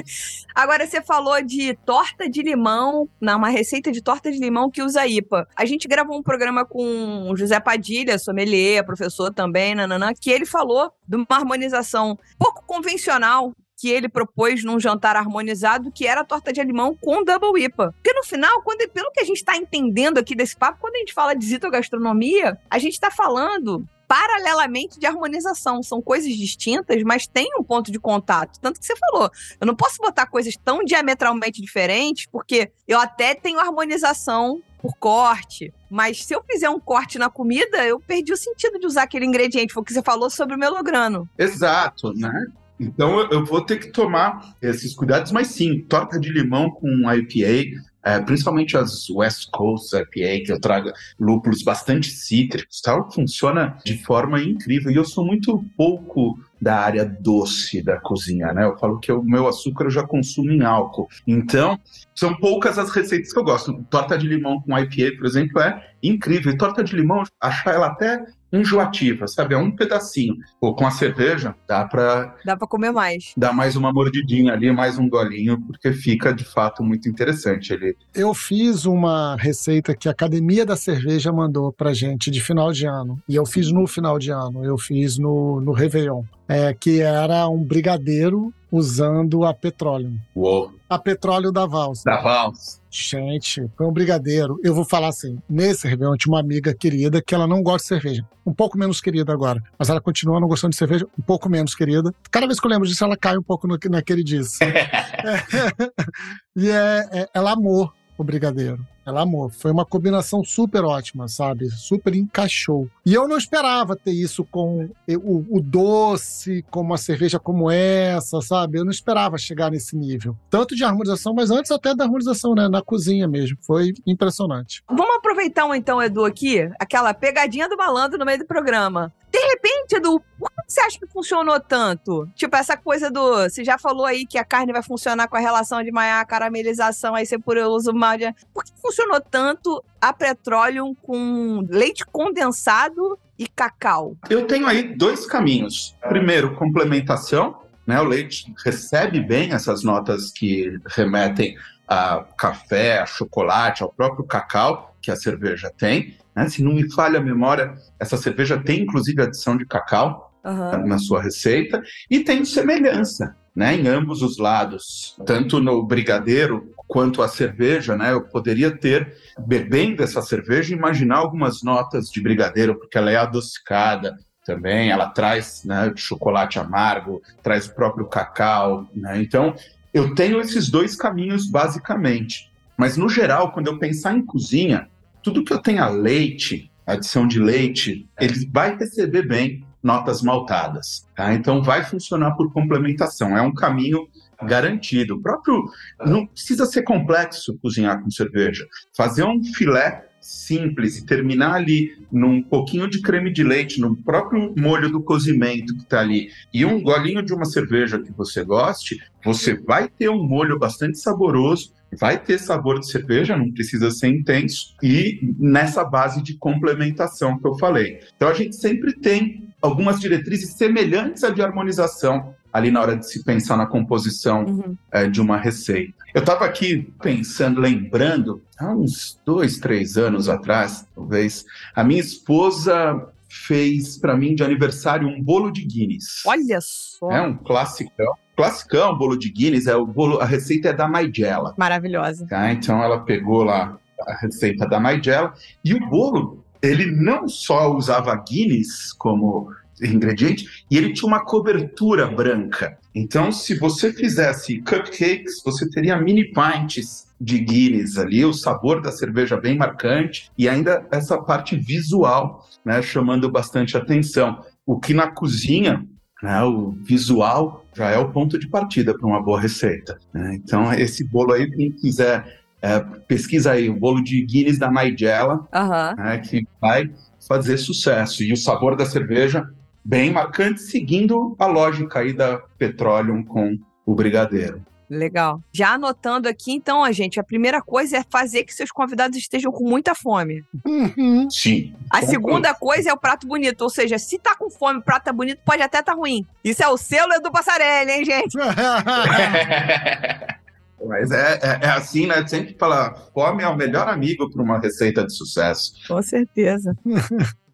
Agora, 0.54 0.86
você 0.86 1.02
falou 1.02 1.42
de 1.42 1.74
torta 1.84 2.30
de 2.30 2.42
limão, 2.42 3.08
uma 3.20 3.48
receita 3.48 3.90
de 3.90 4.00
torta 4.00 4.30
de 4.30 4.38
limão 4.38 4.70
que 4.70 4.82
usa 4.82 5.06
IPA. 5.06 5.46
A 5.56 5.64
gente 5.64 5.88
gravou 5.88 6.16
um 6.16 6.22
programa 6.22 6.64
com 6.64 7.28
o 7.30 7.36
José 7.36 7.58
Padilha, 7.58 8.18
sommelier, 8.18 8.84
professor 8.86 9.32
também, 9.34 9.74
nananã, 9.74 10.12
que 10.18 10.30
ele 10.30 10.46
falou 10.46 10.90
de 11.06 11.16
uma 11.16 11.26
harmonização 11.30 12.16
pouco 12.38 12.64
convencional 12.64 13.52
que 13.84 13.90
ele 13.90 14.08
propôs 14.08 14.64
num 14.64 14.80
jantar 14.80 15.14
harmonizado, 15.14 15.92
que 15.92 16.06
era 16.06 16.22
a 16.22 16.24
torta 16.24 16.50
de 16.50 16.64
limão 16.64 16.96
com 16.98 17.22
double 17.22 17.62
IPA. 17.62 17.92
Porque 17.92 18.14
no 18.14 18.24
final, 18.24 18.62
quando, 18.62 18.88
pelo 18.88 19.10
que 19.10 19.20
a 19.20 19.24
gente 19.24 19.36
está 19.36 19.58
entendendo 19.58 20.16
aqui 20.16 20.34
desse 20.34 20.56
papo, 20.56 20.78
quando 20.80 20.94
a 20.94 21.00
gente 21.00 21.12
fala 21.12 21.34
de 21.34 21.44
zitogastronomia, 21.44 22.58
a 22.70 22.78
gente 22.78 22.94
está 22.94 23.10
falando 23.10 23.86
paralelamente 24.08 24.98
de 24.98 25.04
harmonização. 25.04 25.82
São 25.82 26.00
coisas 26.00 26.32
distintas, 26.32 27.02
mas 27.02 27.26
tem 27.26 27.46
um 27.58 27.62
ponto 27.62 27.92
de 27.92 28.00
contato. 28.00 28.58
Tanto 28.58 28.80
que 28.80 28.86
você 28.86 28.96
falou, 28.96 29.30
eu 29.60 29.66
não 29.66 29.76
posso 29.76 29.98
botar 29.98 30.24
coisas 30.28 30.54
tão 30.56 30.82
diametralmente 30.82 31.60
diferentes, 31.60 32.24
porque 32.32 32.72
eu 32.88 32.98
até 32.98 33.34
tenho 33.34 33.60
harmonização 33.60 34.62
por 34.80 34.94
corte, 34.96 35.74
mas 35.90 36.24
se 36.24 36.34
eu 36.34 36.42
fizer 36.50 36.70
um 36.70 36.80
corte 36.80 37.18
na 37.18 37.28
comida, 37.28 37.84
eu 37.84 38.00
perdi 38.00 38.32
o 38.32 38.36
sentido 38.36 38.78
de 38.78 38.86
usar 38.86 39.02
aquele 39.02 39.26
ingrediente, 39.26 39.74
foi 39.74 39.82
o 39.82 39.84
que 39.84 39.92
você 39.92 40.02
falou 40.02 40.30
sobre 40.30 40.54
o 40.54 40.58
melograno. 40.58 41.28
Exato, 41.38 42.14
né? 42.14 42.46
Então 42.78 43.20
eu 43.30 43.44
vou 43.44 43.60
ter 43.60 43.78
que 43.78 43.92
tomar 43.92 44.56
esses 44.60 44.94
cuidados, 44.94 45.30
mas 45.30 45.48
sim, 45.48 45.84
torta 45.88 46.18
de 46.18 46.30
limão 46.30 46.70
com 46.70 46.88
IPA, 47.10 47.80
é, 48.04 48.20
principalmente 48.20 48.76
as 48.76 49.08
West 49.08 49.48
Coast 49.50 49.96
IPA, 49.96 50.44
que 50.44 50.52
eu 50.52 50.60
trago 50.60 50.92
lúpulos 51.18 51.62
bastante 51.62 52.10
cítricos, 52.10 52.80
tal, 52.82 53.10
funciona 53.10 53.78
de 53.84 53.96
forma 54.04 54.42
incrível. 54.42 54.90
E 54.90 54.96
eu 54.96 55.04
sou 55.04 55.24
muito 55.24 55.64
pouco 55.76 56.38
da 56.64 56.76
área 56.76 57.04
doce 57.04 57.82
da 57.82 58.00
cozinha, 58.00 58.50
né? 58.54 58.64
Eu 58.64 58.78
falo 58.78 58.98
que 58.98 59.12
o 59.12 59.22
meu 59.22 59.46
açúcar 59.46 59.84
eu 59.84 59.90
já 59.90 60.02
consumo 60.02 60.50
em 60.50 60.64
álcool. 60.64 61.06
Então, 61.26 61.78
são 62.14 62.34
poucas 62.34 62.78
as 62.78 62.90
receitas 62.90 63.34
que 63.34 63.38
eu 63.38 63.44
gosto. 63.44 63.84
Torta 63.90 64.16
de 64.16 64.26
limão 64.26 64.62
com 64.62 64.76
IPA, 64.76 65.18
por 65.18 65.26
exemplo, 65.26 65.60
é 65.60 65.90
incrível. 66.02 66.50
E 66.50 66.56
torta 66.56 66.82
de 66.82 66.96
limão, 66.96 67.22
achar 67.38 67.74
ela 67.74 67.88
até 67.88 68.24
enjoativa, 68.56 69.26
sabe? 69.26 69.54
É 69.54 69.58
um 69.58 69.74
pedacinho. 69.74 70.36
Ou 70.60 70.74
com 70.74 70.86
a 70.86 70.90
cerveja, 70.90 71.54
dá 71.66 71.84
para 71.84 72.34
Dá 72.44 72.56
para 72.56 72.68
comer 72.68 72.92
mais. 72.92 73.32
Dá 73.36 73.52
mais 73.52 73.76
uma 73.76 73.92
mordidinha 73.92 74.52
ali, 74.52 74.70
mais 74.72 74.98
um 74.98 75.08
golinho, 75.08 75.60
porque 75.60 75.92
fica 75.92 76.32
de 76.32 76.44
fato 76.44 76.82
muito 76.82 77.08
interessante. 77.08 77.72
Ele... 77.72 77.96
Eu 78.14 78.32
fiz 78.32 78.84
uma 78.84 79.36
receita 79.36 79.94
que 79.94 80.08
a 80.08 80.12
Academia 80.12 80.64
da 80.64 80.76
Cerveja 80.76 81.32
mandou 81.32 81.72
pra 81.72 81.92
gente 81.92 82.30
de 82.30 82.40
final 82.40 82.72
de 82.72 82.86
ano. 82.86 83.20
E 83.28 83.34
eu 83.34 83.44
fiz 83.44 83.70
no 83.70 83.86
final 83.86 84.18
de 84.18 84.30
ano, 84.30 84.64
eu 84.64 84.78
fiz 84.78 85.18
no, 85.18 85.60
no 85.60 85.72
Réveillon. 85.72 86.22
É, 86.54 86.72
que 86.72 87.00
era 87.00 87.48
um 87.48 87.62
brigadeiro 87.64 88.52
usando 88.70 89.44
a 89.44 89.52
petróleo. 89.52 90.12
Uou. 90.34 90.72
A 90.88 90.98
petróleo 90.98 91.50
da 91.50 91.66
Vals. 91.66 92.02
Da 92.04 92.20
Vals. 92.20 92.80
Gente, 92.90 93.68
foi 93.76 93.86
um 93.86 93.92
brigadeiro. 93.92 94.60
Eu 94.62 94.72
vou 94.72 94.84
falar 94.84 95.08
assim: 95.08 95.40
nesse 95.48 95.88
Réveillon 95.88 96.16
tinha 96.16 96.32
uma 96.32 96.38
amiga 96.38 96.72
querida 96.72 97.20
que 97.20 97.34
ela 97.34 97.46
não 97.46 97.60
gosta 97.60 97.82
de 97.82 97.88
cerveja. 97.88 98.24
Um 98.46 98.52
pouco 98.52 98.78
menos 98.78 99.00
querida 99.00 99.32
agora. 99.32 99.60
Mas 99.76 99.90
ela 99.90 100.00
continua 100.00 100.38
não 100.38 100.46
gostando 100.46 100.70
de 100.70 100.76
cerveja, 100.76 101.06
um 101.18 101.22
pouco 101.22 101.48
menos 101.48 101.74
querida. 101.74 102.14
Cada 102.30 102.46
vez 102.46 102.60
que 102.60 102.66
eu 102.66 102.70
lembro 102.70 102.86
disso, 102.86 103.04
ela 103.04 103.16
cai 103.16 103.36
um 103.36 103.42
pouco 103.42 103.66
no, 103.66 103.76
naquele 103.90 104.22
disso. 104.22 104.58
e 106.56 106.68
é, 106.68 107.08
é, 107.12 107.28
ela 107.34 107.52
amou 107.52 107.92
o 108.16 108.22
brigadeiro. 108.22 108.86
Ela 109.06 109.22
amou. 109.22 109.50
Foi 109.50 109.70
uma 109.70 109.84
combinação 109.84 110.44
super 110.44 110.84
ótima, 110.84 111.28
sabe? 111.28 111.68
Super 111.70 112.14
encaixou. 112.14 112.88
E 113.04 113.12
eu 113.12 113.26
não 113.28 113.36
esperava 113.36 113.96
ter 113.96 114.12
isso 114.12 114.44
com 114.44 114.88
o, 115.08 115.56
o, 115.56 115.60
doce, 115.60 116.64
com 116.70 116.80
uma 116.80 116.96
cerveja 116.96 117.38
como 117.38 117.70
essa, 117.70 118.40
sabe? 118.40 118.78
Eu 118.78 118.84
não 118.84 118.90
esperava 118.90 119.36
chegar 119.36 119.70
nesse 119.70 119.96
nível. 119.96 120.36
Tanto 120.48 120.76
de 120.76 120.84
harmonização, 120.84 121.34
mas 121.34 121.50
antes 121.50 121.70
até 121.70 121.94
da 121.94 122.04
harmonização, 122.04 122.54
né? 122.54 122.68
Na 122.68 122.82
cozinha 122.82 123.26
mesmo. 123.26 123.58
Foi 123.60 123.92
impressionante. 124.06 124.82
Vamos 124.88 125.16
aproveitar 125.16 125.64
então, 125.76 126.02
Edu, 126.02 126.24
aqui, 126.24 126.68
aquela 126.78 127.14
pegadinha 127.14 127.68
do 127.68 127.76
malandro 127.76 128.18
no 128.18 128.24
meio 128.24 128.38
do 128.38 128.46
programa. 128.46 129.12
De 129.34 129.38
repente, 129.38 129.96
Edu, 129.96 130.20
por 130.38 130.48
que 130.48 130.62
você 130.68 130.80
acha 130.80 130.98
que 130.98 131.06
funcionou 131.08 131.58
tanto? 131.58 132.28
Tipo, 132.36 132.54
essa 132.56 132.76
coisa 132.76 133.10
do. 133.10 133.42
Você 133.42 133.64
já 133.64 133.76
falou 133.76 134.06
aí 134.06 134.24
que 134.24 134.38
a 134.38 134.44
carne 134.44 134.72
vai 134.72 134.82
funcionar 134.82 135.26
com 135.26 135.36
a 135.36 135.40
relação 135.40 135.82
de 135.82 135.90
maior 135.90 136.24
caramelização, 136.24 137.16
aí 137.16 137.26
você 137.26 137.36
por 137.36 137.56
uso 137.56 137.92
mal 137.92 138.16
de. 138.16 138.32
Por 138.52 138.62
que 138.62 138.72
funcionou 138.94 139.20
tanto 139.20 139.84
a 140.00 140.12
petróleo 140.12 140.94
com 141.02 141.66
leite 141.68 142.04
condensado 142.06 143.18
e 143.36 143.48
cacau? 143.48 144.16
Eu 144.30 144.46
tenho 144.46 144.66
aí 144.66 144.94
dois 144.94 145.26
caminhos. 145.26 145.96
Primeiro, 146.08 146.54
complementação. 146.54 147.62
Né, 147.86 148.00
o 148.00 148.04
leite 148.04 148.50
recebe 148.64 149.20
bem 149.20 149.52
essas 149.52 149.82
notas 149.82 150.30
que 150.32 150.78
remetem 150.86 151.54
a 151.86 152.24
café, 152.38 153.00
a 153.00 153.04
chocolate, 153.04 153.82
ao 153.82 153.92
próprio 153.92 154.24
cacau 154.24 154.96
que 155.02 155.10
a 155.10 155.16
cerveja 155.16 155.70
tem. 155.76 156.16
Né? 156.34 156.48
Se 156.48 156.62
não 156.62 156.72
me 156.72 156.90
falha 156.90 157.18
a 157.18 157.22
memória, 157.22 157.74
essa 158.00 158.16
cerveja 158.16 158.58
tem 158.58 158.80
inclusive 158.80 159.20
adição 159.20 159.54
de 159.54 159.66
cacau 159.66 160.32
uhum. 160.42 160.86
na 160.86 160.98
sua 160.98 161.20
receita 161.20 161.82
e 162.10 162.20
tem 162.20 162.42
semelhança. 162.46 163.36
Né, 163.54 163.76
em 163.76 163.86
ambos 163.86 164.20
os 164.20 164.36
lados, 164.36 165.16
tanto 165.24 165.60
no 165.60 165.80
brigadeiro 165.86 166.74
quanto 166.88 167.22
a 167.22 167.28
cerveja, 167.28 167.96
né? 167.96 168.12
Eu 168.12 168.22
poderia 168.22 168.76
ter, 168.76 169.16
bebendo 169.46 170.02
essa 170.02 170.20
cerveja, 170.22 170.74
imaginar 170.74 171.18
algumas 171.18 171.62
notas 171.62 172.10
de 172.10 172.20
brigadeiro, 172.20 172.76
porque 172.76 172.98
ela 172.98 173.12
é 173.12 173.16
adocicada, 173.16 174.16
também, 174.44 174.90
ela 174.90 175.08
traz 175.08 175.64
né, 175.64 175.92
chocolate 175.96 176.58
amargo, 176.58 177.22
traz 177.42 177.66
o 177.66 177.74
próprio 177.74 178.06
cacau, 178.06 178.86
né? 178.94 179.20
Então, 179.20 179.54
eu 179.92 180.14
tenho 180.14 180.40
esses 180.40 180.68
dois 180.68 180.94
caminhos 180.94 181.48
basicamente. 181.48 182.50
Mas 182.76 182.96
no 182.96 183.08
geral, 183.08 183.52
quando 183.52 183.68
eu 183.68 183.78
pensar 183.78 184.14
em 184.14 184.24
cozinha, 184.24 184.88
tudo 185.22 185.44
que 185.44 185.52
eu 185.52 185.58
tenha 185.58 185.88
leite, 185.88 186.70
adição 186.86 187.26
de 187.26 187.38
leite, 187.38 188.06
ele 188.20 188.46
vai 188.52 188.76
receber 188.76 189.26
bem 189.26 189.64
notas 189.84 190.22
maltadas. 190.22 191.06
Tá? 191.14 191.34
Então 191.34 191.62
vai 191.62 191.84
funcionar 191.84 192.32
por 192.32 192.50
complementação. 192.52 193.36
É 193.36 193.42
um 193.42 193.52
caminho 193.52 194.08
garantido. 194.42 195.16
O 195.16 195.22
próprio 195.22 195.70
não 196.04 196.26
precisa 196.26 196.64
ser 196.64 196.82
complexo 196.82 197.58
cozinhar 197.62 198.02
com 198.02 198.10
cerveja. 198.10 198.66
Fazer 198.96 199.22
um 199.22 199.44
filé 199.44 200.06
simples 200.24 200.96
e 200.96 201.04
terminar 201.04 201.54
ali 201.54 201.98
num 202.10 202.42
pouquinho 202.42 202.88
de 202.88 203.02
creme 203.02 203.30
de 203.30 203.44
leite, 203.44 203.78
no 203.78 203.94
próprio 203.94 204.54
molho 204.56 204.90
do 204.90 205.02
cozimento 205.02 205.74
que 205.76 205.82
está 205.82 206.00
ali, 206.00 206.30
e 206.52 206.64
um 206.64 206.82
golinho 206.82 207.22
de 207.22 207.34
uma 207.34 207.44
cerveja 207.44 207.98
que 207.98 208.10
você 208.10 208.42
goste, 208.42 208.98
você 209.22 209.54
vai 209.54 209.86
ter 209.86 210.08
um 210.08 210.26
molho 210.26 210.58
bastante 210.58 210.98
saboroso, 210.98 211.74
vai 211.98 212.18
ter 212.18 212.38
sabor 212.38 212.80
de 212.80 212.90
cerveja, 212.90 213.36
não 213.36 213.52
precisa 213.52 213.90
ser 213.90 214.08
intenso, 214.08 214.74
e 214.82 215.34
nessa 215.38 215.84
base 215.84 216.22
de 216.22 216.38
complementação 216.38 217.38
que 217.38 217.46
eu 217.46 217.58
falei. 217.58 218.00
Então 218.16 218.28
a 218.28 218.34
gente 218.34 218.56
sempre 218.56 218.94
tem 218.94 219.53
algumas 219.64 219.98
diretrizes 219.98 220.56
semelhantes 220.56 221.24
à 221.24 221.30
de 221.30 221.40
harmonização 221.40 222.34
ali 222.52 222.70
na 222.70 222.82
hora 222.82 222.96
de 222.96 223.10
se 223.10 223.24
pensar 223.24 223.56
na 223.56 223.66
composição 223.66 224.44
uhum. 224.44 224.76
é, 224.92 225.08
de 225.08 225.20
uma 225.20 225.38
receita. 225.38 225.94
Eu 226.14 226.20
estava 226.20 226.44
aqui 226.44 226.92
pensando, 227.02 227.60
lembrando, 227.60 228.42
há 228.58 228.70
uns 228.72 229.18
dois, 229.24 229.56
três 229.56 229.96
anos 229.96 230.28
atrás, 230.28 230.86
talvez, 230.94 231.44
a 231.74 231.82
minha 231.82 231.98
esposa 231.98 233.08
fez 233.28 233.96
para 233.96 234.14
mim 234.16 234.34
de 234.34 234.44
aniversário 234.44 235.08
um 235.08 235.20
bolo 235.20 235.50
de 235.50 235.64
Guinness. 235.64 236.22
Olha 236.26 236.58
só! 236.60 237.10
É 237.10 237.22
um 237.22 237.34
classicão. 237.34 238.14
Classicão, 238.36 238.96
bolo 238.96 239.16
de 239.16 239.30
Guinness, 239.30 239.66
é 239.66 239.74
o 239.74 239.86
bolo, 239.86 240.20
a 240.20 240.26
receita 240.26 240.68
é 240.68 240.72
da 240.72 240.86
Maigela. 240.86 241.54
Maravilhosa. 241.56 242.26
Tá? 242.26 242.52
Então 242.52 242.82
ela 242.82 243.00
pegou 243.00 243.42
lá 243.42 243.78
a 244.06 244.14
receita 244.16 244.68
da 244.68 244.78
Maigela 244.78 245.32
e 245.64 245.74
o 245.74 245.88
bolo, 245.88 246.43
ele 246.66 246.90
não 246.90 247.28
só 247.28 247.72
usava 247.74 248.14
Guinness 248.16 248.92
como 248.92 249.52
ingrediente, 249.82 250.64
e 250.70 250.76
ele 250.76 250.92
tinha 250.92 251.08
uma 251.08 251.24
cobertura 251.24 252.06
branca. 252.06 252.78
Então, 252.94 253.32
se 253.32 253.58
você 253.58 253.92
fizesse 253.92 254.58
cupcakes, 254.62 255.42
você 255.44 255.68
teria 255.68 256.00
mini 256.00 256.32
pints 256.32 257.08
de 257.20 257.38
Guinness 257.38 257.98
ali, 257.98 258.24
o 258.24 258.32
sabor 258.32 258.80
da 258.80 258.92
cerveja 258.92 259.36
bem 259.36 259.56
marcante 259.56 260.30
e 260.36 260.48
ainda 260.48 260.86
essa 260.90 261.18
parte 261.18 261.56
visual, 261.56 262.46
né, 262.64 262.82
chamando 262.82 263.30
bastante 263.30 263.76
atenção. 263.76 264.44
O 264.66 264.78
que 264.78 264.94
na 264.94 265.08
cozinha, 265.08 265.84
né, 266.22 266.42
o 266.42 266.72
visual 266.82 267.64
já 267.74 267.90
é 267.90 267.98
o 267.98 268.10
ponto 268.10 268.38
de 268.38 268.48
partida 268.48 268.96
para 268.96 269.06
uma 269.06 269.22
boa 269.22 269.40
receita. 269.40 269.98
Né? 270.12 270.34
Então, 270.34 270.72
esse 270.72 271.04
bolo 271.04 271.32
aí, 271.32 271.50
quem 271.50 271.72
quiser, 271.72 272.43
é, 272.64 272.80
pesquisa 273.06 273.52
aí 273.52 273.68
o 273.68 273.74
bolo 273.74 274.02
de 274.02 274.22
Guinness 274.22 274.58
da 274.58 274.70
Nigella, 274.70 275.46
uhum. 275.54 276.02
né, 276.02 276.18
que 276.18 276.46
vai 276.58 276.90
fazer 277.28 277.58
sucesso. 277.58 278.22
E 278.22 278.32
o 278.32 278.36
sabor 278.38 278.74
da 278.74 278.86
cerveja 278.86 279.46
bem 279.84 280.10
marcante, 280.10 280.62
seguindo 280.62 281.36
a 281.38 281.44
lógica 281.44 281.98
aí 281.98 282.14
da 282.14 282.38
Petroleum 282.56 283.22
com 283.22 283.58
o 283.84 283.94
Brigadeiro. 283.94 284.62
Legal. 284.88 285.42
Já 285.52 285.74
anotando 285.74 286.26
aqui, 286.26 286.52
então, 286.52 286.82
a 286.82 286.90
gente, 286.90 287.20
a 287.20 287.24
primeira 287.24 287.60
coisa 287.60 287.98
é 287.98 288.04
fazer 288.08 288.44
que 288.44 288.54
seus 288.54 288.70
convidados 288.70 289.18
estejam 289.18 289.52
com 289.52 289.68
muita 289.68 289.94
fome. 289.94 290.42
Uhum. 290.64 291.28
Sim. 291.28 291.74
A 291.90 292.00
segunda 292.02 292.54
coisa 292.54 292.90
é 292.90 292.92
o 292.94 292.98
prato 292.98 293.26
bonito, 293.26 293.60
ou 293.60 293.70
seja, 293.70 293.98
se 293.98 294.18
tá 294.18 294.34
com 294.34 294.48
fome, 294.48 294.78
o 294.78 294.82
prato 294.82 295.04
tá 295.04 295.12
bonito, 295.12 295.40
pode 295.44 295.60
até 295.60 295.82
tá 295.82 295.92
ruim. 295.92 296.24
Isso 296.42 296.62
é 296.62 296.68
o 296.68 296.78
selo 296.78 297.20
do 297.22 297.30
Passarelli, 297.30 297.90
hein, 297.90 298.04
gente? 298.06 298.36
Mas 300.86 301.10
é, 301.10 301.38
é, 301.42 301.66
é, 301.66 301.70
assim, 301.70 302.06
né? 302.06 302.26
Sempre 302.26 302.56
fala, 302.58 302.94
fome 303.12 303.42
é 303.42 303.48
o 303.48 303.56
melhor 303.56 303.88
amigo 303.88 304.30
para 304.30 304.42
uma 304.42 304.58
receita 304.58 305.04
de 305.04 305.14
sucesso. 305.14 305.74
Com 305.86 306.02
certeza. 306.02 306.76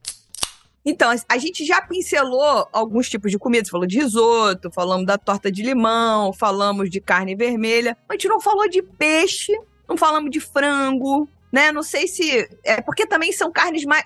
Então, 0.85 1.11
a 1.29 1.39
gente 1.39 1.65
já 1.65 1.83
pincelou 1.83 2.67
alguns 2.73 3.09
tipos 3.09 3.31
de 3.31 3.39
comida. 3.39 3.65
Você 3.65 3.71
falou 3.71 3.87
de 3.87 3.99
risoto, 3.99 4.71
falamos 4.73 5.05
da 5.05 5.19
torta 5.19 5.53
de 5.53 5.63
limão, 5.63 6.33
falamos 6.33 6.89
de 6.89 7.01
carne 7.01 7.37
vermelha. 7.37 7.97
A 8.09 8.15
gente 8.15 8.29
não 8.29 8.41
falou 8.41 8.69
de 8.69 8.83
peixe, 8.83 9.53
não 9.87 9.97
falamos 9.97 10.31
de 10.31 10.41
frango, 10.41 11.29
né? 11.53 11.71
Não 11.71 11.83
sei 11.83 12.09
se. 12.09 12.49
É 12.65 12.81
porque 12.81 13.07
também 13.07 13.31
são 13.31 13.53
carnes 13.53 13.85
mais, 13.85 14.05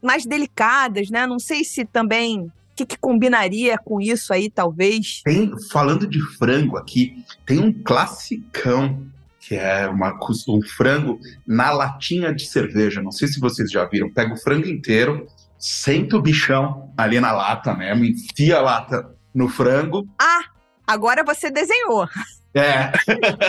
mais 0.00 0.24
delicadas, 0.24 1.10
né? 1.10 1.26
Não 1.26 1.38
sei 1.38 1.64
se 1.64 1.84
também. 1.84 2.50
O 2.78 2.86
que, 2.86 2.86
que 2.86 2.98
combinaria 2.98 3.76
com 3.76 4.00
isso 4.00 4.32
aí, 4.32 4.48
talvez? 4.48 5.20
Tem, 5.24 5.52
falando 5.68 6.06
de 6.06 6.20
frango 6.36 6.76
aqui, 6.76 7.24
tem 7.44 7.58
um 7.58 7.72
classicão 7.72 9.04
que 9.40 9.56
é 9.56 9.88
uma, 9.88 10.16
um 10.48 10.62
frango 10.62 11.18
na 11.44 11.72
latinha 11.72 12.32
de 12.32 12.46
cerveja. 12.46 13.02
Não 13.02 13.10
sei 13.10 13.26
se 13.26 13.40
vocês 13.40 13.68
já 13.68 13.84
viram. 13.84 14.12
Pega 14.12 14.32
o 14.32 14.36
frango 14.36 14.68
inteiro, 14.68 15.26
senta 15.58 16.16
o 16.16 16.22
bichão 16.22 16.92
ali 16.96 17.18
na 17.18 17.32
lata 17.32 17.74
mesmo, 17.74 18.04
enfia 18.04 18.58
a 18.58 18.62
lata 18.62 19.12
no 19.34 19.48
frango. 19.48 20.06
Ah, 20.16 20.44
agora 20.86 21.24
você 21.24 21.50
desenhou. 21.50 22.06
É. 22.54 22.92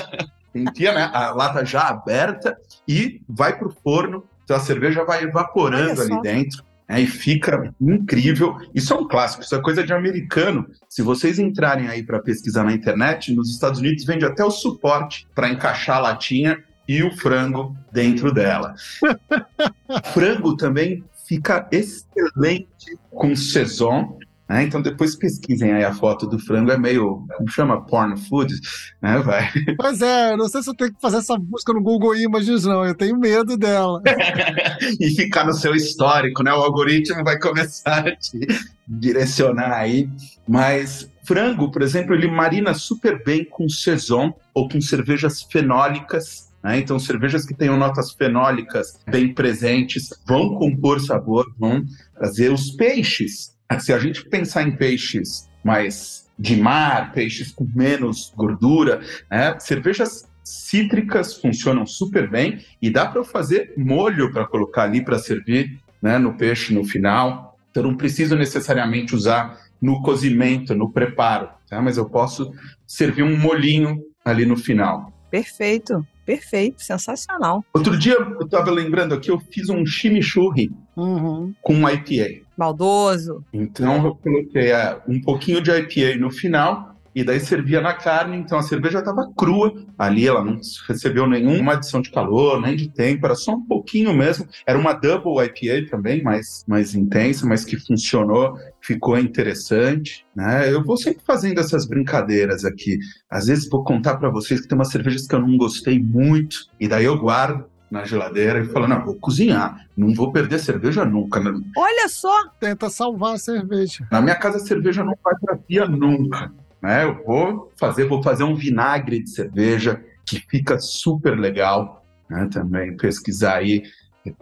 enfia 0.55 0.91
né, 0.91 1.07
a 1.13 1.29
lata 1.35 1.63
já 1.63 1.81
aberta 1.81 2.57
e 2.87 3.21
vai 3.29 3.55
pro 3.59 3.69
forno. 3.83 4.23
Então 4.43 4.57
a 4.57 4.59
cerveja 4.59 5.05
vai 5.05 5.21
evaporando 5.23 6.01
ali 6.01 6.19
dentro. 6.23 6.63
Né, 6.89 7.01
e 7.01 7.07
fica 7.07 7.71
incrível. 7.79 8.57
Isso 8.73 8.91
é 8.93 8.97
um 8.97 9.07
clássico, 9.07 9.43
isso 9.43 9.55
é 9.55 9.61
coisa 9.61 9.83
de 9.83 9.93
americano. 9.93 10.67
Se 10.89 11.03
vocês 11.03 11.37
entrarem 11.37 11.87
aí 11.87 12.01
para 12.01 12.19
pesquisar 12.19 12.63
na 12.63 12.73
internet, 12.73 13.33
nos 13.33 13.51
Estados 13.51 13.79
Unidos 13.79 14.03
vende 14.03 14.25
até 14.25 14.43
o 14.43 14.49
suporte 14.49 15.27
para 15.35 15.49
encaixar 15.49 15.97
a 15.97 16.01
latinha 16.01 16.57
e 16.87 17.03
o 17.03 17.15
frango 17.15 17.77
dentro 17.91 18.33
dela. 18.33 18.73
frango 20.11 20.57
também 20.57 21.03
fica 21.27 21.69
excelente 21.71 22.97
com 23.11 23.35
Saison. 23.35 24.17
Né? 24.49 24.63
Então 24.63 24.81
depois 24.81 25.15
pesquisem 25.15 25.71
aí 25.71 25.83
a 25.83 25.93
foto 25.93 26.25
do 26.25 26.39
frango, 26.39 26.71
é 26.71 26.77
meio, 26.77 27.23
como 27.37 27.47
chama, 27.49 27.85
porn 27.85 28.17
food, 28.17 28.51
né, 28.99 29.19
vai. 29.19 29.47
Pois 29.77 30.01
é, 30.01 30.35
não 30.35 30.49
sei 30.49 30.63
se 30.63 30.71
eu 30.71 30.73
tenho 30.73 30.91
que 30.91 30.99
fazer 30.99 31.17
essa 31.17 31.37
busca 31.37 31.71
no 31.71 31.83
Google 31.83 32.15
Images 32.15 32.63
não, 32.63 32.83
eu 32.83 32.95
tenho 32.95 33.15
medo 33.19 33.55
dela. 33.55 34.01
e 34.99 35.09
ficar 35.11 35.45
no 35.45 35.53
seu 35.53 35.75
histórico, 35.75 36.41
né, 36.41 36.51
o 36.51 36.63
algoritmo 36.63 37.23
vai 37.23 37.37
começar 37.37 38.07
a 38.07 38.15
te 38.15 38.39
direcionar 38.87 39.71
aí, 39.71 40.09
mas 40.47 41.07
frango, 41.23 41.69
por 41.71 41.83
exemplo, 41.83 42.15
ele 42.15 42.27
marina 42.27 42.73
super 42.73 43.23
bem 43.23 43.45
com 43.45 43.69
Saison 43.69 44.33
ou 44.51 44.67
com 44.67 44.81
cervejas 44.81 45.43
fenólicas, 45.43 46.49
né? 46.63 46.79
Então, 46.79 46.97
cervejas 46.97 47.45
que 47.45 47.53
tenham 47.53 47.77
notas 47.77 48.11
fenólicas 48.11 48.99
bem 49.07 49.33
presentes 49.33 50.09
vão 50.27 50.55
compor 50.55 50.99
sabor, 50.99 51.45
vão 51.57 51.85
trazer 52.15 52.51
os 52.51 52.71
peixes. 52.71 53.58
Se 53.77 53.93
a 53.93 53.99
gente 53.99 54.27
pensar 54.27 54.63
em 54.63 54.75
peixes 54.75 55.47
mais 55.63 56.27
de 56.37 56.55
mar, 56.55 57.11
peixes 57.11 57.51
com 57.51 57.67
menos 57.75 58.33
gordura, 58.35 59.01
né? 59.29 59.59
cervejas 59.59 60.27
cítricas 60.43 61.35
funcionam 61.35 61.85
super 61.85 62.29
bem 62.29 62.59
e 62.81 62.89
dá 62.89 63.05
para 63.05 63.23
fazer 63.23 63.73
molho 63.77 64.31
para 64.31 64.47
colocar 64.47 64.83
ali 64.83 65.03
para 65.03 65.19
servir 65.19 65.79
né, 66.01 66.17
no 66.17 66.33
peixe 66.35 66.73
no 66.73 66.83
final. 66.83 67.57
Então, 67.69 67.83
não 67.83 67.95
preciso 67.95 68.35
necessariamente 68.35 69.13
usar 69.13 69.59
no 69.79 70.01
cozimento, 70.01 70.73
no 70.73 70.91
preparo, 70.91 71.49
tá? 71.69 71.81
mas 71.81 71.97
eu 71.97 72.09
posso 72.09 72.51
servir 72.87 73.23
um 73.23 73.37
molhinho 73.37 74.01
ali 74.25 74.45
no 74.45 74.57
final. 74.57 75.13
Perfeito. 75.29 76.05
Perfeito, 76.25 76.83
sensacional. 76.83 77.65
Outro 77.73 77.97
dia, 77.97 78.13
eu 78.13 78.45
estava 78.45 78.69
lembrando 78.69 79.15
aqui, 79.15 79.31
eu 79.31 79.39
fiz 79.39 79.67
um 79.67 79.83
chimichurri 79.83 80.69
uhum. 80.99 81.53
com 81.61 81.89
IPA. 81.89 82.45
Maldoso. 82.57 83.43
Então, 83.53 84.05
eu 84.05 84.15
coloquei 84.15 84.71
é, 84.71 84.99
um 85.07 85.21
pouquinho 85.21 85.61
de 85.61 85.71
IPA 85.71 86.19
no 86.19 86.29
final 86.29 86.89
e 87.13 87.23
daí 87.23 87.39
servia 87.39 87.81
na 87.81 87.93
carne, 87.93 88.37
então 88.37 88.57
a 88.57 88.61
cerveja 88.61 88.99
estava 88.99 89.29
crua 89.35 89.73
ali, 89.97 90.27
ela 90.27 90.43
não 90.43 90.59
recebeu 90.87 91.27
nenhuma 91.27 91.73
adição 91.73 92.01
de 92.01 92.11
calor, 92.11 92.61
nem 92.61 92.75
de 92.75 92.87
tempo, 92.89 93.25
era 93.25 93.35
só 93.35 93.53
um 93.53 93.65
pouquinho 93.65 94.13
mesmo. 94.13 94.47
Era 94.65 94.77
uma 94.77 94.93
double 94.93 95.43
IPA 95.43 95.89
também, 95.89 96.23
mais, 96.23 96.63
mais 96.67 96.95
intensa, 96.95 97.45
mas 97.45 97.65
que 97.65 97.77
funcionou, 97.77 98.57
ficou 98.79 99.17
interessante. 99.17 100.25
Né? 100.35 100.71
Eu 100.71 100.83
vou 100.83 100.97
sempre 100.97 101.21
fazendo 101.25 101.59
essas 101.59 101.85
brincadeiras 101.85 102.63
aqui. 102.63 102.97
Às 103.29 103.47
vezes 103.47 103.67
vou 103.67 103.83
contar 103.83 104.17
para 104.17 104.29
vocês 104.29 104.61
que 104.61 104.67
tem 104.67 104.77
umas 104.77 104.91
cervejas 104.91 105.27
que 105.27 105.35
eu 105.35 105.41
não 105.41 105.57
gostei 105.57 105.99
muito, 105.99 106.67
e 106.79 106.87
daí 106.87 107.05
eu 107.05 107.17
guardo 107.17 107.65
na 107.89 108.05
geladeira 108.05 108.59
e 108.59 108.67
falo, 108.67 108.87
não, 108.87 109.03
vou 109.03 109.15
cozinhar, 109.15 109.87
não 109.97 110.13
vou 110.13 110.31
perder 110.31 110.59
cerveja 110.59 111.03
nunca. 111.05 111.39
Olha 111.75 112.07
só! 112.07 112.47
Tenta 112.59 112.89
salvar 112.89 113.35
a 113.35 113.37
cerveja. 113.37 114.07
Na 114.11 114.21
minha 114.21 114.35
casa 114.35 114.57
a 114.57 114.61
cerveja 114.61 115.03
não 115.03 115.17
vai 115.23 115.33
pra 115.41 115.57
pia 115.57 115.85
nunca 115.85 116.51
né? 116.81 117.03
Eu 117.03 117.23
vou 117.23 117.71
fazer, 117.77 118.05
vou 118.05 118.23
fazer 118.23 118.43
um 118.43 118.55
vinagre 118.55 119.21
de 119.21 119.29
cerveja 119.29 120.03
que 120.25 120.39
fica 120.39 120.79
super 120.79 121.37
legal, 121.37 122.05
né? 122.29 122.47
Também 122.51 122.95
pesquisar 122.95 123.57
aí 123.57 123.83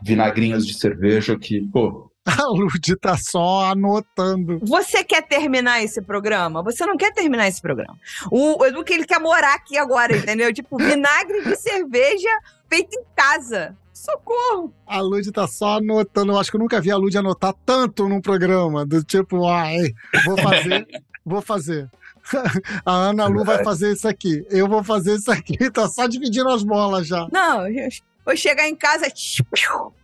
vinagrinhos 0.03 0.65
de 0.65 0.73
cerveja 0.73 1.37
que, 1.37 1.61
pô, 1.67 2.11
A 2.37 2.45
Lud 2.47 2.95
tá 2.97 3.15
só 3.15 3.71
anotando. 3.71 4.59
Você 4.61 5.01
quer 5.03 5.21
terminar 5.21 5.81
esse 5.81 6.01
programa? 6.01 6.61
Você 6.61 6.85
não 6.85 6.97
quer 6.97 7.13
terminar 7.13 7.47
esse 7.47 7.61
programa. 7.61 7.97
O 8.29 8.65
Edu 8.65 8.83
que 8.83 8.93
ele 8.93 9.05
quer 9.05 9.19
morar 9.19 9.55
aqui 9.55 9.77
agora, 9.77 10.15
entendeu? 10.17 10.53
Tipo, 10.53 10.77
vinagre 10.77 11.41
de 11.43 11.55
cerveja 11.55 12.29
feito 12.69 12.93
em 12.99 13.03
casa. 13.15 13.75
Socorro! 13.93 14.73
A 14.85 14.99
Lud 14.99 15.31
tá 15.31 15.47
só 15.47 15.77
anotando. 15.77 16.33
Eu 16.33 16.39
acho 16.39 16.51
que 16.51 16.57
eu 16.57 16.61
nunca 16.61 16.81
vi 16.81 16.91
a 16.91 16.97
Lud 16.97 17.17
anotar 17.17 17.53
tanto 17.65 18.09
num 18.09 18.21
programa. 18.21 18.85
Do 18.85 19.01
tipo, 19.03 19.47
ai, 19.47 19.93
vou 20.25 20.37
fazer, 20.37 20.87
vou 21.25 21.41
fazer. 21.41 21.89
A 22.85 22.91
Ana 22.91 23.25
Lu 23.27 23.45
vai 23.45 23.63
fazer 23.63 23.93
isso 23.93 24.07
aqui. 24.07 24.45
Eu 24.49 24.67
vou 24.67 24.83
fazer 24.83 25.15
isso 25.15 25.31
aqui. 25.31 25.57
Tá 25.71 25.87
só 25.87 26.07
dividindo 26.07 26.49
as 26.49 26.61
bolas 26.61 27.07
já. 27.07 27.25
Não, 27.31 27.63
vou 28.25 28.35
chegar 28.35 28.67
em 28.67 28.75
casa. 28.75 29.07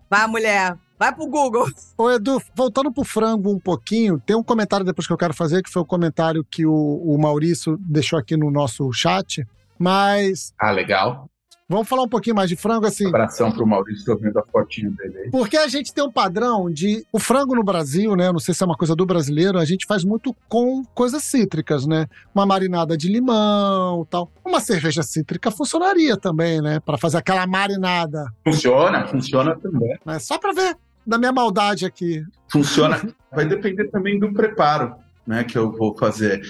Vai, 0.10 0.26
mulher. 0.28 0.78
Vai 1.04 1.14
pro 1.14 1.28
Google. 1.28 1.68
Ô, 1.98 2.10
Edu, 2.10 2.42
voltando 2.56 2.90
pro 2.90 3.04
frango 3.04 3.52
um 3.52 3.60
pouquinho, 3.60 4.22
tem 4.26 4.38
um 4.38 4.42
comentário 4.42 4.86
depois 4.86 5.06
que 5.06 5.12
eu 5.12 5.18
quero 5.18 5.34
fazer, 5.34 5.62
que 5.62 5.70
foi 5.70 5.82
o 5.82 5.86
comentário 5.86 6.46
que 6.50 6.66
o, 6.66 6.72
o 6.74 7.18
Maurício 7.18 7.78
deixou 7.78 8.18
aqui 8.18 8.38
no 8.38 8.50
nosso 8.50 8.90
chat. 8.94 9.46
Mas. 9.78 10.54
Ah, 10.58 10.72
legal. 10.72 11.30
Vamos 11.68 11.90
falar 11.90 12.04
um 12.04 12.08
pouquinho 12.08 12.38
mais 12.38 12.48
de 12.48 12.56
frango, 12.56 12.86
assim. 12.86 13.06
Um 13.06 13.10
abração 13.10 13.52
pro 13.52 13.68
Maurício, 13.68 14.06
tô 14.06 14.16
vendo 14.16 14.40
a 14.40 14.44
fotinha 14.44 14.90
dele 14.92 15.18
aí. 15.18 15.30
Porque 15.30 15.58
a 15.58 15.68
gente 15.68 15.94
tem 15.94 16.02
um 16.02 16.12
padrão 16.12 16.72
de. 16.72 17.06
O 17.12 17.20
frango 17.20 17.54
no 17.54 17.66
Brasil, 17.66 18.16
né? 18.16 18.32
Não 18.32 18.40
sei 18.40 18.54
se 18.54 18.64
é 18.64 18.66
uma 18.66 18.78
coisa 18.78 18.96
do 18.96 19.06
brasileiro, 19.06 19.60
a 19.60 19.66
gente 19.66 19.86
faz 19.86 20.06
muito 20.06 20.34
com 20.48 20.86
coisas 20.94 21.22
cítricas, 21.22 21.86
né? 21.86 22.08
Uma 22.34 22.46
marinada 22.46 22.96
de 22.96 23.10
limão 23.10 24.08
tal. 24.10 24.32
Uma 24.46 24.62
cerveja 24.62 25.04
cítrica 25.04 25.52
funcionaria 25.52 26.16
também, 26.16 26.62
né? 26.62 26.80
Para 26.80 26.98
fazer 26.98 27.18
aquela 27.18 27.46
marinada. 27.46 28.26
Funciona, 28.46 29.06
funciona 29.06 29.54
também. 29.58 29.98
Né? 30.06 30.18
Só 30.20 30.38
para 30.38 30.54
ver 30.54 30.78
da 31.06 31.18
minha 31.18 31.32
maldade 31.32 31.86
aqui. 31.86 32.24
Funciona. 32.52 33.02
Vai 33.34 33.46
depender 33.46 33.90
também 33.90 34.20
do 34.20 34.32
preparo 34.32 34.96
né, 35.26 35.44
que 35.44 35.58
eu 35.58 35.72
vou 35.72 35.98
fazer. 35.98 36.42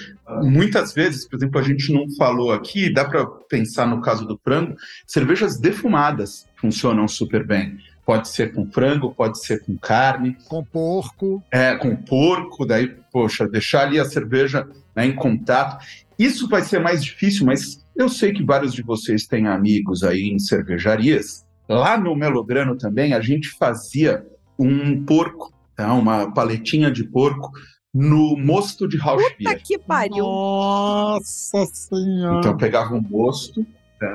Muitas 0.42 0.92
vezes, 0.92 1.26
por 1.26 1.36
exemplo, 1.36 1.60
a 1.60 1.62
gente 1.62 1.92
não 1.92 2.10
falou 2.16 2.52
aqui, 2.52 2.92
dá 2.92 3.04
para 3.04 3.24
pensar 3.48 3.86
no 3.86 4.00
caso 4.00 4.26
do 4.26 4.38
frango, 4.42 4.76
cervejas 5.06 5.58
defumadas 5.58 6.46
funcionam 6.56 7.06
super 7.06 7.46
bem. 7.46 7.78
Pode 8.04 8.28
ser 8.28 8.52
com 8.52 8.70
frango, 8.70 9.14
pode 9.14 9.42
ser 9.42 9.64
com 9.64 9.78
carne. 9.78 10.36
Com 10.46 10.62
porco. 10.62 11.42
É, 11.50 11.74
com 11.76 11.96
porco, 11.96 12.66
daí, 12.66 12.88
poxa, 13.10 13.48
deixar 13.48 13.82
ali 13.82 13.98
a 13.98 14.04
cerveja 14.04 14.68
né, 14.94 15.06
em 15.06 15.14
contato. 15.14 15.82
Isso 16.18 16.46
vai 16.48 16.62
ser 16.62 16.80
mais 16.80 17.02
difícil, 17.02 17.46
mas 17.46 17.82
eu 17.96 18.08
sei 18.08 18.32
que 18.32 18.44
vários 18.44 18.74
de 18.74 18.82
vocês 18.82 19.26
têm 19.26 19.46
amigos 19.46 20.02
aí 20.02 20.28
em 20.28 20.38
cervejarias. 20.38 21.46
Lá 21.66 21.96
no 21.96 22.14
Melograno 22.14 22.76
também, 22.76 23.14
a 23.14 23.20
gente 23.20 23.48
fazia 23.50 24.24
um 24.58 25.04
porco, 25.04 25.52
tá? 25.76 25.92
uma 25.94 26.32
paletinha 26.32 26.90
de 26.90 27.04
porco 27.04 27.50
no 27.92 28.36
mosto 28.36 28.88
de 28.88 28.96
Rauschbier. 28.96 29.36
Puta 29.38 29.54
que 29.56 29.78
pariu. 29.78 30.24
Nossa 30.24 31.64
senhora. 31.66 32.38
Então 32.38 32.56
pegava 32.56 32.94
um 32.94 33.00
mosto 33.00 33.64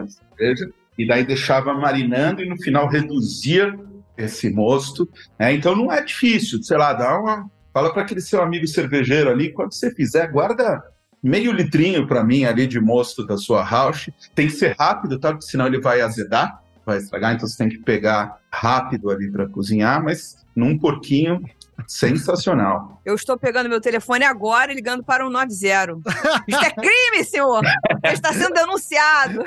cerveja 0.09 0.69
e 0.97 1.07
daí 1.07 1.23
deixava 1.23 1.73
marinando 1.73 2.41
e 2.43 2.49
no 2.49 2.57
final 2.61 2.87
reduzia 2.87 3.77
esse 4.17 4.49
mosto. 4.49 5.09
Né? 5.39 5.53
Então 5.53 5.75
não 5.75 5.91
é 5.91 6.03
difícil, 6.03 6.61
sei 6.61 6.77
lá, 6.77 6.93
dá 6.93 7.17
uma. 7.17 7.49
Fala 7.73 7.93
para 7.93 8.01
aquele 8.01 8.19
seu 8.19 8.41
amigo 8.41 8.67
cervejeiro 8.67 9.29
ali, 9.29 9.53
quando 9.53 9.73
você 9.73 9.93
fizer, 9.93 10.27
guarda 10.31 10.83
meio 11.21 11.51
litrinho 11.51 12.07
para 12.07 12.23
mim 12.23 12.43
ali 12.43 12.65
de 12.65 12.79
mosto 12.79 13.25
da 13.25 13.37
sua 13.37 13.63
Rausch. 13.63 14.09
Tem 14.33 14.47
que 14.47 14.53
ser 14.53 14.75
rápido, 14.77 15.19
tá? 15.19 15.31
Porque 15.31 15.45
senão 15.45 15.67
ele 15.67 15.79
vai 15.79 16.01
azedar, 16.01 16.61
vai 16.89 16.97
estragar, 16.97 17.33
então 17.33 17.47
você 17.47 17.57
tem 17.57 17.69
que 17.69 17.77
pegar 17.77 18.39
rápido 18.51 19.09
ali 19.09 19.31
para 19.31 19.47
cozinhar, 19.47 20.03
mas 20.03 20.45
num 20.55 20.77
porquinho 20.77 21.41
Sensacional. 21.87 23.01
Eu 23.05 23.15
estou 23.15 23.37
pegando 23.37 23.69
meu 23.69 23.79
telefone 23.79 24.25
agora 24.25 24.71
e 24.71 24.75
ligando 24.75 25.03
para 25.03 25.25
um 25.25 25.29
90. 25.29 25.99
Isso 26.47 26.65
é 26.65 26.71
crime, 26.71 27.23
senhor! 27.23 27.61
Está 28.03 28.33
sendo 28.33 28.53
denunciado. 28.53 29.43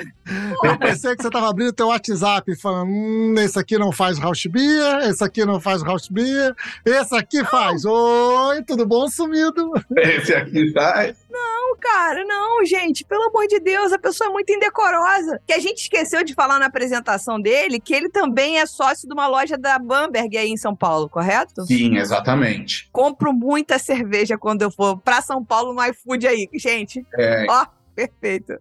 Eu 0.65 0.79
pensei 0.79 1.15
que 1.15 1.23
você 1.23 1.29
estava 1.29 1.51
abrindo 1.51 1.73
teu 1.73 1.89
WhatsApp 1.89 2.55
falando: 2.57 2.91
hum, 2.91 3.35
esse 3.39 3.59
aqui 3.59 3.79
não 3.79 3.93
faz 3.93 4.19
house 4.19 4.47
beer, 4.47 5.09
esse 5.09 5.23
aqui 5.23 5.45
não 5.45 5.61
faz 5.61 5.83
house 5.83 6.09
beer, 6.09 6.55
esse 6.85 7.15
aqui 7.15 7.45
faz. 7.45 7.85
Oi, 7.85 8.63
tudo 8.63 8.87
bom, 8.87 9.09
sumido? 9.09 9.73
Esse 9.97 10.35
aqui 10.35 10.73
faz. 10.73 11.17
Não, 11.33 11.77
cara, 11.79 12.25
não, 12.27 12.63
gente. 12.65 13.07
Pelo 13.07 13.25
amor 13.25 13.47
de 13.47 13.59
Deus, 13.59 13.91
a 13.91 13.99
pessoa 13.99 14.29
é 14.29 14.33
muito 14.33 14.53
indecorosa. 14.53 15.41
Que 15.47 15.55
a 15.55 15.59
gente 15.59 15.79
esqueceu 15.79 16.23
de 16.23 16.35
falar 16.35 16.59
na 16.59 16.67
apresentação 16.67 17.41
dele 17.41 17.81
que 17.81 17.95
ele 17.95 18.11
também 18.11 18.59
é 18.59 18.67
sócio 18.67 19.09
de 19.09 19.15
uma 19.15 19.27
loja 19.27 19.57
da 19.57 19.79
Bamberg 19.79 20.37
aí 20.37 20.51
em 20.51 20.57
São 20.59 20.77
Paulo, 20.77 21.09
correto? 21.09 21.65
Sim, 21.65 21.97
exatamente. 21.97 22.91
Compro 22.93 23.33
muita 23.33 23.79
cerveja 23.79 24.37
quando 24.37 24.61
eu 24.61 24.71
for 24.71 24.99
pra 24.99 25.23
São 25.23 25.43
Paulo 25.43 25.73
no 25.73 25.83
iFood 25.87 26.27
aí, 26.27 26.49
gente. 26.55 27.03
É. 27.17 27.47
Ó, 27.49 27.67
perfeito. 27.97 28.59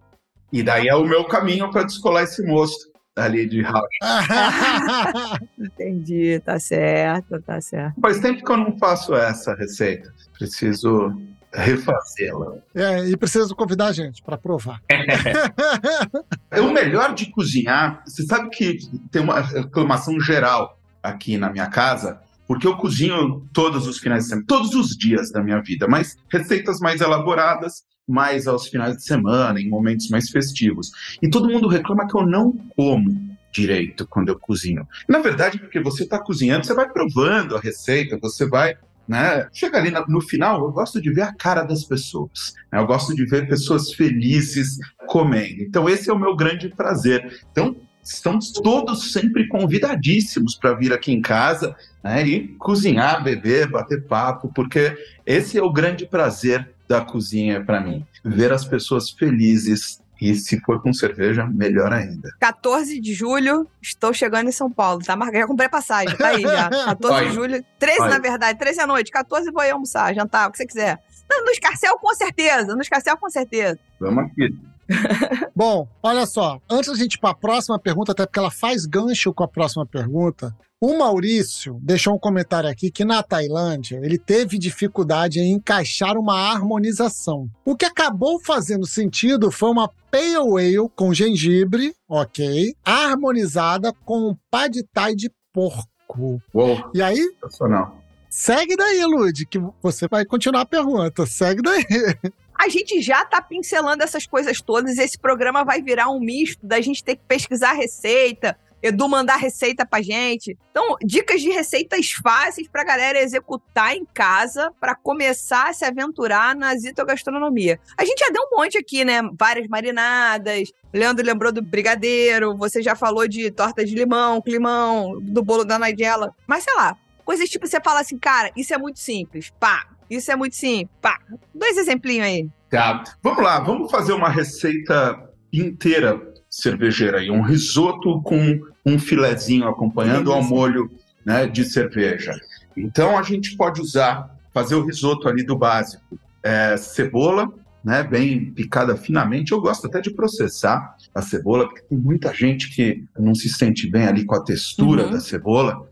E 0.50 0.62
daí 0.62 0.88
é 0.88 0.94
o 0.94 1.04
meu 1.04 1.24
caminho 1.24 1.70
para 1.70 1.82
descolar 1.82 2.24
esse 2.24 2.42
mosto 2.42 2.90
ali 3.14 3.46
de 3.46 3.60
Rausch. 3.60 3.98
Entendi, 5.58 6.40
tá 6.40 6.58
certo, 6.58 7.40
tá 7.42 7.60
certo. 7.60 8.00
Faz 8.00 8.18
tempo 8.18 8.42
que 8.42 8.50
eu 8.50 8.56
não 8.56 8.78
faço 8.78 9.14
essa 9.14 9.54
receita. 9.54 10.12
Preciso 10.38 11.14
refazê-la. 11.52 12.56
É, 12.74 13.08
e 13.08 13.16
precisa 13.16 13.54
convidar 13.54 13.86
a 13.86 13.92
gente 13.92 14.22
para 14.22 14.38
provar. 14.38 14.80
é 16.50 16.60
o 16.60 16.72
melhor 16.72 17.14
de 17.14 17.30
cozinhar. 17.30 18.02
Você 18.06 18.24
sabe 18.24 18.48
que 18.50 18.78
tem 19.10 19.22
uma 19.22 19.40
reclamação 19.40 20.18
geral 20.20 20.78
aqui 21.02 21.36
na 21.36 21.50
minha 21.50 21.66
casa, 21.68 22.20
porque 22.46 22.66
eu 22.66 22.76
cozinho 22.76 23.46
todos 23.52 23.86
os 23.86 23.98
finais 23.98 24.24
de 24.24 24.30
semana, 24.30 24.46
todos 24.48 24.74
os 24.74 24.96
dias 24.96 25.30
da 25.30 25.42
minha 25.42 25.60
vida, 25.60 25.86
mas 25.86 26.16
receitas 26.30 26.80
mais 26.80 27.00
elaboradas, 27.00 27.84
mais 28.08 28.46
aos 28.46 28.68
finais 28.68 28.96
de 28.96 29.04
semana, 29.04 29.60
em 29.60 29.68
momentos 29.68 30.08
mais 30.08 30.30
festivos. 30.30 30.90
E 31.20 31.28
todo 31.28 31.48
mundo 31.48 31.68
reclama 31.68 32.06
que 32.06 32.16
eu 32.16 32.26
não 32.26 32.52
como 32.76 33.32
direito 33.52 34.06
quando 34.06 34.30
eu 34.30 34.38
cozinho. 34.38 34.88
Na 35.06 35.18
verdade, 35.18 35.58
porque 35.58 35.80
você 35.80 36.04
está 36.04 36.18
cozinhando, 36.18 36.66
você 36.66 36.74
vai 36.74 36.88
provando 36.88 37.56
a 37.56 37.60
receita, 37.60 38.18
você 38.20 38.46
vai 38.46 38.76
né? 39.06 39.48
Chega 39.52 39.78
ali 39.78 39.92
no 40.08 40.20
final, 40.20 40.64
eu 40.64 40.72
gosto 40.72 41.00
de 41.00 41.12
ver 41.12 41.22
a 41.22 41.34
cara 41.34 41.62
das 41.62 41.84
pessoas. 41.84 42.54
Né? 42.70 42.78
Eu 42.78 42.86
gosto 42.86 43.14
de 43.14 43.24
ver 43.24 43.48
pessoas 43.48 43.92
felizes 43.92 44.78
comendo. 45.06 45.62
Então, 45.62 45.88
esse 45.88 46.08
é 46.08 46.12
o 46.12 46.18
meu 46.18 46.36
grande 46.36 46.68
prazer. 46.68 47.40
Então, 47.50 47.76
estamos 48.02 48.52
todos 48.52 49.12
sempre 49.12 49.46
convidadíssimos 49.48 50.56
para 50.56 50.74
vir 50.74 50.92
aqui 50.92 51.12
em 51.12 51.20
casa 51.20 51.76
né? 52.02 52.26
e 52.26 52.48
cozinhar, 52.58 53.22
beber, 53.22 53.70
bater 53.70 54.06
papo, 54.06 54.50
porque 54.54 54.96
esse 55.24 55.58
é 55.58 55.62
o 55.62 55.72
grande 55.72 56.06
prazer 56.06 56.74
da 56.88 57.00
cozinha 57.00 57.64
para 57.64 57.80
mim. 57.80 58.04
Ver 58.24 58.52
as 58.52 58.64
pessoas 58.64 59.10
felizes 59.10 60.01
e 60.22 60.36
se 60.36 60.60
for 60.60 60.80
com 60.80 60.92
cerveja, 60.92 61.44
melhor 61.46 61.92
ainda. 61.92 62.30
14 62.38 63.00
de 63.00 63.12
julho, 63.12 63.68
estou 63.80 64.14
chegando 64.14 64.48
em 64.48 64.52
São 64.52 64.70
Paulo, 64.70 65.02
tá? 65.02 65.18
Já 65.32 65.46
comprei 65.48 65.68
passagem, 65.68 66.16
tá 66.16 66.28
aí 66.28 66.42
já. 66.42 66.70
14 66.94 67.26
de 67.26 67.34
julho, 67.34 67.64
13 67.78 68.00
na 68.08 68.18
verdade, 68.20 68.58
13 68.58 68.80
à 68.80 68.86
noite, 68.86 69.10
14 69.10 69.50
vou 69.50 69.64
ir 69.64 69.70
almoçar, 69.70 70.14
jantar, 70.14 70.48
o 70.48 70.52
que 70.52 70.58
você 70.58 70.66
quiser. 70.66 70.98
No 71.44 71.50
Escarcel, 71.50 71.98
com 71.98 72.14
certeza, 72.14 72.76
no 72.76 72.82
Escarcel, 72.82 73.16
com 73.16 73.28
certeza. 73.30 73.78
Vamos 73.98 74.24
aqui. 74.24 74.54
Bom, 75.54 75.88
olha 76.02 76.26
só, 76.26 76.60
antes 76.70 76.90
da 76.90 76.96
gente 76.96 77.14
ir 77.14 77.18
para 77.18 77.30
a 77.30 77.34
próxima 77.34 77.78
pergunta, 77.78 78.12
até 78.12 78.26
porque 78.26 78.38
ela 78.38 78.50
faz 78.50 78.86
gancho 78.86 79.32
com 79.32 79.44
a 79.44 79.48
próxima 79.48 79.86
pergunta, 79.86 80.54
o 80.80 80.98
Maurício 80.98 81.78
deixou 81.80 82.12
um 82.14 82.18
comentário 82.18 82.68
aqui 82.68 82.90
que 82.90 83.04
na 83.04 83.22
Tailândia 83.22 84.00
ele 84.02 84.18
teve 84.18 84.58
dificuldade 84.58 85.38
em 85.38 85.52
encaixar 85.52 86.16
uma 86.16 86.34
harmonização. 86.34 87.48
O 87.64 87.76
que 87.76 87.84
acabou 87.84 88.40
fazendo 88.44 88.84
sentido 88.84 89.50
foi 89.52 89.70
uma 89.70 89.88
pale 90.10 90.34
ale 90.34 90.88
com 90.96 91.14
gengibre, 91.14 91.94
ok, 92.08 92.74
harmonizada 92.84 93.92
com 94.04 94.30
um 94.30 94.36
pad 94.50 94.82
thai 94.92 95.14
de 95.14 95.30
porco. 95.52 96.42
Uou, 96.52 96.90
e 96.92 97.00
aí? 97.00 97.30
Sensacional. 97.40 98.02
Segue 98.28 98.76
daí, 98.76 99.04
Lud, 99.04 99.46
que 99.46 99.60
você 99.80 100.08
vai 100.08 100.24
continuar 100.24 100.62
a 100.62 100.66
pergunta. 100.66 101.26
Segue 101.26 101.62
daí. 101.62 101.84
A 102.62 102.68
gente 102.68 103.02
já 103.02 103.24
tá 103.24 103.42
pincelando 103.42 104.04
essas 104.04 104.24
coisas 104.24 104.60
todas. 104.60 104.96
Esse 104.96 105.18
programa 105.18 105.64
vai 105.64 105.82
virar 105.82 106.08
um 106.10 106.20
misto 106.20 106.64
da 106.64 106.80
gente 106.80 107.02
ter 107.02 107.16
que 107.16 107.22
pesquisar 107.26 107.72
receita, 107.72 108.56
Edu 108.80 109.08
mandar 109.08 109.34
receita 109.34 109.84
pra 109.84 110.00
gente. 110.00 110.56
Então, 110.70 110.96
dicas 111.02 111.40
de 111.40 111.50
receitas 111.50 112.12
fáceis 112.12 112.68
pra 112.68 112.84
galera 112.84 113.20
executar 113.20 113.96
em 113.96 114.04
casa 114.04 114.72
para 114.80 114.94
começar 114.94 115.70
a 115.70 115.72
se 115.72 115.84
aventurar 115.84 116.54
na 116.54 116.76
zitogastronomia. 116.76 117.80
A 117.98 118.04
gente 118.04 118.20
já 118.20 118.30
deu 118.30 118.42
um 118.42 118.56
monte 118.56 118.78
aqui, 118.78 119.04
né? 119.04 119.22
Várias 119.36 119.66
marinadas. 119.66 120.72
Leandro 120.92 121.26
lembrou 121.26 121.50
do 121.50 121.62
brigadeiro, 121.62 122.56
você 122.56 122.80
já 122.80 122.94
falou 122.94 123.26
de 123.26 123.50
torta 123.50 123.84
de 123.84 123.92
limão, 123.92 124.40
climão, 124.40 125.18
do 125.20 125.42
bolo 125.42 125.64
da 125.64 125.80
Nigella. 125.80 126.32
Mas 126.46 126.62
sei 126.62 126.74
lá, 126.74 126.96
coisas 127.24 127.50
tipo 127.50 127.66
você 127.66 127.80
fala 127.80 127.98
assim, 127.98 128.18
cara, 128.18 128.52
isso 128.56 128.72
é 128.72 128.78
muito 128.78 129.00
simples. 129.00 129.52
Pá, 129.58 129.88
isso 130.10 130.30
é 130.30 130.36
muito 130.36 130.56
simples. 130.56 130.88
Pá. 131.00 131.18
Dois 131.54 131.76
exemplinhos 131.76 132.26
aí. 132.26 132.48
Tá. 132.70 133.04
Vamos 133.22 133.42
lá, 133.42 133.60
vamos 133.60 133.90
fazer 133.90 134.12
uma 134.12 134.28
receita 134.28 135.18
inteira 135.52 136.20
cervejeira 136.48 137.18
aí, 137.18 137.30
um 137.30 137.42
risoto 137.42 138.20
com 138.22 138.60
um 138.84 138.98
filezinho 138.98 139.66
acompanhando 139.68 140.32
ao 140.32 140.42
molho 140.42 140.90
né, 141.24 141.46
de 141.46 141.64
cerveja. 141.64 142.32
Então 142.76 143.18
a 143.18 143.22
gente 143.22 143.56
pode 143.56 143.80
usar, 143.80 144.34
fazer 144.52 144.74
o 144.74 144.84
risoto 144.84 145.28
ali 145.28 145.44
do 145.44 145.56
básico. 145.56 146.18
É, 146.42 146.76
cebola, 146.76 147.48
né, 147.84 148.02
bem 148.02 148.50
picada 148.52 148.96
finamente. 148.96 149.52
Eu 149.52 149.60
gosto 149.60 149.86
até 149.86 150.00
de 150.00 150.10
processar 150.10 150.96
a 151.14 151.22
cebola, 151.22 151.66
porque 151.66 151.82
tem 151.82 151.98
muita 151.98 152.32
gente 152.34 152.74
que 152.74 153.04
não 153.18 153.34
se 153.34 153.48
sente 153.48 153.88
bem 153.88 154.06
ali 154.06 154.24
com 154.24 154.34
a 154.34 154.42
textura 154.42 155.04
Uhum. 155.04 155.10
da 155.12 155.20
cebola, 155.20 155.88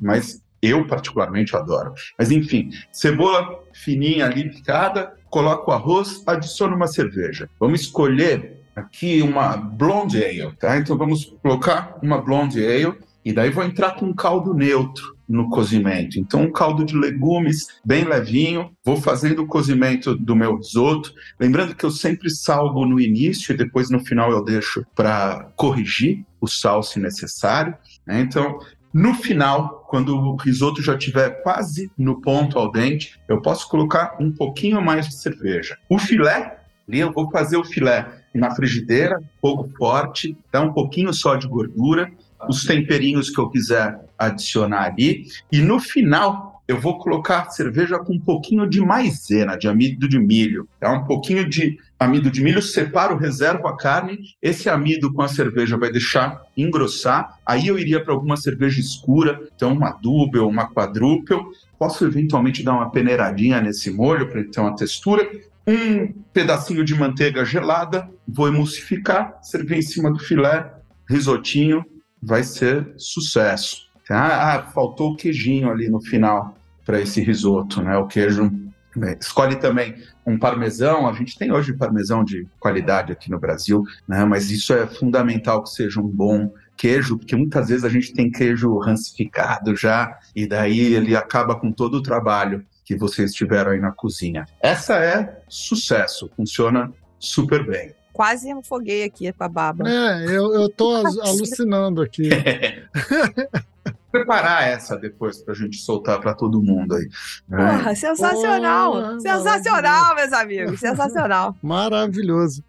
mas 0.00 0.40
eu 0.62 0.86
particularmente 0.86 1.56
adoro. 1.56 1.92
Mas 2.18 2.30
enfim, 2.30 2.70
cebola 2.92 3.60
fininha 3.72 4.26
ali 4.26 4.50
picada, 4.50 5.14
coloco 5.30 5.70
o 5.70 5.74
arroz, 5.74 6.22
adiciono 6.26 6.76
uma 6.76 6.86
cerveja. 6.86 7.48
Vamos 7.58 7.82
escolher 7.82 8.60
aqui 8.74 9.22
uma 9.22 9.56
blonde 9.56 10.22
ale, 10.22 10.52
tá? 10.56 10.76
Então 10.76 10.96
vamos 10.96 11.24
colocar 11.42 11.98
uma 12.02 12.20
blonde 12.20 12.64
ale 12.64 12.94
e 13.24 13.32
daí 13.32 13.50
vou 13.50 13.64
entrar 13.64 13.96
com 13.96 14.06
um 14.06 14.14
caldo 14.14 14.54
neutro 14.54 15.16
no 15.28 15.48
cozimento. 15.48 16.18
Então 16.18 16.42
um 16.42 16.52
caldo 16.52 16.84
de 16.84 16.96
legumes 16.96 17.68
bem 17.84 18.04
levinho, 18.04 18.72
vou 18.84 18.96
fazendo 18.96 19.42
o 19.42 19.46
cozimento 19.46 20.16
do 20.16 20.34
meu 20.34 20.56
risoto, 20.56 21.12
lembrando 21.38 21.74
que 21.74 21.84
eu 21.84 21.90
sempre 21.90 22.30
salgo 22.30 22.84
no 22.84 22.98
início 22.98 23.52
e 23.52 23.56
depois 23.56 23.90
no 23.90 24.00
final 24.00 24.32
eu 24.32 24.42
deixo 24.42 24.84
para 24.94 25.52
corrigir 25.56 26.24
o 26.40 26.48
sal 26.48 26.82
se 26.82 26.98
necessário. 26.98 27.74
né? 28.06 28.20
Então 28.20 28.58
no 28.92 29.14
final, 29.14 29.86
quando 29.88 30.16
o 30.16 30.36
risoto 30.36 30.82
já 30.82 30.94
estiver 30.94 31.42
quase 31.42 31.90
no 31.96 32.20
ponto 32.20 32.58
al 32.58 32.72
dente, 32.72 33.20
eu 33.28 33.40
posso 33.40 33.68
colocar 33.68 34.16
um 34.20 34.32
pouquinho 34.32 34.82
mais 34.82 35.08
de 35.08 35.14
cerveja. 35.14 35.78
O 35.88 35.98
filé, 35.98 36.58
eu 36.88 37.12
vou 37.12 37.30
fazer 37.30 37.56
o 37.56 37.64
filé 37.64 38.06
na 38.34 38.54
frigideira, 38.54 39.20
fogo 39.40 39.70
forte, 39.76 40.36
dá 40.52 40.60
um 40.60 40.72
pouquinho 40.72 41.12
só 41.12 41.36
de 41.36 41.46
gordura, 41.46 42.10
os 42.48 42.64
temperinhos 42.64 43.30
que 43.30 43.40
eu 43.40 43.48
quiser 43.50 44.00
adicionar 44.18 44.84
ali, 44.84 45.24
e 45.52 45.60
no 45.60 45.78
final 45.78 46.49
eu 46.70 46.80
vou 46.80 46.98
colocar 46.98 47.50
cerveja 47.50 47.98
com 47.98 48.14
um 48.14 48.20
pouquinho 48.20 48.64
de 48.64 48.80
maisena, 48.80 49.58
de 49.58 49.66
amido 49.66 50.08
de 50.08 50.20
milho, 50.20 50.68
tá? 50.78 50.92
um 50.92 51.04
pouquinho 51.04 51.48
de 51.48 51.76
amido 51.98 52.30
de 52.30 52.40
milho, 52.40 52.62
separo, 52.62 53.16
reservo 53.16 53.66
a 53.66 53.76
carne, 53.76 54.20
esse 54.40 54.68
amido 54.68 55.12
com 55.12 55.20
a 55.20 55.26
cerveja 55.26 55.76
vai 55.76 55.90
deixar 55.90 56.40
engrossar, 56.56 57.36
aí 57.44 57.66
eu 57.66 57.76
iria 57.76 58.00
para 58.00 58.14
alguma 58.14 58.36
cerveja 58.36 58.78
escura, 58.78 59.40
então 59.56 59.72
uma 59.72 59.90
double, 59.90 60.42
uma 60.42 60.70
quadruple, 60.70 61.38
posso 61.76 62.06
eventualmente 62.06 62.62
dar 62.62 62.74
uma 62.74 62.88
peneiradinha 62.88 63.60
nesse 63.60 63.90
molho 63.90 64.28
para 64.28 64.38
ele 64.38 64.50
ter 64.50 64.60
uma 64.60 64.76
textura, 64.76 65.28
um 65.66 66.06
pedacinho 66.32 66.84
de 66.84 66.94
manteiga 66.94 67.44
gelada, 67.44 68.08
vou 68.28 68.46
emulsificar, 68.46 69.40
servir 69.42 69.78
em 69.78 69.82
cima 69.82 70.08
do 70.12 70.20
filé, 70.20 70.72
risotinho, 71.08 71.84
vai 72.22 72.44
ser 72.44 72.94
sucesso. 72.96 73.90
Ah, 74.08 74.54
ah, 74.54 74.62
faltou 74.62 75.12
o 75.12 75.16
queijinho 75.16 75.68
ali 75.68 75.88
no 75.88 76.00
final 76.00 76.59
para 76.84 77.00
esse 77.00 77.20
risoto, 77.20 77.82
né? 77.82 77.96
O 77.96 78.06
queijo. 78.06 78.50
né? 78.96 79.16
Escolhe 79.20 79.56
também 79.56 79.94
um 80.26 80.38
parmesão. 80.38 81.08
A 81.08 81.12
gente 81.12 81.38
tem 81.38 81.52
hoje 81.52 81.72
parmesão 81.72 82.24
de 82.24 82.46
qualidade 82.58 83.12
aqui 83.12 83.30
no 83.30 83.38
Brasil, 83.38 83.82
né? 84.08 84.24
Mas 84.24 84.50
isso 84.50 84.72
é 84.72 84.86
fundamental 84.86 85.62
que 85.62 85.70
seja 85.70 86.00
um 86.00 86.08
bom 86.08 86.52
queijo, 86.76 87.18
porque 87.18 87.36
muitas 87.36 87.68
vezes 87.68 87.84
a 87.84 87.90
gente 87.90 88.12
tem 88.14 88.30
queijo 88.30 88.78
rancificado 88.78 89.76
já, 89.76 90.18
e 90.34 90.46
daí 90.46 90.94
ele 90.94 91.14
acaba 91.14 91.54
com 91.54 91.70
todo 91.70 91.96
o 91.98 92.02
trabalho 92.02 92.64
que 92.86 92.96
vocês 92.96 93.32
tiveram 93.34 93.72
aí 93.72 93.78
na 93.78 93.92
cozinha. 93.92 94.46
Essa 94.62 94.94
é 94.96 95.42
sucesso, 95.46 96.30
funciona 96.34 96.90
super 97.18 97.66
bem. 97.66 97.92
Quase 98.14 98.50
afoguei 98.50 99.04
aqui 99.04 99.30
com 99.30 99.44
a 99.44 99.48
baba. 99.48 99.88
É, 99.88 100.24
eu, 100.24 100.54
eu 100.54 100.68
tô 100.70 100.96
alucinando 101.22 102.00
aqui. 102.00 102.30
Preparar 104.10 104.68
essa 104.68 104.96
depois 104.96 105.42
para 105.42 105.54
a 105.54 105.56
gente 105.56 105.76
soltar 105.76 106.20
para 106.20 106.34
todo 106.34 106.60
mundo 106.62 106.94
aí. 106.94 107.08
né? 107.48 107.78
Porra, 107.78 107.94
sensacional! 107.94 108.92
Porra, 108.92 109.20
sensacional, 109.20 110.14
meus 110.16 110.32
amigos! 110.32 110.80
Sensacional! 110.80 111.56
Maravilhoso. 111.62 112.64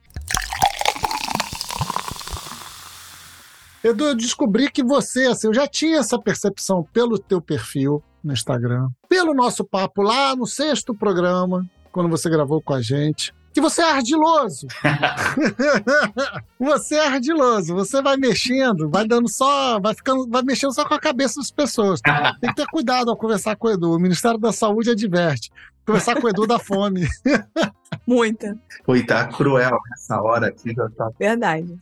Edu, 3.84 4.06
eu 4.06 4.16
descobri 4.16 4.70
que 4.70 4.84
você, 4.84 5.26
assim, 5.26 5.48
eu 5.48 5.54
já 5.54 5.68
tinha 5.68 5.98
essa 5.98 6.20
percepção 6.20 6.88
pelo 6.94 7.18
teu 7.18 7.42
perfil 7.42 8.04
no 8.24 8.32
Instagram, 8.32 8.90
pelo 9.10 9.34
nosso 9.34 9.66
papo 9.66 10.04
lá 10.04 10.36
no 10.36 10.46
sexto 10.46 10.94
programa, 10.94 11.66
quando 11.92 12.08
você 12.08 12.30
gravou 12.30 12.62
com 12.62 12.74
a 12.76 12.82
gente, 12.82 13.34
que 13.54 13.62
você 13.62 13.82
é 13.82 13.92
ardiloso. 13.92 14.68
você 16.60 16.96
é 16.96 17.08
ardiloso, 17.08 17.76
você 17.76 18.02
vai 18.02 18.18
mexendo, 18.18 18.90
vai 18.90 19.08
dando 19.08 19.28
só, 19.30 19.80
vai 19.80 19.94
ficando, 19.94 20.28
vai 20.28 20.42
mexendo 20.42 20.74
só 20.74 20.86
com 20.86 20.94
a 20.94 21.00
cabeça 21.00 21.40
das 21.40 21.52
pessoas. 21.52 22.02
Tem 22.40 22.50
que 22.50 22.56
ter 22.56 22.68
cuidado 22.68 23.10
ao 23.10 23.18
conversar 23.18 23.56
com 23.56 23.68
o 23.68 23.72
Edu. 23.72 23.92
O 23.92 24.00
Ministério 24.00 24.38
da 24.38 24.52
Saúde 24.52 24.92
adverte. 24.92 25.52
Conversar 25.86 26.20
com 26.20 26.28
o 26.28 26.30
Edu 26.30 26.46
da 26.48 26.60
fome. 26.60 27.08
Muita. 28.08 28.58
Foi, 28.86 29.04
tá 29.04 29.28
cruel 29.28 29.78
nessa 29.90 30.22
hora 30.22 30.48
aqui, 30.48 30.74
já 30.74 30.90
tá. 30.90 31.10
Verdade. 31.20 31.78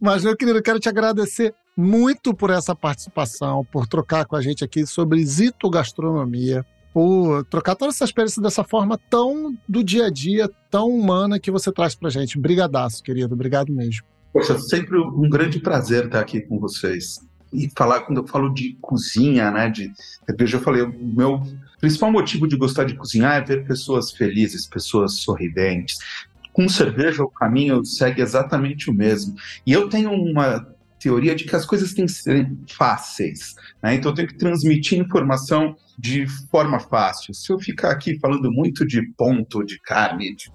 Mas, 0.00 0.24
meu 0.24 0.36
querido, 0.36 0.58
eu 0.58 0.62
quero 0.62 0.78
te 0.78 0.88
agradecer 0.88 1.54
muito 1.76 2.34
por 2.34 2.50
essa 2.50 2.74
participação, 2.74 3.64
por 3.64 3.86
trocar 3.86 4.26
com 4.26 4.36
a 4.36 4.42
gente 4.42 4.62
aqui 4.62 4.86
sobre 4.86 5.24
zitogastronomia, 5.24 6.64
por 6.92 7.44
trocar 7.44 7.76
toda 7.76 7.90
essa 7.90 8.04
experiência 8.04 8.42
dessa 8.42 8.64
forma 8.64 8.98
tão 9.08 9.56
do 9.68 9.82
dia 9.82 10.06
a 10.06 10.10
dia, 10.10 10.50
tão 10.70 10.88
humana 10.88 11.38
que 11.38 11.50
você 11.50 11.70
traz 11.72 11.94
pra 11.94 12.10
gente. 12.10 12.38
Brigadaço, 12.38 13.02
querido. 13.02 13.34
Obrigado 13.34 13.72
mesmo. 13.72 14.02
Poxa, 14.32 14.58
sempre 14.58 14.98
um 14.98 15.28
grande 15.28 15.58
prazer 15.60 16.06
estar 16.06 16.20
aqui 16.20 16.40
com 16.40 16.58
vocês. 16.58 17.20
E 17.52 17.68
falar, 17.76 18.00
quando 18.02 18.18
eu 18.18 18.26
falo 18.26 18.48
de 18.48 18.76
cozinha, 18.80 19.50
né, 19.50 19.68
de 19.68 19.92
cerveja, 20.24 20.56
eu 20.56 20.62
falei, 20.62 20.82
o 20.82 20.92
meu 20.92 21.42
principal 21.80 22.12
motivo 22.12 22.46
de 22.46 22.56
gostar 22.56 22.84
de 22.84 22.94
cozinhar 22.94 23.36
é 23.36 23.40
ver 23.40 23.66
pessoas 23.66 24.12
felizes, 24.12 24.66
pessoas 24.66 25.14
sorridentes. 25.14 25.98
Com 26.52 26.68
cerveja, 26.68 27.24
o 27.24 27.30
caminho 27.30 27.84
segue 27.84 28.22
exatamente 28.22 28.88
o 28.88 28.94
mesmo. 28.94 29.34
E 29.66 29.72
eu 29.72 29.88
tenho 29.88 30.12
uma 30.12 30.66
teoria 31.00 31.34
de 31.34 31.44
que 31.44 31.56
as 31.56 31.64
coisas 31.64 31.94
têm 31.94 32.06
que 32.06 32.12
ser 32.12 32.52
fáceis, 32.68 33.56
né? 33.82 33.94
Então 33.94 34.10
eu 34.10 34.14
tenho 34.14 34.28
que 34.28 34.36
transmitir 34.36 34.98
informação 34.98 35.74
de 35.98 36.26
forma 36.50 36.78
fácil. 36.78 37.34
Se 37.34 37.50
eu 37.52 37.58
ficar 37.58 37.90
aqui 37.90 38.18
falando 38.18 38.52
muito 38.52 38.86
de 38.86 39.02
ponto 39.16 39.64
de 39.64 39.80
carne, 39.80 40.36
de... 40.36 40.50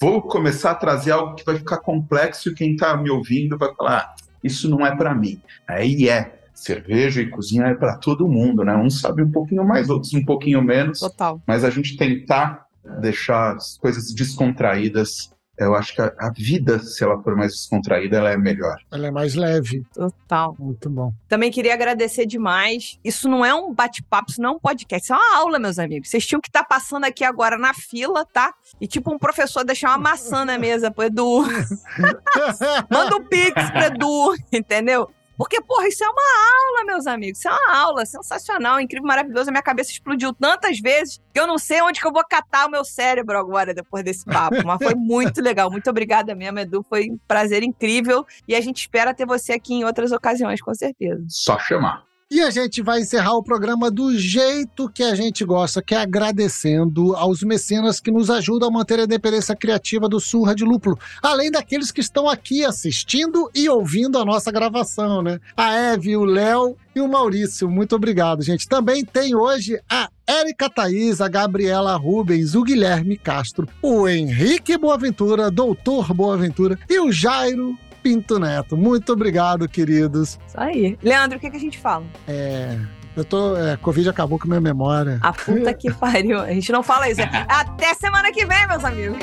vou 0.00 0.20
começar 0.20 0.72
a 0.72 0.74
trazer 0.74 1.12
algo 1.12 1.34
que 1.34 1.44
vai 1.44 1.56
ficar 1.56 1.78
complexo 1.78 2.50
e 2.50 2.54
quem 2.54 2.72
está 2.72 2.96
me 2.96 3.10
ouvindo 3.10 3.56
vai 3.56 3.74
falar, 3.74 3.98
ah, 3.98 4.14
isso 4.42 4.68
não 4.68 4.84
é 4.84 4.94
para 4.94 5.14
mim. 5.14 5.40
Aí 5.66 6.08
é. 6.08 6.40
Cerveja 6.54 7.22
e 7.22 7.30
cozinha 7.30 7.64
é 7.64 7.74
para 7.74 7.96
todo 7.96 8.28
mundo, 8.28 8.62
né? 8.62 8.76
Uns 8.76 9.00
sabem 9.00 9.24
um 9.24 9.32
pouquinho 9.32 9.64
mais, 9.64 9.88
outros 9.88 10.12
um 10.12 10.24
pouquinho 10.24 10.62
menos, 10.62 11.00
Total. 11.00 11.40
mas 11.46 11.64
a 11.64 11.70
gente 11.70 11.96
tentar 11.96 12.66
deixar 13.00 13.56
as 13.56 13.78
coisas 13.78 14.12
descontraídas, 14.12 15.32
eu 15.58 15.74
acho 15.74 15.94
que 15.94 16.00
a, 16.00 16.12
a 16.18 16.30
vida, 16.30 16.78
se 16.78 17.04
ela 17.04 17.22
for 17.22 17.36
mais 17.36 17.52
descontraída, 17.52 18.16
ela 18.16 18.30
é 18.30 18.36
melhor. 18.36 18.76
Ela 18.90 19.08
é 19.08 19.10
mais 19.10 19.34
leve. 19.34 19.82
Total. 19.94 20.56
Muito 20.58 20.88
bom. 20.88 21.12
Também 21.28 21.50
queria 21.50 21.74
agradecer 21.74 22.26
demais. 22.26 22.98
Isso 23.04 23.28
não 23.28 23.44
é 23.44 23.54
um 23.54 23.72
bate-papo, 23.72 24.30
isso 24.30 24.40
não 24.40 24.50
é 24.50 24.52
um 24.52 24.58
podcast, 24.58 25.04
isso 25.04 25.12
é 25.12 25.16
uma 25.16 25.36
aula, 25.36 25.58
meus 25.58 25.78
amigos. 25.78 26.08
Vocês 26.08 26.26
tinham 26.26 26.40
que 26.40 26.48
estar 26.48 26.64
passando 26.64 27.04
aqui 27.04 27.24
agora 27.24 27.58
na 27.58 27.74
fila, 27.74 28.24
tá? 28.24 28.54
E 28.80 28.86
tipo 28.86 29.12
um 29.12 29.18
professor 29.18 29.64
deixar 29.64 29.90
uma 29.90 29.98
maçã 29.98 30.44
na 30.44 30.58
mesa 30.58 30.90
pro 30.90 31.04
Edu. 31.04 31.42
Manda 32.90 33.16
um 33.16 33.24
pix 33.24 33.70
pro 33.70 33.82
Edu, 33.82 34.34
entendeu? 34.52 35.10
Porque, 35.42 35.60
porra, 35.60 35.88
isso 35.88 36.04
é 36.04 36.08
uma 36.08 36.22
aula, 36.22 36.84
meus 36.86 37.04
amigos. 37.04 37.40
Isso 37.40 37.48
é 37.48 37.50
uma 37.50 37.76
aula 37.76 38.06
sensacional, 38.06 38.78
incrível, 38.78 39.08
maravilhosa. 39.08 39.50
Minha 39.50 39.60
cabeça 39.60 39.90
explodiu 39.90 40.32
tantas 40.32 40.78
vezes 40.78 41.20
que 41.34 41.40
eu 41.40 41.48
não 41.48 41.58
sei 41.58 41.82
onde 41.82 42.00
que 42.00 42.06
eu 42.06 42.12
vou 42.12 42.22
catar 42.24 42.68
o 42.68 42.70
meu 42.70 42.84
cérebro 42.84 43.36
agora, 43.36 43.74
depois 43.74 44.04
desse 44.04 44.24
papo. 44.24 44.64
Mas 44.64 44.78
foi 44.80 44.94
muito 44.94 45.40
legal. 45.42 45.68
Muito 45.68 45.90
obrigada 45.90 46.32
mesmo, 46.32 46.60
Edu. 46.60 46.86
Foi 46.88 47.10
um 47.10 47.18
prazer 47.26 47.64
incrível. 47.64 48.24
E 48.46 48.54
a 48.54 48.60
gente 48.60 48.82
espera 48.82 49.12
ter 49.12 49.26
você 49.26 49.54
aqui 49.54 49.74
em 49.74 49.84
outras 49.84 50.12
ocasiões, 50.12 50.62
com 50.62 50.72
certeza. 50.72 51.24
Só 51.26 51.58
chamar. 51.58 52.04
E 52.34 52.40
a 52.40 52.48
gente 52.48 52.80
vai 52.80 53.02
encerrar 53.02 53.34
o 53.34 53.42
programa 53.42 53.90
do 53.90 54.16
jeito 54.16 54.88
que 54.88 55.02
a 55.02 55.14
gente 55.14 55.44
gosta, 55.44 55.82
que 55.82 55.94
é 55.94 55.98
agradecendo 55.98 57.14
aos 57.14 57.42
mecenas 57.42 58.00
que 58.00 58.10
nos 58.10 58.30
ajudam 58.30 58.70
a 58.70 58.72
manter 58.72 58.98
a 58.98 59.04
independência 59.04 59.54
criativa 59.54 60.08
do 60.08 60.18
Surra 60.18 60.54
de 60.54 60.64
Lúpulo, 60.64 60.98
além 61.22 61.50
daqueles 61.50 61.92
que 61.92 62.00
estão 62.00 62.26
aqui 62.26 62.64
assistindo 62.64 63.50
e 63.54 63.68
ouvindo 63.68 64.16
a 64.16 64.24
nossa 64.24 64.50
gravação, 64.50 65.20
né? 65.20 65.38
A 65.54 65.74
Eve, 65.74 66.16
o 66.16 66.24
Léo 66.24 66.74
e 66.96 67.02
o 67.02 67.06
Maurício. 67.06 67.68
Muito 67.68 67.96
obrigado, 67.96 68.40
gente. 68.40 68.66
Também 68.66 69.04
tem 69.04 69.34
hoje 69.34 69.78
a 69.86 70.08
Érica 70.26 70.70
Thaís, 70.70 71.20
a 71.20 71.28
Gabriela 71.28 71.94
Rubens, 71.96 72.54
o 72.54 72.62
Guilherme 72.62 73.18
Castro, 73.18 73.68
o 73.82 74.08
Henrique 74.08 74.78
Boaventura, 74.78 75.50
Doutor 75.50 76.14
Boaventura 76.14 76.78
e 76.88 76.98
o 76.98 77.12
Jairo 77.12 77.76
Pinto 78.02 78.38
Neto. 78.38 78.76
Muito 78.76 79.12
obrigado, 79.12 79.68
queridos. 79.68 80.38
Isso 80.46 80.58
aí. 80.60 80.98
Leandro, 81.02 81.38
o 81.38 81.40
que, 81.40 81.50
que 81.50 81.56
a 81.56 81.60
gente 81.60 81.78
fala? 81.78 82.04
É. 82.26 82.78
Eu 83.14 83.24
tô. 83.24 83.56
É, 83.56 83.76
Covid 83.76 84.08
acabou 84.08 84.38
com 84.38 84.46
a 84.46 84.48
minha 84.48 84.60
memória. 84.60 85.18
A 85.20 85.32
puta 85.32 85.72
que 85.74 85.92
pariu. 85.94 86.40
A 86.40 86.48
gente 86.52 86.72
não 86.72 86.82
fala 86.82 87.10
isso. 87.10 87.20
Até 87.48 87.94
semana 87.94 88.32
que 88.32 88.44
vem, 88.46 88.66
meus 88.66 88.84
amigos. 88.84 89.18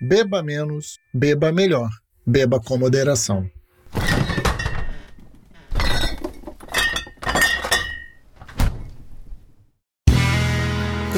Beba 0.00 0.42
menos, 0.42 0.98
beba 1.12 1.52
melhor. 1.52 1.88
beba 2.26 2.60
com 2.60 2.78
moderação. 2.78 3.48